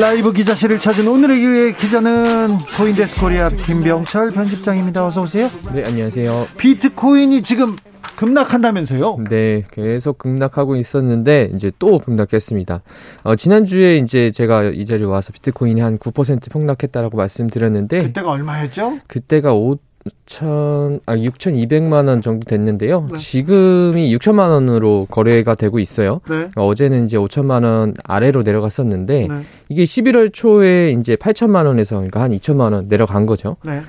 [0.00, 5.06] 라이브 기자실을 찾은 오늘의 기자는 코인데스크 코리아 김병철 편집장입니다.
[5.06, 5.48] 어서 오세요.
[5.72, 6.48] 네, 안녕하세요.
[6.58, 7.76] 비트코인이 지금
[8.16, 9.18] 급락한다면서요?
[9.30, 12.82] 네, 계속 급락하고 있었는데 이제 또 급락했습니다.
[13.22, 18.98] 어, 지난주에 이제 제가 이 자리에 와서 비트코인이 한 9% 폭락했다라고 말씀드렸는데 그때가 얼마였죠?
[19.06, 23.08] 그때가 5 6천 아 6,200만 원 정도 됐는데요.
[23.10, 23.18] 네.
[23.18, 26.20] 지금이 6천만 원으로 거래가 되고 있어요.
[26.28, 26.48] 네.
[26.56, 29.42] 어제는 이제 5천만 원 아래로 내려갔었는데 네.
[29.68, 33.56] 이게 11월 초에 이제 8천만 원에서 그러니까 한 2천만 원 내려간 거죠.
[33.64, 33.80] 네.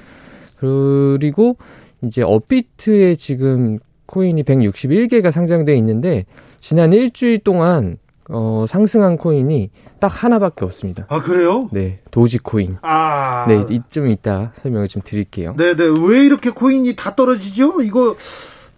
[0.58, 1.58] 그리고
[2.02, 6.26] 이제 업비트에 지금 코인이 161개가 상장돼 있는데
[6.60, 7.98] 지난 일주일 동안
[8.30, 9.70] 어, 상승한 코인이
[10.00, 11.06] 딱 하나밖에 없습니다.
[11.10, 11.70] 아, 그래요?
[11.72, 12.78] 네, 도지코인.
[12.82, 13.46] 아.
[13.48, 15.56] 네, 이건 좀 이따 설명을 좀 드릴게요.
[15.58, 15.84] 네네.
[16.08, 17.82] 왜 이렇게 코인이 다 떨어지죠?
[17.84, 18.16] 이거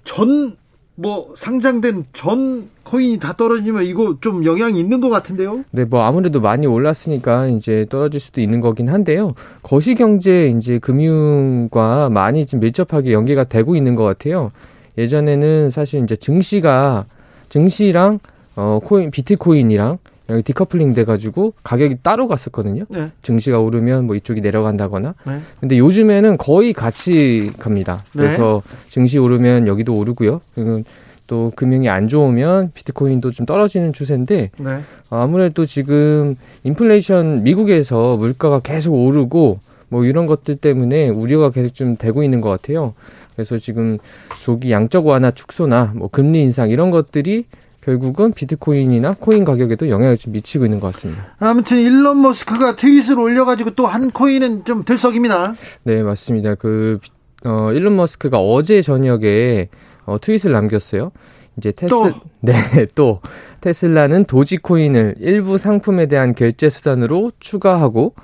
[0.03, 0.57] 전,
[0.95, 5.63] 뭐, 상장된 전 코인이 다 떨어지면 이거 좀 영향이 있는 것 같은데요?
[5.71, 9.33] 네, 뭐 아무래도 많이 올랐으니까 이제 떨어질 수도 있는 거긴 한데요.
[9.63, 14.51] 거시경제 이제 금융과 많이 좀 밀접하게 연계가 되고 있는 것 같아요.
[14.97, 17.05] 예전에는 사실 이제 증시가
[17.49, 18.19] 증시랑
[18.57, 19.99] 어, 코인, 비트코인이랑
[20.29, 22.83] 여기 디커플링 돼가지고 가격이 따로 갔었거든요.
[22.89, 23.11] 네.
[23.21, 25.15] 증시가 오르면 뭐 이쪽이 내려간다거나.
[25.25, 25.39] 네.
[25.61, 28.03] 근데 요즘에는 거의 같이 갑니다.
[28.13, 28.23] 네.
[28.23, 28.89] 그래서 네.
[28.89, 30.41] 증시 오르면 여기도 오르고요.
[30.53, 30.81] 그리고
[31.27, 34.79] 또 금융이 안 좋으면 비트코인도 좀 떨어지는 추세인데 네.
[35.09, 42.23] 아무래도 지금 인플레이션 미국에서 물가가 계속 오르고 뭐 이런 것들 때문에 우려가 계속 좀 되고
[42.23, 42.93] 있는 것 같아요.
[43.35, 43.97] 그래서 지금
[44.39, 47.45] 조기 양적 완화 축소나 뭐 금리 인상 이런 것들이
[47.87, 51.25] 결국은 비트코인이나 코인 가격에도 영향을 좀 미치고 있는 것 같습니다.
[51.39, 55.53] 아무튼 일론 머스크가 트윗을 올려가지고 또 한 코인은 좀 들썩입니다.
[55.83, 56.55] 네, 맞습니다.
[56.55, 56.99] 그
[57.45, 59.69] 어, 일론 머스크가 어제 저녁에
[60.03, 61.13] 어, 트윗을 남겼어요.
[61.57, 62.11] 이제 테스 또.
[62.41, 62.53] 네,
[62.93, 63.21] 또
[63.61, 68.15] 테슬라는 도지코인을 일부 상품에 대한 결제 수단으로 추가하고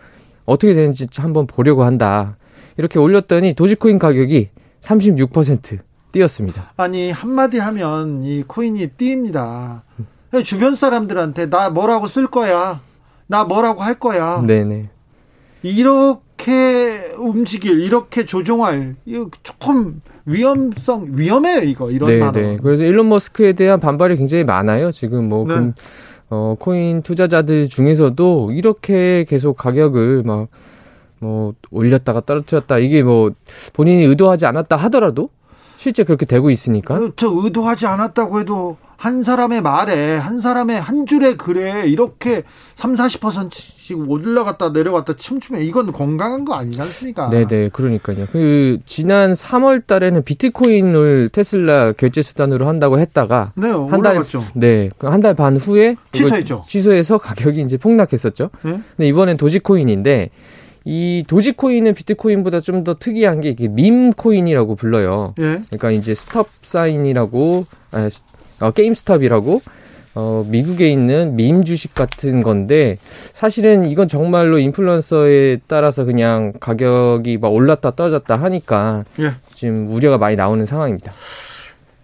[0.44, 2.36] 어떻게 되는지 한번 보려고 한다.
[2.76, 4.50] 이렇게 올렸더니 도지코인 가격이
[4.82, 5.80] 36%
[6.14, 6.72] 뛰었습니다.
[6.78, 9.82] 아니 한마디 하면 이 코인이 뜁니다.
[10.46, 12.80] 주변 사람들한테 나 뭐라고 쓸 거야.
[13.28, 14.42] 나 뭐라고 할 거야.
[14.42, 14.90] 네네.
[15.64, 22.26] 이렇게 움직일, 이렇게 조종할, 이거 조금 위험성, 위험해요, 이거, 이런 네네.
[22.26, 22.58] 말은.
[22.62, 24.92] 그래서 일론 머스크에 대한 반발이 굉장히 많아요.
[24.92, 25.54] 지금 뭐, 네.
[25.54, 25.74] 금,
[26.30, 30.50] 어, 코인 투자자들 중에서도 이렇게 계속 가격을 막,
[31.20, 32.80] 뭐, 올렸다가 떨어뜨렸다.
[32.80, 33.32] 이게 뭐,
[33.72, 35.30] 본인이 의도하지 않았다 하더라도
[35.84, 36.98] 실제 그렇게 되고 있으니까.
[36.98, 42.44] 그, 저 의도하지 않았다고 해도 한 사람의 말에 한 사람의 한 줄의 글에 이렇게
[42.76, 47.30] 3, 40%씩 올라갔다 내려갔다 춤추면 이건 건강한 거 아니지 않습니까?
[47.30, 48.28] 네 네 그러니까요.
[48.32, 54.24] 그 지난 3월 달에는 비트코인을 테슬라 결제 수단으로 한다고 했다가 네, 한 달
[54.56, 56.64] 네, 그 한달 반 후에 취소했죠.
[56.70, 58.52] 취소해서 가격이 이제 폭락했었죠.
[58.62, 58.80] 네?
[58.96, 60.30] 근데 이번엔 도지코인인데
[60.86, 65.34] 이 도지코인은 비트코인보다 좀 더 특이한 게 이게 밈 코인이라고 불러요.
[65.40, 65.62] 예.
[65.70, 68.10] 그러니까 이제 스톱 사인이라고 아,
[68.60, 69.62] 어, 게임스톱이라고
[70.16, 72.98] 어, 미국에 있는 밈 주식 같은 건데
[73.32, 79.32] 사실은 이건 정말로 인플루언서에 따라서 그냥 가격이 막 올랐다 떨어졌다 하니까 예.
[79.54, 81.14] 지금 우려가 많이 나오는 상황입니다.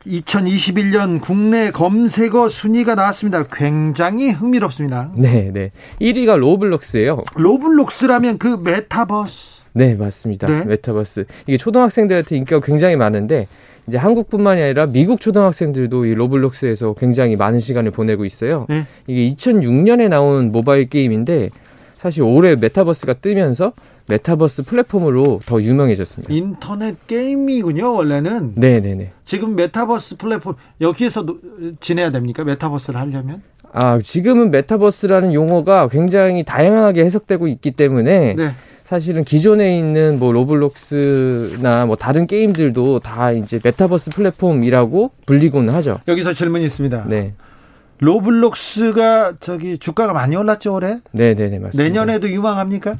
[0.06, 3.44] 2021년 국내 검색어 순위가 나왔습니다.
[3.52, 5.12] 굉장히 흥미롭습니다.
[5.16, 5.72] 네, 네.
[6.02, 7.24] 1위가 로블록스예요.
[7.36, 9.60] 로블록스라면 그 메타버스.
[9.74, 10.48] 네, 맞습니다.
[10.48, 10.66] 네.
[10.66, 11.26] 메타버스.
[11.48, 13.48] 이게 초등학생들한테 인기가 굉장히 많은데
[13.88, 18.66] 이제 한국뿐만이 아니라 미국 초등학생들도 이 로블록스에서 굉장히 많은 시간을 보내고 있어요.
[18.70, 18.86] 네.
[19.08, 21.50] 이게 2006년에 나온 모바일 게임인데
[21.96, 23.74] 사실 올해 메타버스가 뜨면서
[24.10, 26.34] 메타버스 플랫폼으로 더 유명해졌습니다.
[26.34, 28.56] 인터넷 게임이군요, 원래는.
[28.56, 29.12] 네 네 네.
[29.24, 31.26] 지금 메타버스 플랫폼, 여기에서
[31.80, 32.44] 지내야 됩니까?
[32.44, 33.44] 메타버스를 하려면?
[33.72, 38.52] 아, 지금은 메타버스라는 용어가 굉장히 다양하게 해석되고 있기 때문에 네.
[38.84, 46.00] 사실은 기존에 있는 뭐 로블록스나 뭐 다른 게임들도 다 이제 메타버스 플랫폼이라고 불리고는 하죠.
[46.08, 47.06] 여기서 질문이 있습니다.
[47.08, 47.34] 네.
[48.00, 51.00] 로블록스가 저기 주가가 많이 올랐죠 올해?
[51.12, 51.84] 네네네 맞습니다.
[51.84, 52.96] 내년에도 유망합니까?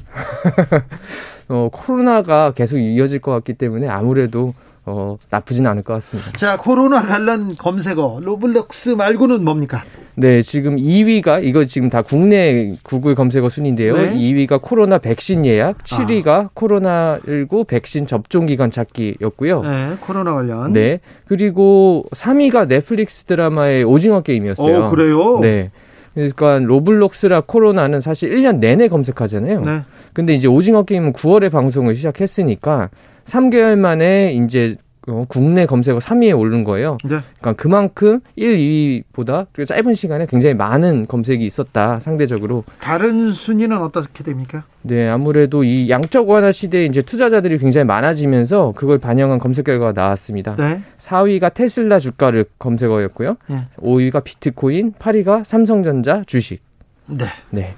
[1.48, 4.54] 어 코로나가 계속 이어질 것 같기 때문에 아무래도
[4.90, 6.32] 어, 나쁘진 않을 것 같습니다.
[6.32, 9.84] 자, 코로나 관련 검색어 로블록스 말고는 뭡니까?
[10.16, 13.96] 네, 지금 2위가 이거 지금 다 국내 구글 검색어 순인데요.
[13.96, 14.14] 네?
[14.14, 16.50] 2위가 코로나 백신 예약, 7위가 아.
[16.54, 19.62] 코로나19 백신 접종 기간 찾기였고요.
[19.62, 20.72] 네, 코로나 관련.
[20.72, 21.00] 네.
[21.26, 24.84] 그리고 3위가 넷플릭스 드라마의 오징어 게임이었어요.
[24.84, 25.38] 어, 그래요?
[25.40, 25.70] 네.
[26.14, 29.60] 그러니까 로블록스라 코로나는 사실 1년 내내 검색하잖아요.
[29.60, 29.82] 네.
[30.12, 32.90] 근데 이제 오징어 게임은 9월에 방송을 시작했으니까
[33.30, 34.76] 3개월 만에 이제
[35.08, 36.98] 어, 국내 검색어 3위에 오른 거예요.
[37.04, 37.18] 네.
[37.40, 42.64] 그러니까 그만큼 1, 2위보다 짧은 시간에 굉장히 많은 검색이 있었다 상대적으로.
[42.80, 44.64] 다른 순위는 어떻게 됩니까?
[44.82, 50.56] 네, 아무래도 이 양적 완화 시대에 이제 투자자들이 굉장히 많아지면서 그걸 반영한 검색 결과가 나왔습니다.
[50.56, 50.80] 네.
[50.98, 53.36] 4위가 테슬라 주가를 검색어였고요.
[53.48, 53.64] 네.
[53.78, 56.60] 5위가 비트코인, 8위가 삼성전자 주식.
[57.06, 57.24] 네.
[57.50, 57.74] 네.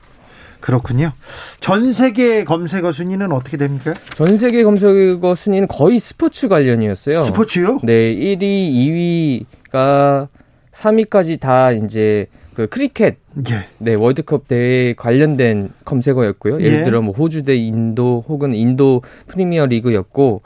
[0.63, 1.13] 그렇군요.
[1.61, 3.93] 전 세계 검색어 순위는 어떻게 됩니까?
[4.15, 7.21] 전 세계 검색어 순위는 거의 스포츠 관련이었어요.
[7.21, 7.81] 스포츠요?
[7.83, 10.29] 네, 1위, 2위가
[10.73, 13.17] 3위까지 다 이제 그 크리켓
[13.51, 13.65] 예.
[13.79, 16.61] 네 월드컵 대회 관련된 검색어였고요.
[16.61, 16.85] 예를 예.
[16.85, 20.43] 들어 뭐 호주 대 인도 혹은 인도 프리미어 리그였고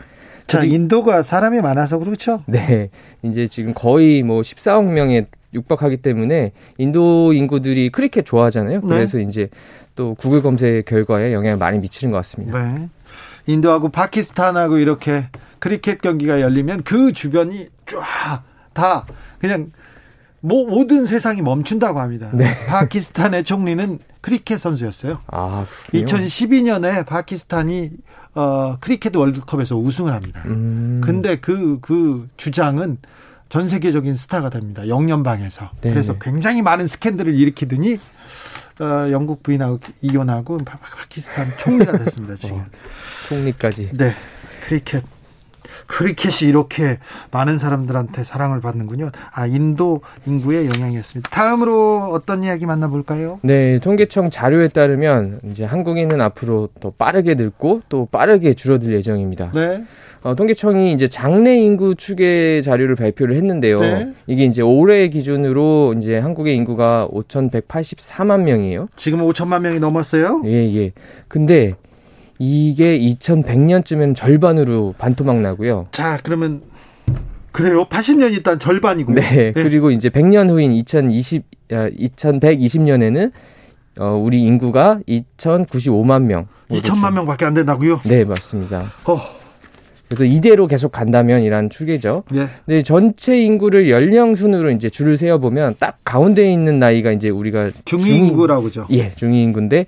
[0.47, 2.43] 자 인도가 사람이 많아서 그렇죠.
[2.47, 2.91] 네
[3.23, 8.81] 이제 지금 거의 뭐 14억 명에 육박하기 때문에 인도 인구들이 크리켓 좋아하잖아요.
[8.81, 8.87] 네.
[8.87, 9.25] 그래서 네.
[9.25, 9.49] 이제
[9.97, 12.63] 또 구글 검색 결과에 영향을 많이 미치는 것 같습니다.
[12.63, 12.89] 네.
[13.47, 15.29] 인도하고 파키스탄하고 이렇게
[15.59, 18.45] 크리켓 경기가 열리면 그 주변이 쫙
[18.77, 19.07] 다
[19.41, 19.73] 그냥
[20.41, 22.31] 뭐 모든 세상이 멈춘다고 합니다.
[22.35, 22.45] 네.
[22.67, 25.15] 파키스탄의 총리는 크리켓 선수였어요.
[25.29, 27.91] 아, 2012년에 파키스탄이
[28.35, 30.43] 어, 크리켓 월드컵에서 우승을 합니다.
[30.45, 31.01] 음.
[31.03, 32.99] 근데 그, 그 주장은
[33.49, 34.87] 전 세계적인 스타가 됩니다.
[34.87, 35.71] 영연방에서.
[35.81, 35.91] 네.
[35.91, 37.99] 그래서 굉장히 많은 스캔들을 일으키더니
[38.81, 42.37] 어, 영국 부인하고 이혼하고 파키스탄 총리가 됐습니다.
[42.41, 42.59] 지금.
[42.59, 42.65] 어,
[43.29, 43.91] 총리까지.
[43.95, 44.15] 네.
[44.67, 45.03] 크리켓.
[45.87, 46.99] 크리켓이 이렇게
[47.31, 49.11] 많은 사람들한테 사랑을 받는군요.
[49.33, 51.31] 아, 인도 인구의 영향이었습니다.
[51.31, 53.41] 다음으로 어떤 이야기 만나볼까요?
[53.43, 59.53] 네, 통계청 자료에 따르면 이제 한국인은 앞으로 더 빠르게 늙고 또 빠르게 줄어들 예정입니다.
[59.53, 59.85] 네.
[60.27, 63.81] 어, 통계청이 이제 장래 인구 추계 자료를 발표를 했는데요.
[63.81, 64.13] 네.
[64.27, 68.89] 이게 이제 올해 기준으로 이제 한국의 인구가 5,184만 명이에요.
[68.97, 70.43] 지금 5천만 명이 넘었어요?
[70.47, 70.93] 예, 예.
[71.29, 71.75] 근데
[72.41, 75.87] 이게 2100년쯤엔 절반으로 반토막 나고요.
[75.93, 76.63] 자, 그러면
[77.53, 77.87] 그래요?
[77.89, 79.13] 80년 일단 절반이고.
[79.13, 79.21] 네.
[79.21, 79.53] 네.
[79.53, 83.31] 그리고 이제 100년 후인 2020 2120년에는
[84.01, 86.49] 어, 우리 인구가 2,095만 명.
[86.69, 88.01] 2천만 명밖에 안 된다고요?
[88.07, 88.87] 네, 맞습니다.
[89.05, 89.36] 어.
[90.09, 92.25] 그래서 이대로 계속 간다면 이란 추계죠.
[92.31, 92.47] 네.
[92.65, 97.71] 근데 전체 인구를 연령 순으로 이제 줄을 세어 보면 딱 가운데 있는 나이가 이제 우리가
[97.85, 98.87] 중위 인구라고죠.
[98.91, 99.87] 예, 중위 인구인데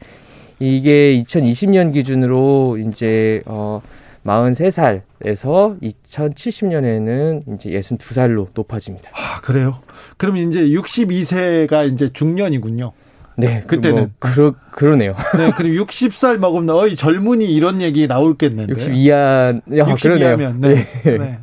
[0.58, 3.80] 이게 2020년 기준으로 이제 어
[4.24, 9.10] 43살에서 2070년에는 이제 62살로 높아집니다.
[9.14, 9.78] 아, 그래요?
[10.16, 12.92] 그럼 이제 62세가 이제 중년이군요.
[13.38, 15.14] 네, 그때는 뭐, 그러 그러네요.
[15.38, 18.74] 네, 그리고 60살 먹으면 어이 젊은이 이런 얘기 나올겠는데.
[18.74, 20.74] 62야, 62하면 네.
[21.04, 21.18] 네.
[21.18, 21.38] 네.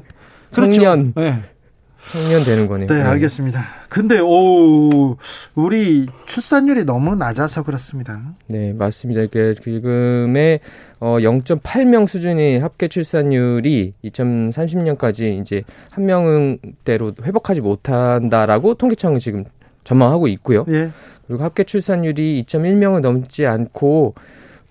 [0.53, 0.71] 그렇죠.
[0.71, 1.13] 청년.
[1.15, 1.39] 네.
[2.11, 2.87] 청년 되는 거네요.
[2.87, 3.65] 네, 알겠습니다.
[3.89, 5.17] 근데 오
[5.55, 8.21] 우리 출산율이 너무 낮아서 그렇습니다.
[8.47, 9.25] 네, 맞습니다.
[9.25, 10.59] 그러니까 지금의
[10.99, 19.45] 어 0.8명 수준의 합계 출산율이 2030년까지 이제 한 명대로 회복하지 못한다라고 통계청은 지금
[19.83, 20.65] 전망하고 있고요.
[20.69, 20.91] 예.
[21.27, 24.15] 그리고 합계 출산율이 2.1명을 넘지 않고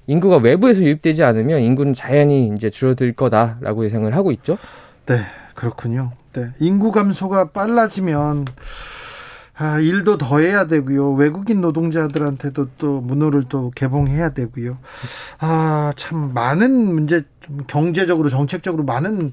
[0.06, 4.58] 인구가 외부에서 유입되지 않으면 인구는 자연히 이제 줄어들 거다라고 예상을 하고 있죠.
[5.06, 5.20] 네,
[5.54, 6.12] 그렇군요.
[6.32, 8.44] 네, 인구 감소가 빨라지면
[9.56, 11.12] 아, 일도 더 해야 되고요.
[11.12, 14.78] 외국인 노동자들한테도 또 문호를 또 개봉해야 되고요.
[15.38, 17.22] 아, 참 많은 문제
[17.68, 19.32] 경제적으로 정책적으로 많은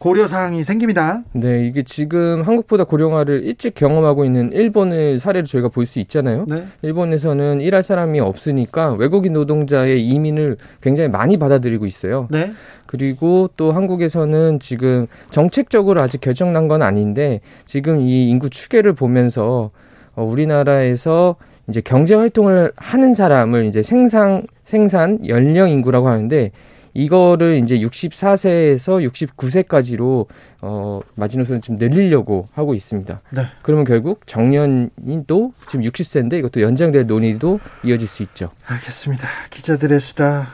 [0.00, 1.22] 고려 사항이 생깁니다.
[1.34, 6.46] 네, 이게 지금 한국보다 고령화를 일찍 경험하고 있는 일본의 사례를 저희가 볼 수 있잖아요.
[6.48, 6.64] 네.
[6.80, 12.28] 일본에서는 일할 사람이 없으니까 외국인 노동자의 이민을 굉장히 많이 받아들이고 있어요.
[12.30, 12.50] 네.
[12.86, 19.70] 그리고 또 한국에서는 지금 정책적으로 아직 결정난 건 아닌데 지금 이 인구 추계를 보면서
[20.14, 21.36] 어, 우리나라에서
[21.68, 26.52] 이제 경제 활동을 하는 사람을 이제 생산 생산 연령 인구라고 하는데
[26.94, 30.26] 이거를 이제 64세에서 69세까지로
[30.62, 33.20] 어 마지노선을 좀 늘리려고 하고 있습니다.
[33.30, 33.42] 네.
[33.62, 38.50] 그러면 결국 정년도 지금 60세인데 이것도 연장될 논의도 이어질 수 있죠.
[38.66, 39.26] 알겠습니다.
[39.50, 40.48] 기자들의 수다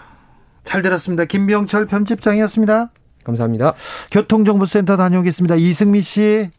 [0.64, 1.24] 잘 들었습니다.
[1.24, 2.90] 김병철 편집장이었습니다.
[3.24, 3.74] 감사합니다.
[4.10, 5.56] 교통정보센터 다녀오겠습니다.
[5.56, 6.50] 이승미 씨.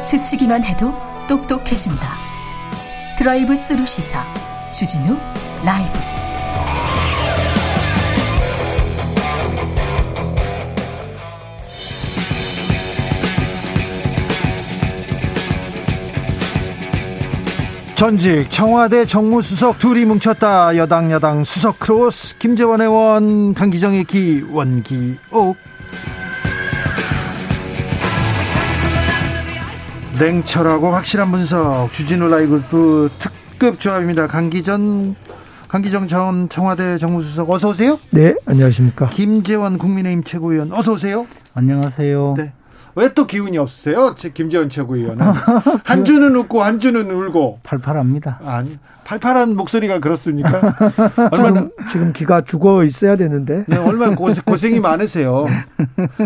[0.00, 0.92] 스치기만 해도
[1.28, 2.23] 똑똑해진다.
[3.16, 4.24] 드라이브 스루 시사
[4.72, 5.16] 주진우
[5.62, 5.92] 라이브.
[17.94, 20.76] 전직 청와대 정무수석 둘이 뭉쳤다.
[20.76, 25.56] 여당 야당 수석 크로스 김재원 의원 강기정의 기원기옥
[30.18, 32.62] 냉철하고 확실한 분석 주진우 라이브
[33.18, 34.28] 특급 조합입니다.
[34.28, 35.16] 강기전
[35.66, 37.98] 강기정 전 청와대 정무수석 어서 오세요.
[38.12, 39.10] 네, 안녕하십니까.
[39.10, 41.26] 김재원 국민의힘 최고위원 어서 오세요.
[41.54, 42.34] 안녕하세요.
[42.38, 42.52] 네.
[42.96, 44.14] 왜 또 기운이 없으세요?
[44.34, 45.24] 김재원 최고위원은
[45.84, 48.40] 한 주는 웃고 한 주는 울고 팔팔합니다.
[48.44, 50.74] 아니 팔팔한 목소리가 그렇습니까?
[51.30, 53.64] 얼마나 지금 기가 죽어 있어야 되는데.
[53.68, 55.46] 네, 얼마나 고생, 고생이 많으세요.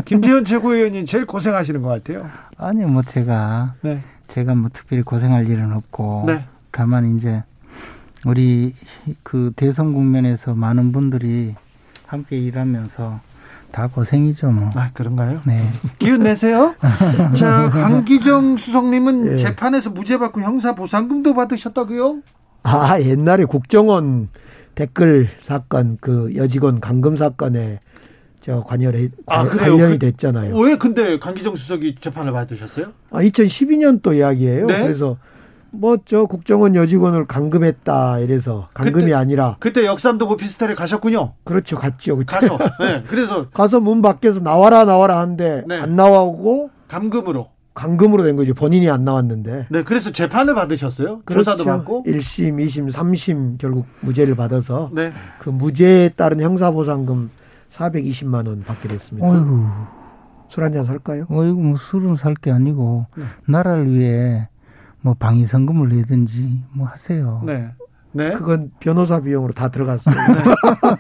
[0.05, 2.29] 김재현 최고위원이 제일 고생하시는 것 같아요.
[2.57, 4.01] 아니 뭐 제가 네.
[4.29, 6.45] 제가 뭐 특별히 고생할 일은 없고 네.
[6.71, 7.43] 다만 이제
[8.25, 8.75] 우리
[9.23, 11.55] 그 대선 국면에서 많은 분들이
[12.07, 13.21] 함께 일하면서
[13.71, 14.71] 다 고생이죠, 뭐.
[14.75, 15.41] 아, 그런가요?
[15.47, 15.71] 네.
[15.99, 16.75] 기운 내세요.
[17.37, 19.37] 자, 강기정 수석님은 예.
[19.37, 22.23] 재판에서 무죄 받고 형사 보상금도 받으셨다고요?
[22.63, 24.29] 아, 옛날에 국정원
[24.75, 27.81] 댓글 사건, 그 여직원 감금 사건에
[28.41, 30.57] 저 관여를 아, 관련이 그, 됐잖아요.
[30.57, 32.93] 왜 근데 강기정 수석이 재판을 받으셨어요?
[33.11, 34.67] 아, 2012년도 이야기예요.
[34.67, 34.83] 네?
[34.83, 35.17] 그래서
[35.71, 41.33] 뭐 저 국정원 여직원을 감금했다 이래서 감금이 그때, 아니라 그때 역삼동 오피스텔에 가셨군요.
[41.45, 42.17] 그렇죠, 갔죠.
[42.17, 42.37] 그때.
[42.39, 45.79] 가서 네, 그래서 가서 문 밖에서 나와라 나와라 하는데 네.
[45.81, 48.55] 안 나와오고 감금으로 감금으로 된 거죠.
[48.55, 49.67] 본인이 안 나왔는데.
[49.71, 51.21] 네, 그래서 재판을 받으셨어요.
[51.25, 51.45] 그렇죠.
[51.53, 55.13] 조사도 받고 1심, 2심, 3심 결국 무죄를 받아서 네.
[55.39, 57.31] 그 무죄에 따른 형사보상금
[57.71, 59.29] 420만 원 받게 됐습니다.
[59.29, 59.67] 어이구.
[60.49, 61.27] 술한잔 살까요?
[61.31, 63.25] 어이구, 뭐 술은 살 게 아니고 네.
[63.47, 64.49] 나라를 위해
[65.01, 67.43] 뭐 방위성금을 내든지 뭐 하세요.
[67.45, 67.69] 네.
[68.13, 68.31] 네.
[68.33, 70.15] 그건 변호사 비용으로 다 들어갔어요.
[70.15, 70.45] 네.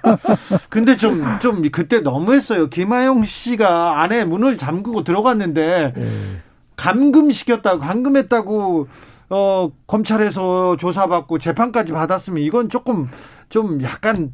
[0.68, 2.68] 근데 좀, 좀 그때 너무했어요.
[2.68, 6.42] 김하영 씨가 안에 문을 잠그고 들어갔는데 네.
[6.76, 8.88] 감금시켰다고, 감금했다고,
[9.30, 13.08] 어, 검찰에서 조사받고 재판까지 받았으면 이건 조금,
[13.48, 14.32] 좀 약간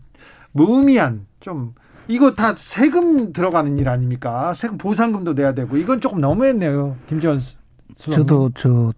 [0.53, 1.75] 무의미한, 좀,
[2.07, 4.53] 이거 다 세금 들어가는 일 아닙니까?
[4.55, 6.97] 세금 보상금도 내야 되고, 이건 조금 너무했네요.
[7.09, 7.41] 김지원
[7.97, 8.93] 저도 저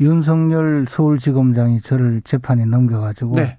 [0.00, 3.58] 윤석열 서울지검장이 저를 재판에 넘겨가지고 네.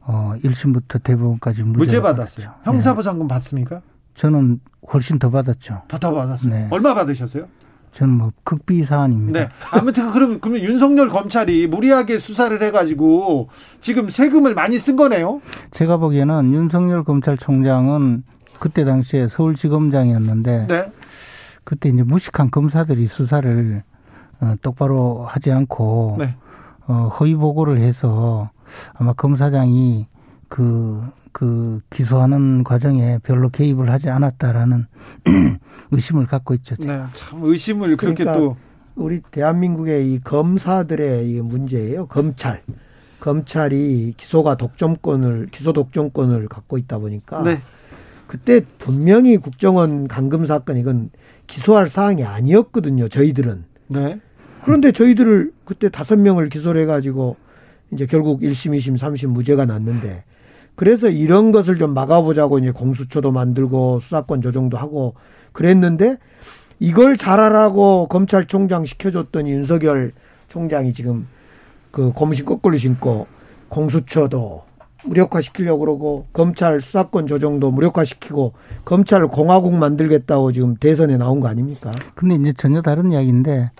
[0.00, 2.54] 어 1심부터 대법원까지 무죄, 받았어요.
[2.64, 3.34] 형사보상금 네.
[3.34, 3.82] 받습니까?
[4.14, 4.60] 저는
[4.92, 5.82] 훨씬 더 받았죠.
[5.86, 6.52] 더 받았어요.
[6.52, 6.68] 네.
[6.70, 7.46] 얼마 받으셨어요?
[7.92, 9.40] 저는 뭐 극비 사안입니다.
[9.40, 9.48] 네.
[9.70, 13.48] 아무튼 그럼 그러면 윤석열 검찰이 무리하게 수사를 해가지고
[13.80, 15.40] 지금 세금을 많이 쓴 거네요.
[15.70, 18.24] 제가 보기에는 윤석열 검찰총장은
[18.58, 20.92] 그때 당시에 서울지검장이었는데 네.
[21.64, 23.82] 그때 이제 무식한 검사들이 수사를
[24.40, 26.34] 어, 똑바로 하지 않고 네.
[26.86, 28.50] 어, 허위 보고를 해서
[28.94, 30.06] 아마 검사장이
[30.48, 31.02] 그,
[31.32, 34.86] 그 기소하는 과정에 별로 개입을 하지 않았다라는
[35.90, 36.76] 의심을 갖고 있죠.
[36.76, 38.56] 네, 참 의심을 그렇게 그러니까 또
[38.94, 42.06] 우리 대한민국의 이 검사들의 이 문제예요.
[42.06, 42.62] 검찰.
[43.20, 47.58] 검찰이 기소가 독점권을 기소 독점권을 갖고 있다 보니까 네.
[48.26, 51.10] 그때 분명히 국정원 감금 사건 이건
[51.46, 53.08] 기소할 사항이 아니었거든요.
[53.08, 53.64] 저희들은.
[53.88, 54.20] 네.
[54.64, 57.36] 그런데 저희들을 그때 다섯 명을 기소를 해가지고
[57.92, 60.24] 이제 결국 1심, 2심, 3심 무죄가 났는데
[60.74, 65.14] 그래서 이런 것을 좀 막아보자고 이제 공수처도 만들고 수사권 조정도 하고
[65.52, 66.18] 그랬는데
[66.78, 70.12] 이걸 잘하라고 검찰총장 시켜줬더니 윤석열
[70.48, 71.26] 총장이 지금
[71.90, 73.26] 그 고무신 거꾸로 신고
[73.68, 74.68] 공수처도
[75.04, 78.52] 무력화시키려고 그러고 검찰 수사권 조정도 무력화시키고
[78.84, 81.90] 검찰 공화국 만들겠다고 지금 대선에 나온 거 아닙니까?
[82.14, 83.70] 근데 이제 전혀 다른 이야기인데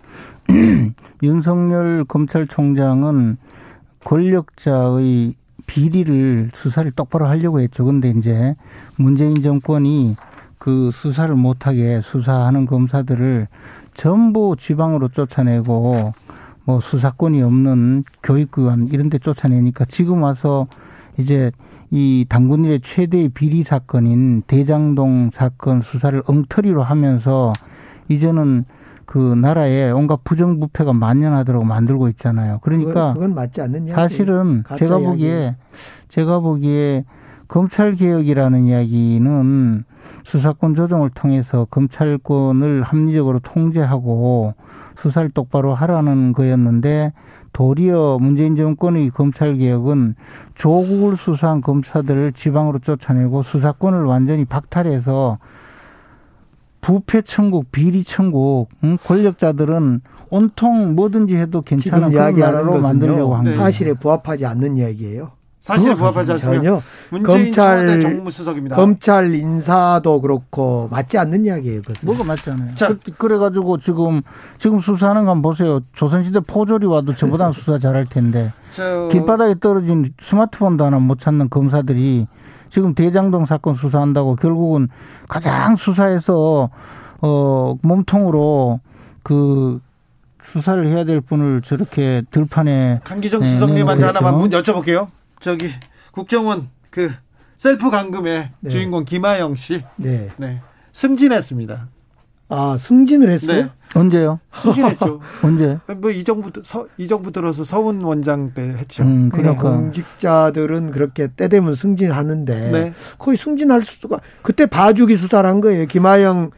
[1.22, 3.36] 윤석열 검찰총장은
[4.04, 5.34] 권력자의
[5.66, 7.84] 비리를 수사를 똑바로 하려고 했죠.
[7.84, 8.56] 근데 이제
[8.96, 10.16] 문재인 정권이
[10.56, 13.48] 그 수사를 못하게 수사하는 검사들을
[13.94, 16.14] 전부 지방으로 쫓아내고
[16.64, 20.66] 뭐 수사권이 없는 교육기관 이런 데 쫓아내니까 지금 와서
[21.18, 21.50] 이제
[21.90, 27.52] 이 당군일의 최대의 비리 사건인 대장동 사건 수사를 엉터리로 하면서
[28.08, 28.64] 이제는
[29.09, 32.59] 그 나라에 온갖 부정부패가 만연하도록 만들고 있잖아요.
[32.60, 33.94] 그러니까 그건, 그건 맞지 않느냐?
[33.94, 35.56] 사실은 제가 보기에
[36.10, 37.06] 제가 보기에
[37.48, 39.85] 검찰 개혁이라는 이야기는
[40.24, 44.52] 수사권 조정을 통해서 검찰권을 합리적으로 통제하고
[44.94, 47.14] 수사를 똑바로 하라는 거였는데
[47.55, 50.16] 도리어 문재인 정권의 검찰 개혁은
[50.55, 55.39] 조국을 수사한 검사들을 지방으로 쫓아내고 수사권을 완전히 박탈해서
[56.89, 58.97] 부패 천국, 비리 천국, 응?
[59.05, 60.01] 권력자들은
[60.31, 63.59] 온통 뭐든지 해도 괜찮은 그런 나라로 만들려고 한 거예요.
[63.59, 65.32] 사실에 부합하지 않는 이야기예요.
[65.60, 66.62] 사실 부합하지 않습니다.
[66.62, 66.81] 전혀
[67.23, 68.77] 검찰 정무수석입니다.
[68.77, 71.82] 검찰 인사도 그렇고 맞지 않는 이야기예요.
[71.82, 72.06] 그것은.
[72.06, 72.74] 뭐가 맞지 않아요.
[72.74, 74.23] 자, 그, 래가지고 지금
[74.56, 75.81] 지금 수사하는 건 보세요.
[75.93, 79.10] 조선시대 포졸이 와도 저보다 수사 잘할 텐데 저...
[79.12, 82.28] 길바닥에 떨어진 스마트폰도 하나 못 찾는 검사들이
[82.70, 84.88] 지금 대장동 사건 수사한다고 결국은
[85.28, 86.70] 가장 수사에서
[87.20, 88.80] 어 몸통으로
[89.22, 89.80] 그
[90.42, 95.08] 수사를 해야 될 분을 저렇게 들판에 강기정 수석님한테 하나만 문 여쭤볼게요.
[95.40, 95.70] 저기
[96.12, 97.12] 국정원 그
[97.56, 98.70] 셀프 감금의 네.
[98.70, 99.82] 주인공 김하영 씨.
[99.96, 100.30] 네.
[100.36, 100.62] 네.
[100.92, 101.88] 승진했습니다.
[102.48, 103.62] 아, 승진을 했어요?
[103.64, 103.70] 네.
[103.94, 104.40] 언제요?
[104.54, 105.20] 승진했죠.
[105.42, 105.78] 언제?
[105.96, 109.02] 뭐 이 정부 서, 이 정부 들어서 서훈 원장 때 했죠.
[109.02, 112.92] 음, 그러니까 공직자들은 그렇게 때 되면 승진하는데 네.
[113.18, 115.86] 거의 승진할 수가 그때 봐주기 수사를 한 거예요.
[115.86, 116.50] 김하영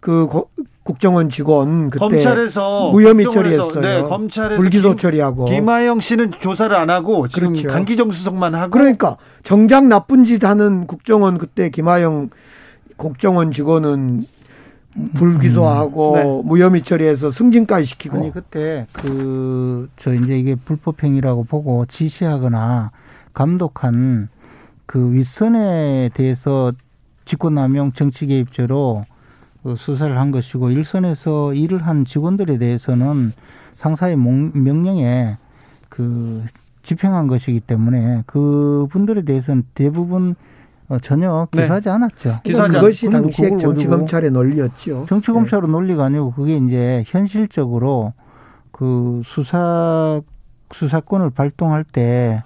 [0.00, 0.50] 그 고,
[0.84, 3.80] 국정원 직원 그때 검찰에서 무혐의 처리했어요.
[3.80, 7.68] 네, 검찰에서 불기소 김, 처리하고 김하영 씨는 조사를 안 하고 지금 그렇죠.
[7.68, 12.30] 강기정 수석만 하고 그러니까 정작 나쁜 짓 하는 국정원 그때 김하영
[12.96, 14.24] 국정원 직원은
[15.14, 16.42] 불기소하고 음, 네.
[16.44, 22.90] 무혐의 처리해서 승진까지 시키고 아니 그때 그 저 이제 이게 불법행위라고 보고 지시하거나
[23.34, 24.28] 감독한
[24.86, 26.72] 그 윗선에 대해서
[27.24, 29.04] 직권남용 정치 개입죄로
[29.62, 33.32] 그 수사를 한 것이고 일선에서 일을 한 직원들에 대해서는
[33.76, 35.36] 상사의 명령에
[35.88, 36.44] 그
[36.82, 40.34] 집행한 것이기 때문에 그 분들에 대해서는 대부분 어,
[41.00, 41.62] 전혀 네.
[41.62, 41.90] 기소하지 네.
[41.90, 42.40] 않았죠.
[42.44, 45.06] 기소하지 그것이 당시에 정치 검찰의 논리였죠.
[45.08, 45.72] 정치 검찰의 네.
[45.72, 48.12] 논리가 아니고 그게 이제 현실적으로
[48.70, 50.20] 그 수사
[50.72, 52.42] 수사권을 발동할 때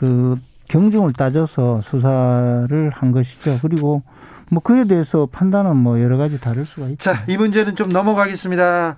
[0.00, 0.38] 그
[0.68, 3.58] 경중을 따져서 수사를 한 것이죠.
[3.60, 4.02] 그리고
[4.50, 7.12] 뭐 그에 대해서 판단은 뭐 여러 가지 다를 수가 있죠.
[7.12, 8.96] 자, 이 문제는 좀 넘어가겠습니다.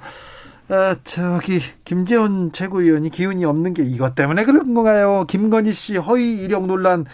[0.69, 5.27] 아, 저기 김재원 최고위원이 기운이 없는 게 이것 때문에 그런 건가요?
[5.29, 7.05] 김건희 씨 허위 이력 논란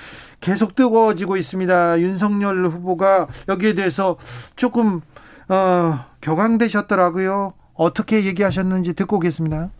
[0.41, 2.01] 계속 뜨거워지고 있습니다.
[2.01, 4.17] 윤석열 후보가 여기에 대해서
[4.55, 5.01] 조금
[5.49, 7.55] 어, 격앙되셨더라고요.
[7.75, 9.71] 어떻게 얘기하셨는지 듣고 오겠습니다.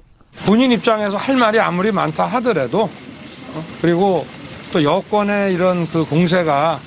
[0.47, 4.27] 본인 입장에서 할 말이 아무리 많다 하더라도 어, 그리고
[4.73, 6.81] 또 여권의 이런 그 공세가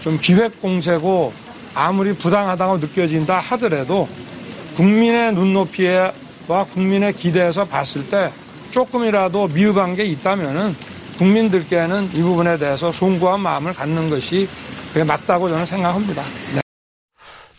[0.00, 1.32] 좀 기획 공세고
[1.74, 4.08] 아무리 부당하다고 느껴진다 하더라도
[4.76, 5.86] 국민의 눈높이
[6.48, 8.30] 와 국민의 기대에서 봤을 때
[8.70, 10.72] 조금이라도 미흡한 게 있다면은
[11.18, 14.48] 국민들께는 이 부분에 대해서 송구한 마음을 갖는 것이
[14.92, 16.22] 그게 맞다고 저는 생각합니다.
[16.54, 16.60] 네.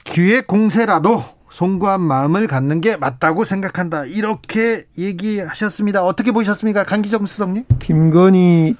[0.04, 4.06] 기획 공세라도 송구한 마음을 갖는 게 맞다고 생각한다.
[4.06, 6.04] 이렇게 얘기하셨습니다.
[6.04, 6.84] 어떻게 보셨습니까?
[6.84, 7.64] 강기정 수석님?
[7.80, 8.76] 김건희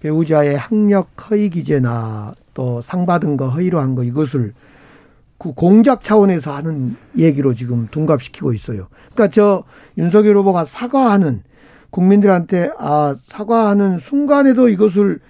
[0.00, 4.52] 배우자의 학력 허위 기재나 또 상 받은 거 허위로 한 거 이것을
[5.38, 8.88] 그 공작 차원에서 하는 얘기로 지금 둔갑시키고 있어요.
[9.14, 9.64] 그러니까 저
[9.96, 11.42] 윤석열 후보가 사과하는
[11.90, 15.20] 국민들한테 아 사과하는 순간에도 이것을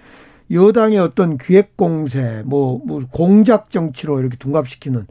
[0.51, 5.05] 여당의 어떤 기획 공세, 뭐, 뭐 공작 정치로 이렇게 둔갑시키는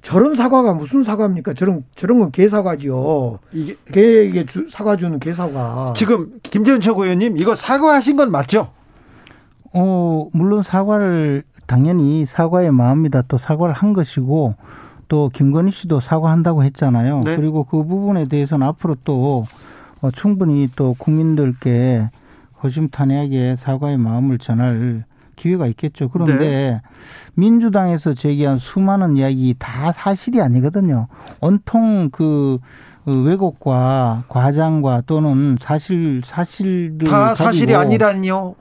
[0.00, 1.54] 저런 사과가 무슨 사과입니까?
[1.54, 3.40] 저런 저런 건 개사과지요.
[3.52, 5.94] 이게 개에게 주, 사과 주는 개사과.
[5.96, 8.70] 지금 김재현 최고위원님 이거 사과하신 건 맞죠?
[9.72, 13.22] 어 물론 사과를 당연히 사과의 마음이다.
[13.22, 14.54] 또 사과를 한 것이고
[15.08, 17.20] 또 김건희 씨도 사과한다고 했잖아요.
[17.24, 17.36] 네.
[17.36, 19.44] 그리고 그 부분에 대해서는 앞으로 또
[20.00, 22.10] 어, 충분히 또 국민들께
[22.62, 25.04] 허심탄회하게 사과의 마음을 전할
[25.36, 26.08] 기회가 있겠죠.
[26.08, 26.82] 그런데 네.
[27.34, 31.08] 민주당에서 제기한 수많은 이야기 다 사실이 아니거든요.
[31.40, 32.58] 온통 그,
[33.04, 38.54] 그 왜곡과 과장과 또는 사실 사실을 다 사실이 아니라니요.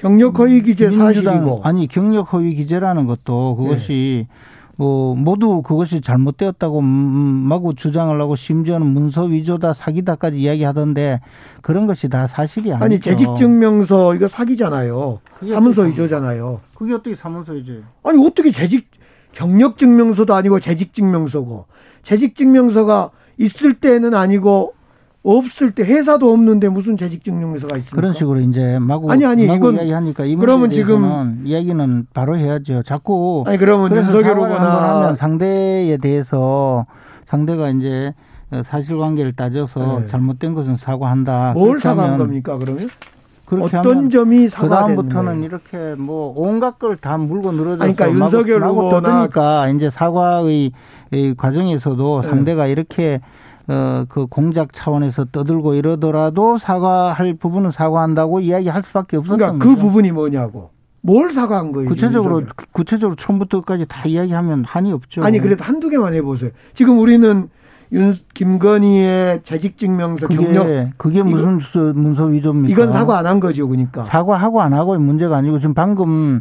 [0.00, 4.34] 경력 허위 기재 사실이고 아니 경력 허위 기재라는 것도 그것이 네.
[4.76, 11.20] 뭐 모두 그것이 잘못되었다고 마구 주장을 하고 심지어는 문서 위조다 사기다까지 이야기하던데
[11.60, 12.84] 그런 것이 다 사실이 아니죠.
[12.84, 15.20] 아니 재직증명서 이거 사기잖아요.
[15.46, 16.60] 사문서 위조잖아요.
[16.74, 17.74] 그게 어떻게 사문서 위조?
[18.02, 18.88] 아니 어떻게 재직
[19.32, 21.66] 경력 증명서도 아니고 재직 증명서고
[22.02, 24.72] 재직 증명서가 있을 때는 아니고
[25.22, 27.96] 없을 때 회사도 없는데 무슨 재직증명서가 있습니까?
[27.96, 32.82] 그런 식으로 이제 마구 아니 아니 마구 이건 이야기하니까 이 그러면 지금 이야기는 바로 해야죠.
[32.84, 36.86] 자꾸 아니 그러면 윤석열 후보나 하면 상대에 대해서
[37.26, 38.14] 상대가 이제
[38.64, 40.06] 사실관계를 따져서 네.
[40.06, 41.52] 잘못된 것은 사과한다.
[41.54, 42.88] 뭘 사과한 겁니까 그러면?
[43.52, 49.68] 어떤 점이 사과된 그다음부터는 이렇게 뭐 온갖 걸 다 물고 늘어져서 그러니까 윤석열 후보나 떠드니까
[49.70, 50.72] 이제 사과의
[51.36, 52.28] 과정에서도 네.
[52.28, 53.20] 상대가 이렇게
[53.70, 60.10] 어, 그 공작 차원에서 떠들고 이러더라도 사과할 부분은 사과한다고 이야기할 수밖에 없었던 그러니까 그 부분이
[60.10, 60.70] 뭐냐고.
[61.02, 61.88] 뭘 사과한 거예요?
[61.88, 62.42] 구체적으로
[62.72, 65.22] 구체적으로 처음부터까지 다 이야기하면 한이 없죠.
[65.24, 66.50] 아니 그래도 한두 개만 해보세요.
[66.74, 67.48] 지금 우리는
[67.92, 72.72] 윤 김건희의 재직 증명서 그게, 경력 그게 무슨 이거, 문서 위조입니까?
[72.72, 76.40] 이건 사과 안 한 거죠, 그러니까 사과하고 안 하고의 문제가 아니고 지금 방금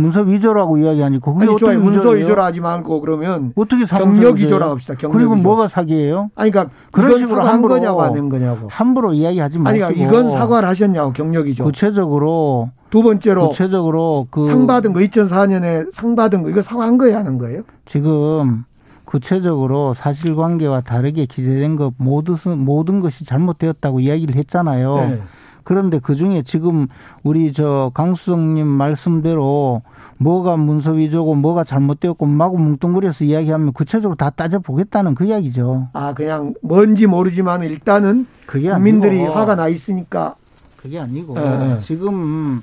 [0.00, 4.94] 문서 위조라고 이야기하니까 그게 아니, 어떻게 문서 위조라 하지 말고 그러면 어떻게 경력 위조라 합시다.
[4.94, 5.42] 경력 그리고 위조.
[5.42, 6.30] 뭐가 사기예요?
[6.34, 10.30] 아니 그러니까 그런 식으로 한 거냐고 안 한 거냐고 함부로 이야기하지 마시고 아니 그러니까 이건
[10.32, 11.64] 사과를 하셨냐고 경력 위조.
[11.64, 17.16] 구체적으로 두 번째로 구체적으로 그 상 받은 거 2004년에 상 받은 거 이거 사과한 거예요,
[17.18, 17.62] 하는 거예요?
[17.84, 18.64] 지금
[19.04, 24.96] 구체적으로 사실관계와 다르게 기재된 것 모든 모든 것이 잘못되었다고 이야기를 했잖아요.
[24.96, 25.22] 네.
[25.70, 26.88] 그런데 그 중에 지금
[27.22, 29.82] 우리 저 강수성님 말씀대로
[30.18, 35.86] 뭐가 문서 위조고 뭐가 잘못되었고 마구 뭉뚱그려서 이야기하면 구체적으로 다 따져보겠다는 그 이야기죠.
[35.92, 40.34] 아 그냥 뭔지 모르지만 일단은 그게 국민들이 아니고, 화가 나 있으니까
[40.76, 41.78] 그게 아니고 네.
[41.84, 42.62] 지금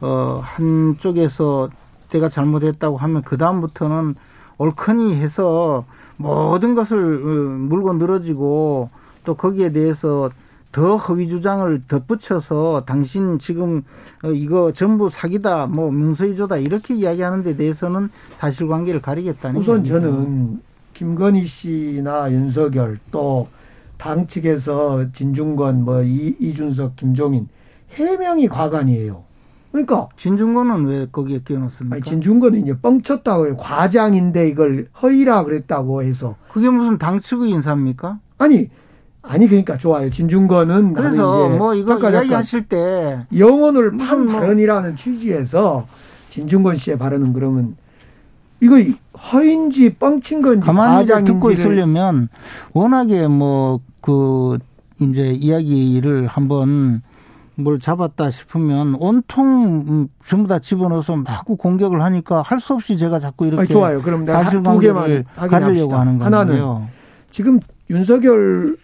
[0.00, 1.70] 어 한쪽에서
[2.10, 4.14] 내가 잘못했다고 하면 그 다음부터는
[4.58, 5.84] 옳거니 해서
[6.18, 8.90] 모든 것을 물고 늘어지고
[9.24, 10.30] 또 거기에 대해서
[10.74, 13.82] 더 허위 주장을 덧붙여서 당신 지금
[14.34, 20.60] 이거 전부 사기다, 뭐 문서위조다 이렇게 이야기하는 데 대해서는 사실관계를 가리겠다는 우선 저는
[20.92, 23.48] 김건희 씨나 윤석열 또
[24.04, 27.48] 당 측에서 진중권, 뭐 이, 이준석, 김종인
[27.92, 29.24] 해명이 과관이에요.
[29.72, 31.96] 그러니까 진중권은 왜 거기에 끼워넣습니까?
[31.96, 38.20] 아니, 진중권은 이제 뻥쳤다고 과장인데 이걸 허위라 그랬다고 해서 그게 무슨 당 측의 인사입니까?
[38.38, 38.68] 아니
[39.26, 40.10] 아니 그러니까 좋아요.
[40.10, 44.34] 진중권은 그래서 뭐 이거 이야기하실 때 영혼을 판 뭐.
[44.34, 45.86] 발언이라는 취지에서
[46.30, 47.76] 진중권 씨의 발언은 그러면
[48.60, 48.76] 이거
[49.32, 52.28] 허인지 뻥친 건지 가만히 듣고 있으려면
[52.72, 54.58] 워낙에 뭐 그
[55.00, 57.00] 이제 이야기를 한번
[57.54, 63.46] 뭘 잡았다 싶으면 온통 전부 다 집어넣어서 마구 공격을 하니까 할 수 없이 제가 자꾸
[63.46, 64.02] 이렇게 아니, 좋아요.
[64.02, 66.24] 그럼 내가 두 개만 가리려고 하는 거예요.
[66.26, 66.86] 하나는
[67.30, 68.76] 지금 윤석열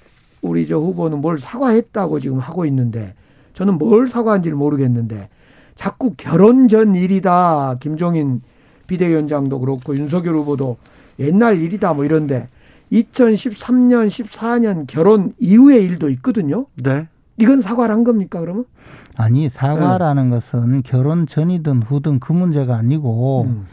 [0.43, 3.15] 우리 저 후보는 뭘 사과했다고 지금 하고 있는데
[3.55, 5.29] 저는 뭘 사과한지를 모르겠는데
[5.75, 7.77] 자꾸 결혼 전 일이다.
[7.81, 8.43] 김종인
[8.87, 10.77] 비대위원장도 그렇고 윤석열 후보도
[11.19, 12.49] 옛날 일이다 뭐 이런데
[12.93, 16.67] 2013년 14년 결혼 이후의 일도 있거든요.
[16.75, 17.09] 네.
[17.37, 18.65] 이건 사과를 한 겁니까 그러면?
[19.17, 20.37] 아니 사과라는 네.
[20.37, 23.67] 것은 결혼 전이든 후든 그 문제가 아니고 음.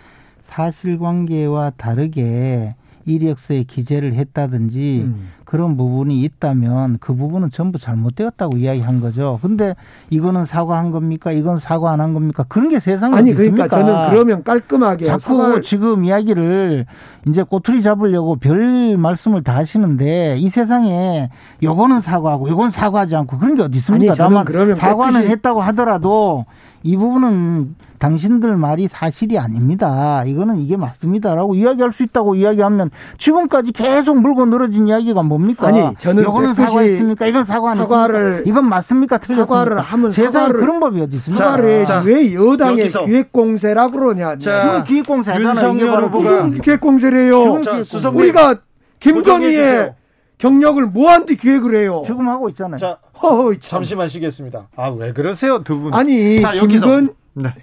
[0.45, 2.75] 사실관계와 다르게
[3.05, 5.27] 이력서에 기재를 했다든지 음.
[5.47, 9.39] 그런 부분이 있다면 그 부분은 전부 잘못되었다고 이야기한 거죠.
[9.41, 9.75] 근데
[10.09, 11.31] 이거는 사과한 겁니까?
[11.31, 12.43] 이건 사과 안 한 겁니까?
[12.49, 13.67] 그런 게 세상에 아니 있습니까?
[13.67, 15.61] 그러니까 저는 그러면 깔끔하게 자꾸 사과를...
[15.61, 16.85] 지금 이야기를
[17.27, 21.29] 이제 꼬투리 잡으려고 별 말씀을 다 하시는데 이 세상에
[21.63, 24.11] 요거는 사과하고 요건 사과하지 않고 그런 게 어디 있습니까?
[24.11, 25.31] 아니, 다만 그러면 사과는 깨끗이...
[25.31, 26.45] 했다고 하더라도
[26.83, 30.23] 이 부분은 당신들 말이 사실이 아닙니다.
[30.23, 35.67] 이거는 이게 맞습니다라고 이야기할 수 있다고 이야기하면 지금까지 계속 물고 늘어진 이야기가 뭡니까?
[35.67, 37.27] 아니, 저는 이거는 사과했습니까?
[37.27, 39.19] 이건 사과 안 사과를 이건 맞습니까?
[39.19, 39.45] 틀렸습니까?
[39.55, 41.43] 사과를 하면 세상에 사과를, 그런 법이 어디 있습니까?
[41.45, 43.05] 사과를 자, 왜 여당의 여기서.
[43.05, 44.37] 기획공세라 그러냐?
[44.37, 45.47] 자, 지금 기획공세잖아요.
[45.47, 47.61] 윤석열 후보가 무슨 기획공세래요?
[47.61, 48.55] 자, 우리가
[48.99, 49.93] 김건희의
[50.39, 52.01] 경력을 뭐한테 기획을 해요?
[52.05, 52.77] 지금 하고 있잖아요.
[52.77, 54.69] 자, 허허, 잠시만 쉬겠습니다.
[54.75, 55.93] 아, 왜 그러세요, 두 분?
[55.93, 56.85] 아니, 자, 여기서.
[56.85, 57.53] 김건, 네.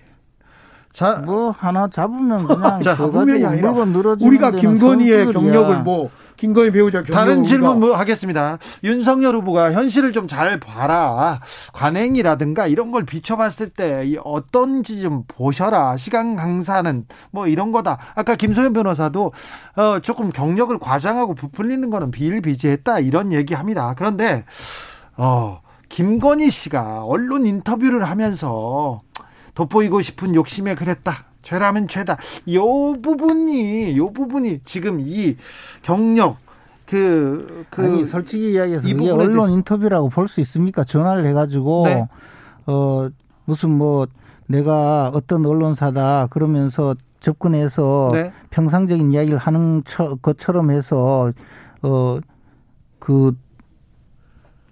[0.95, 7.15] 자, 뭐 하나 잡으면 그냥 자, 잡으면이 아니라 우리가 김건희의 경력을 뭐 김건희 배우자 경력
[7.15, 8.59] 다른 질문 뭐 하겠습니다.
[8.85, 11.41] 윤석열 후보가 현실을 좀 잘 봐라.
[11.73, 15.97] 관행이라든가 이런 걸 비춰봤을 때 어떤지 좀 보셔라.
[15.97, 17.99] 시간 강사는 뭐 이런 거다.
[18.15, 19.33] 아까 김소연 변호사도
[19.77, 23.95] 어 조금 경력을 과장하고 부풀리는 거는 비일비재했다 이런 얘기합니다.
[23.99, 24.45] 그런데
[25.16, 29.01] 어 김건희 씨가 언론 인터뷰를 하면서
[29.55, 31.27] 돋보이고 싶은 욕심에 그랬다.
[31.43, 32.17] 죄라면 죄다.
[32.53, 35.37] 요 부분이 요 부분이 지금 이
[35.83, 36.39] 경력
[36.87, 40.85] 그, 그 아니, 솔직히 이야기해서 이게 언론 인터뷰라고 볼 수 있습니까?
[40.85, 42.09] 전화를 해가지고 네.
[42.67, 43.09] 어
[43.45, 44.07] 무슨 뭐
[44.47, 48.33] 내가 어떤 언론사다 그러면서 접근해서 네.
[48.51, 49.83] 평상적인 이야기를 하는
[50.23, 51.33] 것처럼 해서
[51.83, 52.21] 어
[53.05, 53.37] 그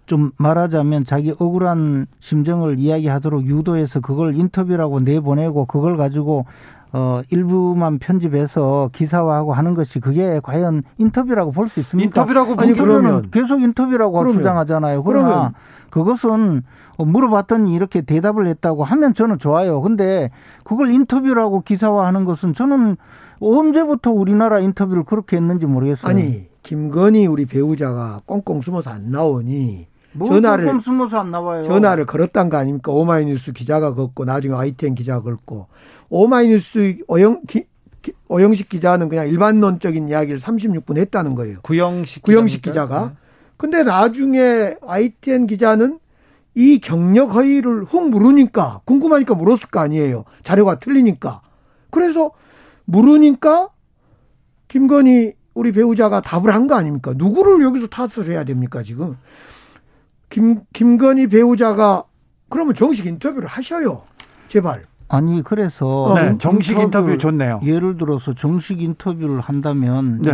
[0.06, 6.44] 좀 말하자면 자기 억울한 심정을 이야기하도록 유도해서 그걸 인터뷰라고 내보내고 그걸 가지고
[6.92, 12.08] 어 일부만 편집해서 기사화하고 하는 것이 그게 과연 인터뷰라고 볼 수 있습니까?
[12.22, 14.38] 인터뷰라고 아니 그러면 계속 인터뷰라고 그러면.
[14.40, 15.02] 주장하잖아요.
[15.02, 15.52] 그러나 그러면.
[15.90, 16.62] 그것은
[16.98, 19.80] 물어봤더니 이렇게 대답을 했다고 하면 저는 좋아요.
[19.80, 20.30] 근데
[20.64, 22.96] 그걸 인터뷰라고 기사화하는 것은 저는
[23.40, 26.10] 언제부터 우리나라 인터뷰를 그렇게 했는지 모르겠어요.
[26.10, 31.62] 아니 김건희 우리 배우자가 꽁꽁 숨어서 안 나오니 뭐 전화를 숨어서 안 나와요.
[31.64, 32.92] 전화를 걸었단 거 아닙니까?
[32.92, 35.66] 오마이뉴스 기자가 걷고 나중에 ITN 기자가 걸고
[36.10, 37.64] 오마이뉴스 오영 기,
[38.28, 41.60] 오영식 기자는 그냥 일반론적인 이야기를 36분 했다는 거예요.
[41.62, 43.06] 구영식 구영식 기자가.
[43.06, 43.12] 네.
[43.56, 45.98] 근데 나중에 ITN 기자는
[46.54, 50.24] 이 경력 허위를 훅 물으니까 궁금하니까 물었을 거 아니에요.
[50.42, 51.40] 자료가 틀리니까.
[51.90, 52.32] 그래서
[52.84, 53.68] 물으니까
[54.68, 57.12] 김건희 우리 배우자가 답을 한 거 아닙니까?
[57.14, 59.16] 누구를 여기서 탓을 해야 됩니까, 지금?
[60.32, 62.04] 김, 김건희 배우자가
[62.48, 64.02] 그러면 정식 인터뷰를 하셔요.
[64.48, 64.84] 제발.
[65.08, 67.60] 아니 그래서 네, 정식 인터뷰 좋네요.
[67.62, 70.32] 예를 들어서 정식 인터뷰를 한다면 네.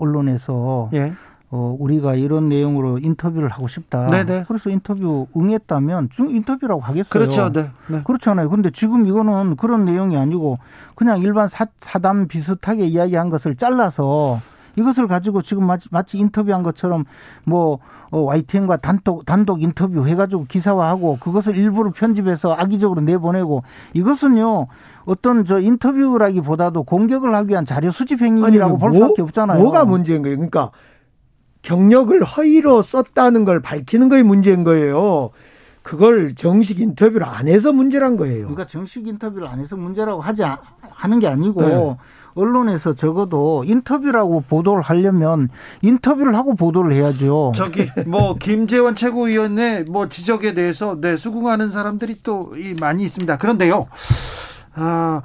[0.00, 1.12] 언론에서 예.
[1.50, 4.06] 어, 우리가 이런 내용으로 인터뷰를 하고 싶다.
[4.06, 4.24] 네네.
[4.24, 4.44] 네.
[4.48, 7.10] 그래서 인터뷰 응했다면 인터뷰라고 하겠어요.
[7.10, 7.52] 그렇죠.
[7.52, 7.70] 네.
[7.88, 8.00] 네.
[8.02, 8.48] 그렇잖아요.
[8.48, 10.56] 근데 지금 이거는 그런 내용이 아니고
[10.94, 14.40] 그냥 일반 사, 사담 비슷하게 이야기한 것을 잘라서
[14.76, 17.04] 이것을 가지고 지금 마치, 마치 인터뷰한 것처럼
[17.44, 17.78] 뭐
[18.10, 24.66] 어, YTN과 단독 단독 인터뷰 해가지고 기사화하고 그것을 일부러 편집해서 악의적으로 내보내고 이것은요
[25.04, 29.60] 어떤 저 인터뷰라기보다도 공격을 하기 위한 자료 수집 행위라고 볼 뭐, 수밖에 없잖아요.
[29.60, 30.36] 뭐가 문제인 거예요?
[30.36, 30.70] 그러니까
[31.62, 35.30] 경력을 허위로 썼다는 걸 밝히는 거에 문제인 거예요.
[35.82, 38.46] 그걸 정식 인터뷰를 안 해서 문제란 거예요.
[38.46, 40.42] 그러니까 정식 인터뷰를 안 해서 문제라고 하지
[40.80, 41.96] 하는 게 아니고 네.
[42.34, 45.48] 언론에서 적어도 인터뷰라고 보도를 하려면
[45.82, 47.52] 인터뷰를 하고 보도를 해야죠.
[47.54, 53.36] 저기 뭐 김재원 최고위원의 뭐 지적에 대해서 네 수긍하는 사람들이 또 많이 있습니다.
[53.38, 53.86] 그런데요.
[54.74, 55.22] 아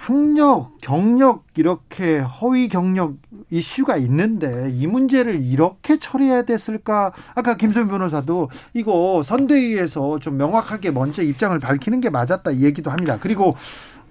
[0.00, 3.16] 학력, 경력 이렇게 허위 경력
[3.50, 7.12] 이슈가 있는데 이 문제를 이렇게 처리해야 됐을까?
[7.34, 13.18] 아까 김소연 변호사도 이거 선대위에서 좀 명확하게 먼저 입장을 밝히는 게 맞았다 이 얘기도 합니다.
[13.20, 13.56] 그리고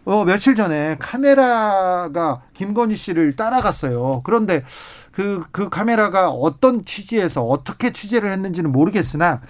[0.09, 4.21] 어, 며칠 전에 카메라가 김건희 씨를 따라갔어요.
[4.23, 4.63] 그런데
[5.11, 9.41] 그, 그 카메라가 어떤 취지에서 어떻게 취재를 했는지는 모르겠으나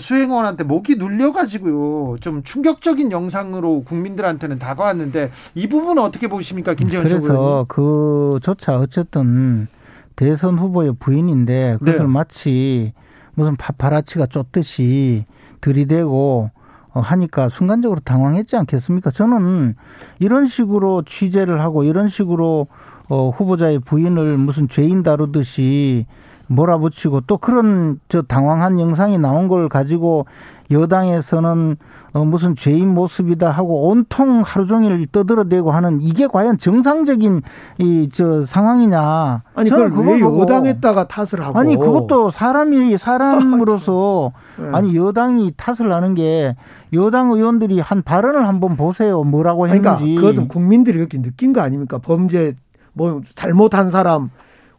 [0.00, 2.18] 수행원한테 목이 눌려가지고요.
[2.20, 9.66] 좀 충격적인 영상으로 국민들한테는 다가왔는데 이 부분은 어떻게 보십니까, 김재현 그래서 그조차 어쨌든
[10.14, 12.06] 대선 후보의 부인인데 그것을 네.
[12.06, 12.92] 마치
[13.34, 15.24] 무슨 파파라치가 쫓듯이
[15.60, 16.55] 들이대고 어,
[17.00, 19.10] 하니까 순간적으로 당황했지 않겠습니까?
[19.10, 19.74] 저는
[20.18, 22.66] 이런 식으로 취재를 하고 이런 식으로
[23.08, 26.06] 어, 후보자의 부인을 무슨 죄인 다루듯이
[26.48, 30.26] 몰아붙이고 또 그런 저 당황한 영상이 나온 걸 가지고
[30.70, 31.76] 여당에서는
[32.12, 37.42] 어 무슨 죄인 모습이다 하고 온통 하루 종일 떠들어대고 하는 이게 과연 정상적인
[37.78, 39.42] 이 저 상황이냐?
[39.54, 41.58] 아니 그걸 왜 여당에다가 탓을 하고?
[41.58, 44.68] 아니 그것도 사람이 사람으로서 네.
[44.72, 46.56] 아니 여당이 탓을 하는 게
[46.92, 49.22] 여당 의원들이 한 발언을 한번 보세요.
[49.24, 50.14] 뭐라고 했는지.
[50.14, 51.98] 그러니까 그것도 국민들이 이렇게 느낀 거 아닙니까?
[51.98, 52.54] 범죄
[52.92, 54.30] 뭐 잘못한 사람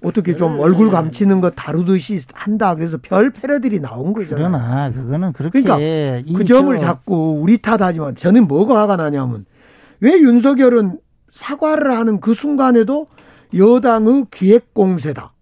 [0.07, 0.63] 어떻게 좀 네.
[0.63, 2.75] 얼굴 감추는 거 다루듯이 한다.
[2.75, 4.37] 그래서 별 패러들이 나온 거잖아요.
[4.49, 9.45] 그러나 그거는 그렇게 그러니까 그 점을 자꾸 우리 탓하지만 저는 뭐가 화가 나냐면
[9.99, 10.99] 왜 윤석열은
[11.31, 13.07] 사과를 하는 그 순간에도
[13.55, 15.33] 여당의 기획 공세다.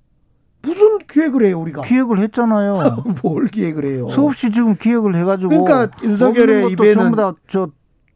[0.61, 1.83] 무슨 기획을 해요 우리가?
[1.83, 3.03] 기획을 했잖아요.
[3.23, 4.07] 뭘 기획을 해요?
[4.09, 5.49] 수없이 지금 기획을 해가지고.
[5.49, 7.69] 그러니까 윤석열의 입에는 전부 다 저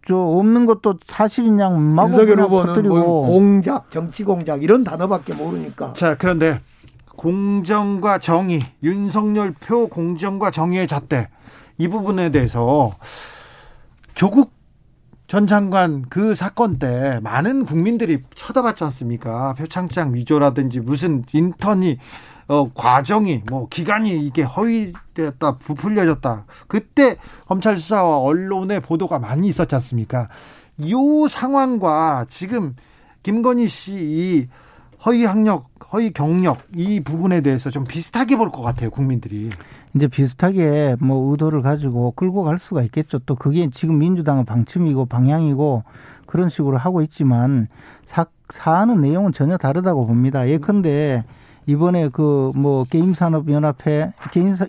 [0.05, 5.93] 저 없는 것도 사실이냐 마구 윤석열 후보는 뭐 공작, 정치 공작 이런 단어밖에 모르니까.
[5.93, 6.59] 자 그런데
[7.15, 11.30] 공정과 정의, 윤석열 표 공정과 정의의 잣대
[11.77, 12.91] 이 부분에 대해서
[14.15, 14.53] 조국
[15.27, 19.53] 전 장관 그 사건 때 많은 국민들이 쳐다봤지 않습니까?
[19.53, 21.99] 표창장 위조라든지 무슨 인턴이
[22.49, 26.45] 어, 과정이 뭐 기간이 이게 허위되었다 부풀려졌다.
[26.67, 27.15] 그때
[27.47, 30.30] 검찰 수사와 언론의 보도가 많이 있었지 않습니까?
[30.80, 30.93] 이
[31.30, 32.76] 상황과 지금
[33.21, 34.49] 김건희 씨
[35.05, 39.49] 허위 학력, 허위 경력 이 부분에 대해서 좀 비슷하게 볼 것 같아요, 국민들이.
[39.95, 43.19] 이제 비슷하게 뭐 의도를 가지고 끌고 갈 수가 있겠죠.
[43.19, 45.84] 또 그게 지금 민주당의 방침이고 방향이고
[46.26, 47.67] 그런 식으로 하고 있지만
[48.05, 50.47] 사, 사안은 내용은 전혀 다르다고 봅니다.
[50.49, 51.23] 예컨대
[51.70, 54.12] 이번에 그 뭐 게임 산업 연합회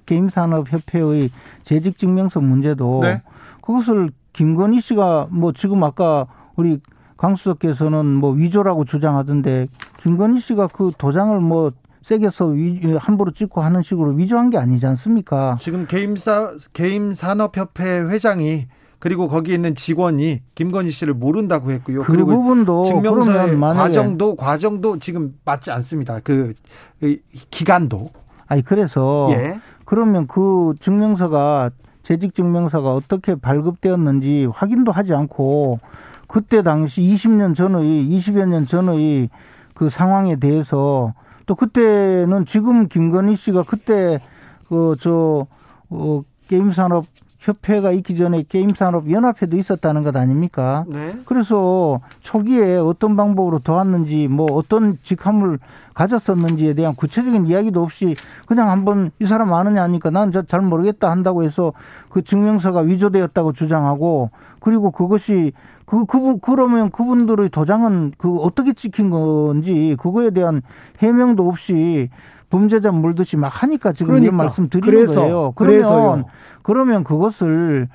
[0.07, 1.31] 게임 산업 협회의
[1.65, 3.23] 재직 증명서 문제도 네.
[3.63, 6.81] 그것을 김건희 씨가 뭐 지금 아까 우리
[7.17, 9.69] 강수석께서는 뭐 위조라고 주장하던데
[10.03, 11.73] 김건희 씨가 그 도장을 뭐
[12.03, 15.57] 세게서 위, 함부로 찍고 하는 식으로 위조한 게 아니지 않습니까?
[15.61, 18.67] 지금 게임사 게임산업협회 회장이
[19.01, 22.01] 그리고 거기 있는 직원이 김건희 씨를 모른다고 했고요.
[22.03, 26.21] 그 그리고 부분도 증명서의 과정도 과정도 지금 맞지 않습니다.
[26.23, 26.53] 그,
[27.01, 27.17] 그
[27.51, 28.11] 기간도.
[28.47, 29.59] 아니 그래서 예.
[29.87, 31.71] 그러면 그 증명서가
[32.03, 35.81] 재직 증명서가 어떻게 발급되었는지 확인도 하지 않고
[36.27, 39.31] 그때 당시 20년 전의 20여 년 전의
[39.75, 41.15] 그 상황에 대해서
[41.47, 44.21] 또 그때는 지금 김건희 씨가 그때
[44.69, 45.47] 그저
[45.89, 47.07] 어, 게임 산업
[47.41, 50.85] 협회가 있기 전에 게임산업연합회도 있었다는 것 아닙니까?
[50.87, 51.15] 네.
[51.25, 55.59] 그래서 초기에 어떤 방법으로 도왔는지 뭐 어떤 직함을
[55.95, 58.15] 가졌었는지에 대한 구체적인 이야기도 없이
[58.47, 61.73] 그냥 한번 이 사람 아느냐 하니까 난 잘 모르겠다 한다고 해서
[62.11, 64.31] 그 증명서가 위조되었다고 주장하고
[64.61, 65.53] 그리고 그것이
[65.87, 70.63] 그, 그, 그러면 그분들의 도장은 그 어떻게 찍힌 건지 그거에 대한
[70.99, 72.11] 해명도 없이
[72.51, 74.27] 범죄자 물듯이 막 하니까 지금 그러니까.
[74.29, 75.53] 이런 말씀 드리는 그래서, 거예요.
[75.57, 76.25] 그러면 그래서요.
[76.71, 77.89] 그러면 그것을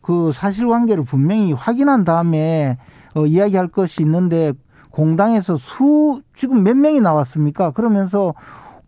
[0.00, 2.78] 그 사실관계를 분명히 확인한 다음에
[3.14, 4.54] 어, 이야기할 것이 있는데
[4.88, 7.72] 공당에서 수 지금 몇 명이 나왔습니까?
[7.72, 8.32] 그러면서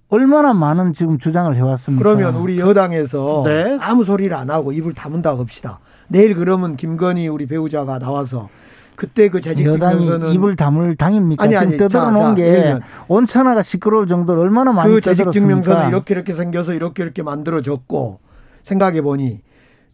[0.09, 2.03] 얼마나 많은 지금 주장을 해왔습니까?
[2.03, 3.77] 그러면 우리 여당에서 네.
[3.83, 5.79] 아무 소리를 안 하고 입을 다문다 합시다.
[6.09, 8.49] 내일 그러면 김건희 우리 배우자가 나와서
[8.97, 11.45] 그때 그 재직 여당이 증명서는 입을 다물 당입니까?
[11.45, 16.33] 아니, 아니, 지금 떠들어놓은 게 온천하가 시끄러울 정도로 얼마나 많이 그 재직 증명서는 이렇게 이렇게
[16.33, 18.21] 생겨서 이렇게 이렇게 만들어졌고
[18.65, 19.41] 생각해 보니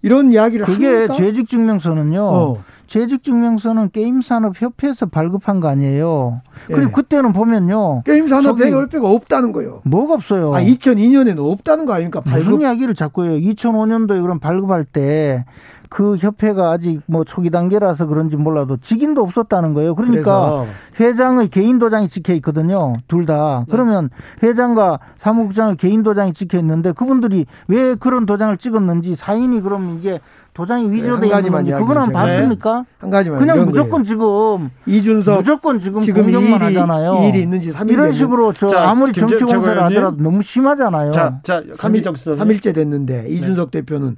[0.03, 1.15] 이런 이야기를 그게 합니까?
[1.15, 2.23] 재직 증명서는요.
[2.23, 2.55] 어.
[2.87, 6.41] 재직 증명서는 게임 산업 협회에서 발급한 거 아니에요.
[6.67, 6.93] 그리고 예.
[6.93, 8.03] 그때는 보면요.
[8.05, 9.81] 게임 산업 협회가 없다는 거예요.
[9.85, 10.55] 뭐가 없어요?
[10.55, 12.21] 아, 2002년에는 없다는 거 아닙니까?
[12.21, 12.49] 발급.
[12.49, 13.39] 무슨 이야기를 자꾸 해요.
[13.39, 15.45] 2005년도에 그럼 발급할 때
[15.91, 19.97] 그 협회가 아직 뭐 초기 단계라서 그런지 몰라도 직인도 없었다는 거예요.
[19.97, 20.65] 그러니까
[21.01, 22.95] 회장의 개인 도장이 찍혀 있거든요.
[23.09, 23.65] 둘 다.
[23.67, 23.73] 네.
[23.73, 24.09] 그러면
[24.41, 30.21] 회장과 사무국장의 개인 도장이 찍혀 있는데 그분들이 왜 그런 도장을 찍었는지 사인이 그럼 이게
[30.55, 32.85] 도장이 네, 위조돼 네, 있는 건지 그건 한 봤습니까?
[32.99, 34.05] 한 가지만 그냥 무조건 거예요.
[34.05, 37.25] 지금 이준석 무조건 지금, 지금 공격만 일이, 하잖아요.
[37.29, 41.11] 일이 있는지 3일 이런 식으로 저 자, 아무리 정치 공세를 하더라도 너무 심하잖아요.
[41.11, 43.81] 자, 자 3일, 3일째 됐는데 이준석 네.
[43.81, 44.17] 대표는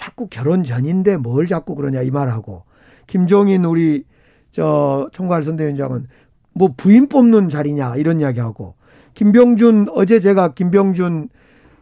[0.00, 2.62] 자꾸 결혼 전인데 뭘 자꾸 그러냐 이 말하고.
[3.06, 4.04] 김종인 우리
[4.50, 6.06] 저 총괄 선대위원장은
[6.54, 8.76] 뭐 부인 뽑는 자리냐 이런 이야기하고.
[9.12, 11.28] 김병준 어제 제가 김병준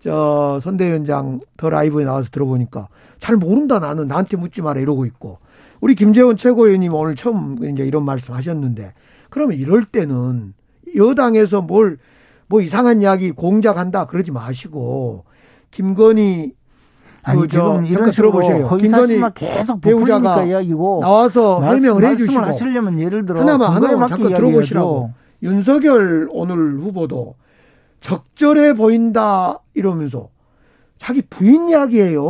[0.01, 2.89] 저 선대위원장 더 라이브에 나와서 들어보니까
[3.21, 5.39] 잘 모른다 나는 나한테 묻지 마라 이러고 있고.
[5.81, 8.95] 우리 김재원 최고위원님 오늘 처음 이제 이런 말씀 하셨는데
[9.31, 10.55] 그러면 이럴 때는
[10.97, 11.99] 여당에서 뭘
[12.49, 15.25] 뭐 이상한 이야기 공작한다 그러지 마시고
[15.71, 16.55] 김건희
[17.29, 18.69] 아니 그 지금 이런 들어보세요.
[18.77, 26.29] 김건희 계속 배우자가 이야기고 나와서 해명을 해주시고 하시려면 예를 들어 하나만 하나만 잠깐 들어보시라고 윤석열
[26.31, 27.35] 오늘 후보도
[28.01, 30.29] 적절해 보인다 이러면서
[30.99, 32.23] 자기 부인 이야기예요.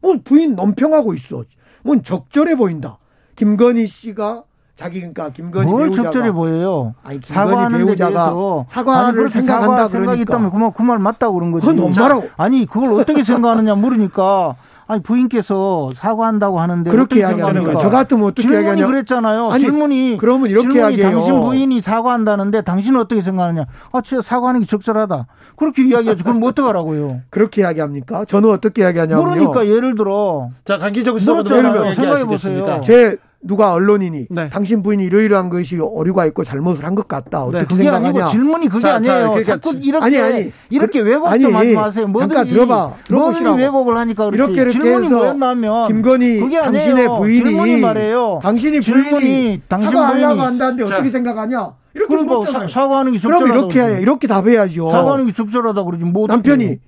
[0.00, 1.44] 뭐 부인 논평하고 있어.
[1.82, 2.98] 뭔 적절해 보인다.
[3.36, 4.44] 김건희 씨가
[4.82, 6.94] 자기 그러니까 김건희 뭘 배우자가 적절해 보여요.
[7.04, 10.32] 아니 김건희 배우자가 사과를 생각한다 사과 생각이 그러니까.
[10.32, 11.66] 있다면 그말 그말 맞다고 그런 거지.
[11.66, 12.28] 그건 너무하라고.
[12.36, 14.56] 아니 그걸 어떻게 생각하느냐 물으니까
[14.88, 17.78] 아니 부인께서 사과한다고 하는데 그렇게 이야기하는 거예요.
[17.78, 18.86] 저 같으면 어떻게 질문이 이야기하냐?
[18.86, 19.50] 그랬잖아요.
[19.50, 21.10] 아니, 질문이 그러면 이렇게 이야기해요.
[21.12, 23.66] 당신 부인이 사과한다는데 당신은 어떻게 생각하느냐?
[23.92, 25.26] 아, 진짜 사과하는 게 적절하다.
[25.56, 26.24] 그렇게 이야기하죠.
[26.24, 27.20] 그럼 뭐 어떡하라고요?
[27.30, 28.24] 그렇게 이야기합니까?
[28.24, 29.26] 저는 어떻게 이야기하냐면요.
[29.28, 32.80] 모르니까 예를 들어 자 강기정 수사도 생각해 보세요.
[32.82, 34.48] 제 누가 언론인이 네.
[34.50, 37.38] 당신 부인이 이러이러한 것이 오류가 있고 잘못을 한 것 같다.
[37.38, 38.08] 네, 어떻게 네, 그게 생각하냐?
[38.08, 39.14] 아니고 질문이 그게 자, 아니에요.
[39.14, 42.06] 자, 그러니까 자꾸 이렇게 아니, 아니, 이렇게 그, 왜곡 좀 하지 마세요.
[42.06, 42.94] 뭐든지 들어봐.
[43.10, 44.52] 뭐든지 왜곡을 하니까 그렇지.
[44.52, 46.72] 이렇게 이렇게 질문이 뭐였냐면 김건희 그게 아니에요.
[46.72, 48.38] 당신의 부인이 질문이 말해요.
[48.42, 51.72] 당신이 부인이 당신 사과하려고 한다는데 자, 어떻게 생각하냐?
[51.94, 53.44] 이렇게 그러니까 사과하는 게 적절하다.
[53.44, 54.90] 그럼 이렇게 해 이렇게 답해야죠.
[54.90, 56.04] 사과하는 게 적절하다 그러지.
[56.04, 56.78] 뭐 남편이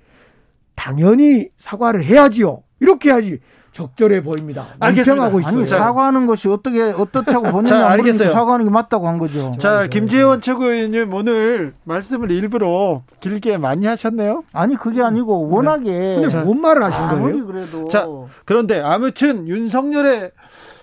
[0.75, 2.61] 당연히 사과를 해야지요.
[2.79, 3.39] 이렇게 해야지.
[3.75, 4.65] 적절해 보입니다.
[4.79, 5.27] 알겠습니다.
[5.27, 5.47] 있어요.
[5.47, 8.31] 아니, 사과하는 것이 어떻게 어떻다고 보느냐 알겠어요.
[8.31, 9.53] 사과하는 게 맞다고 한 거죠.
[9.59, 14.45] 자, 김재원 최고위원님 오늘 말씀을 일부러 길게 많이 하셨네요.
[14.53, 15.55] 아니 그게 아니고 네.
[15.57, 15.91] 워낙에
[16.21, 16.27] 네.
[16.29, 17.45] 자, 뭔 말을 하신 거예요?
[17.45, 18.07] 그래도 자,
[18.45, 20.31] 그런데 아무튼 윤석열의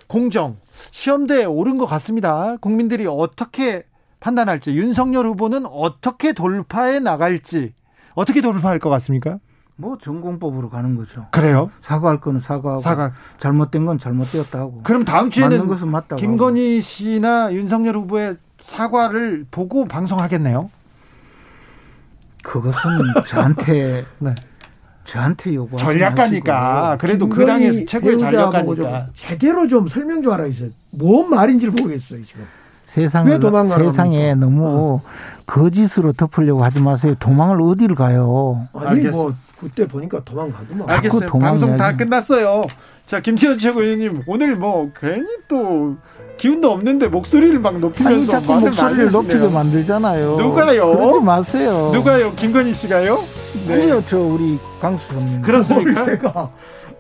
[0.07, 0.57] 공정
[0.91, 2.59] 시험대에 오른 것 같습니다.
[2.61, 3.85] 국민들이 어떻게
[4.21, 7.73] 판단할지 윤석열 후보는 어떻게 돌파해 나갈지
[8.13, 9.39] 어떻게 돌파할 것 같습니까?
[9.77, 11.27] 뭐 전공법으로 가는 거죠.
[11.31, 11.71] 그래요?
[11.81, 13.13] 사과할 거는 사과하고 사과.
[13.39, 16.81] 잘못된 건 잘못되었다 고 그럼 다음 주에는 것은 맞다고 김건희.
[16.83, 20.71] 씨나 윤석열 후보의 사과를 보고 방송하겠네요.
[22.43, 22.81] 그것은
[23.27, 24.35] 저한테 네.
[25.05, 30.71] 저한테 요구 전략가니까 그래도 그 당에서 최고의 전략가니까 제대로 좀 설명 좀 하라 있어요.
[30.91, 32.45] 뭔 말인지를 모르겠어요 지금.
[32.87, 33.41] 세상을
[33.79, 35.03] 세상에 너무 어.
[35.47, 37.15] 거짓으로 덮으려고 하지 마세요.
[37.19, 38.67] 도망을 어디를 가요?
[38.73, 39.17] 아니 뭐 알겠어.
[39.17, 40.91] 뭐 그때 보니까 도망가더만.
[40.91, 41.27] 알겠어요.
[41.27, 42.65] 방송 다 끝났어요.
[43.07, 45.97] 자, 김치현 최고위원님 오늘 뭐 괜히 또
[46.39, 50.37] 기운도 없는데 목소리를 막 높이면서 아니, 자꾸 목소리를 높이게 만들잖아요.
[50.37, 50.97] 누가요?
[50.97, 51.91] 그러지 마세요.
[51.93, 52.35] 누가요?
[52.35, 53.23] 김건희 씨가요?
[53.69, 53.75] 네.
[53.75, 55.43] 아니요, 저 우리 강수 선님.
[55.43, 56.51] 그렇습니까?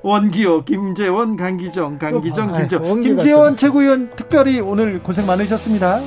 [0.02, 3.00] 원기호, 김재원, 강기정, 강기정, 아, 김재원.
[3.00, 6.00] 김재원 최고위원 특별히 오늘 고생 많으셨습니다.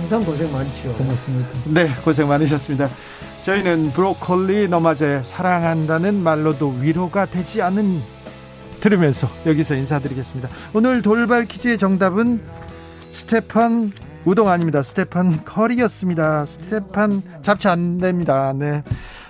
[0.00, 0.94] 항상 고생 많죠.
[0.94, 1.48] 고맙습니다.
[1.66, 2.88] 네, 고생 많으셨습니다.
[3.44, 8.00] 저희는 브로콜리 너마저의 사랑한다는 말로도 위로가 되지 않는
[8.80, 10.48] 들으면서 여기서 인사드리겠습니다.
[10.72, 12.40] 오늘 돌발 퀴즈의 정답은
[13.12, 13.92] 스테판
[14.24, 14.82] 우동 아닙니다.
[14.82, 16.46] 스테판 커리였습니다.
[16.46, 18.54] 스테판 잡지 안 됩니다.
[18.56, 18.82] 네.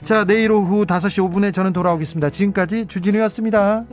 [0.04, 2.30] 자, 내일 오후 5시 5분에 저는 돌아오겠습니다.
[2.30, 3.84] 지금까지 주진우였습니다.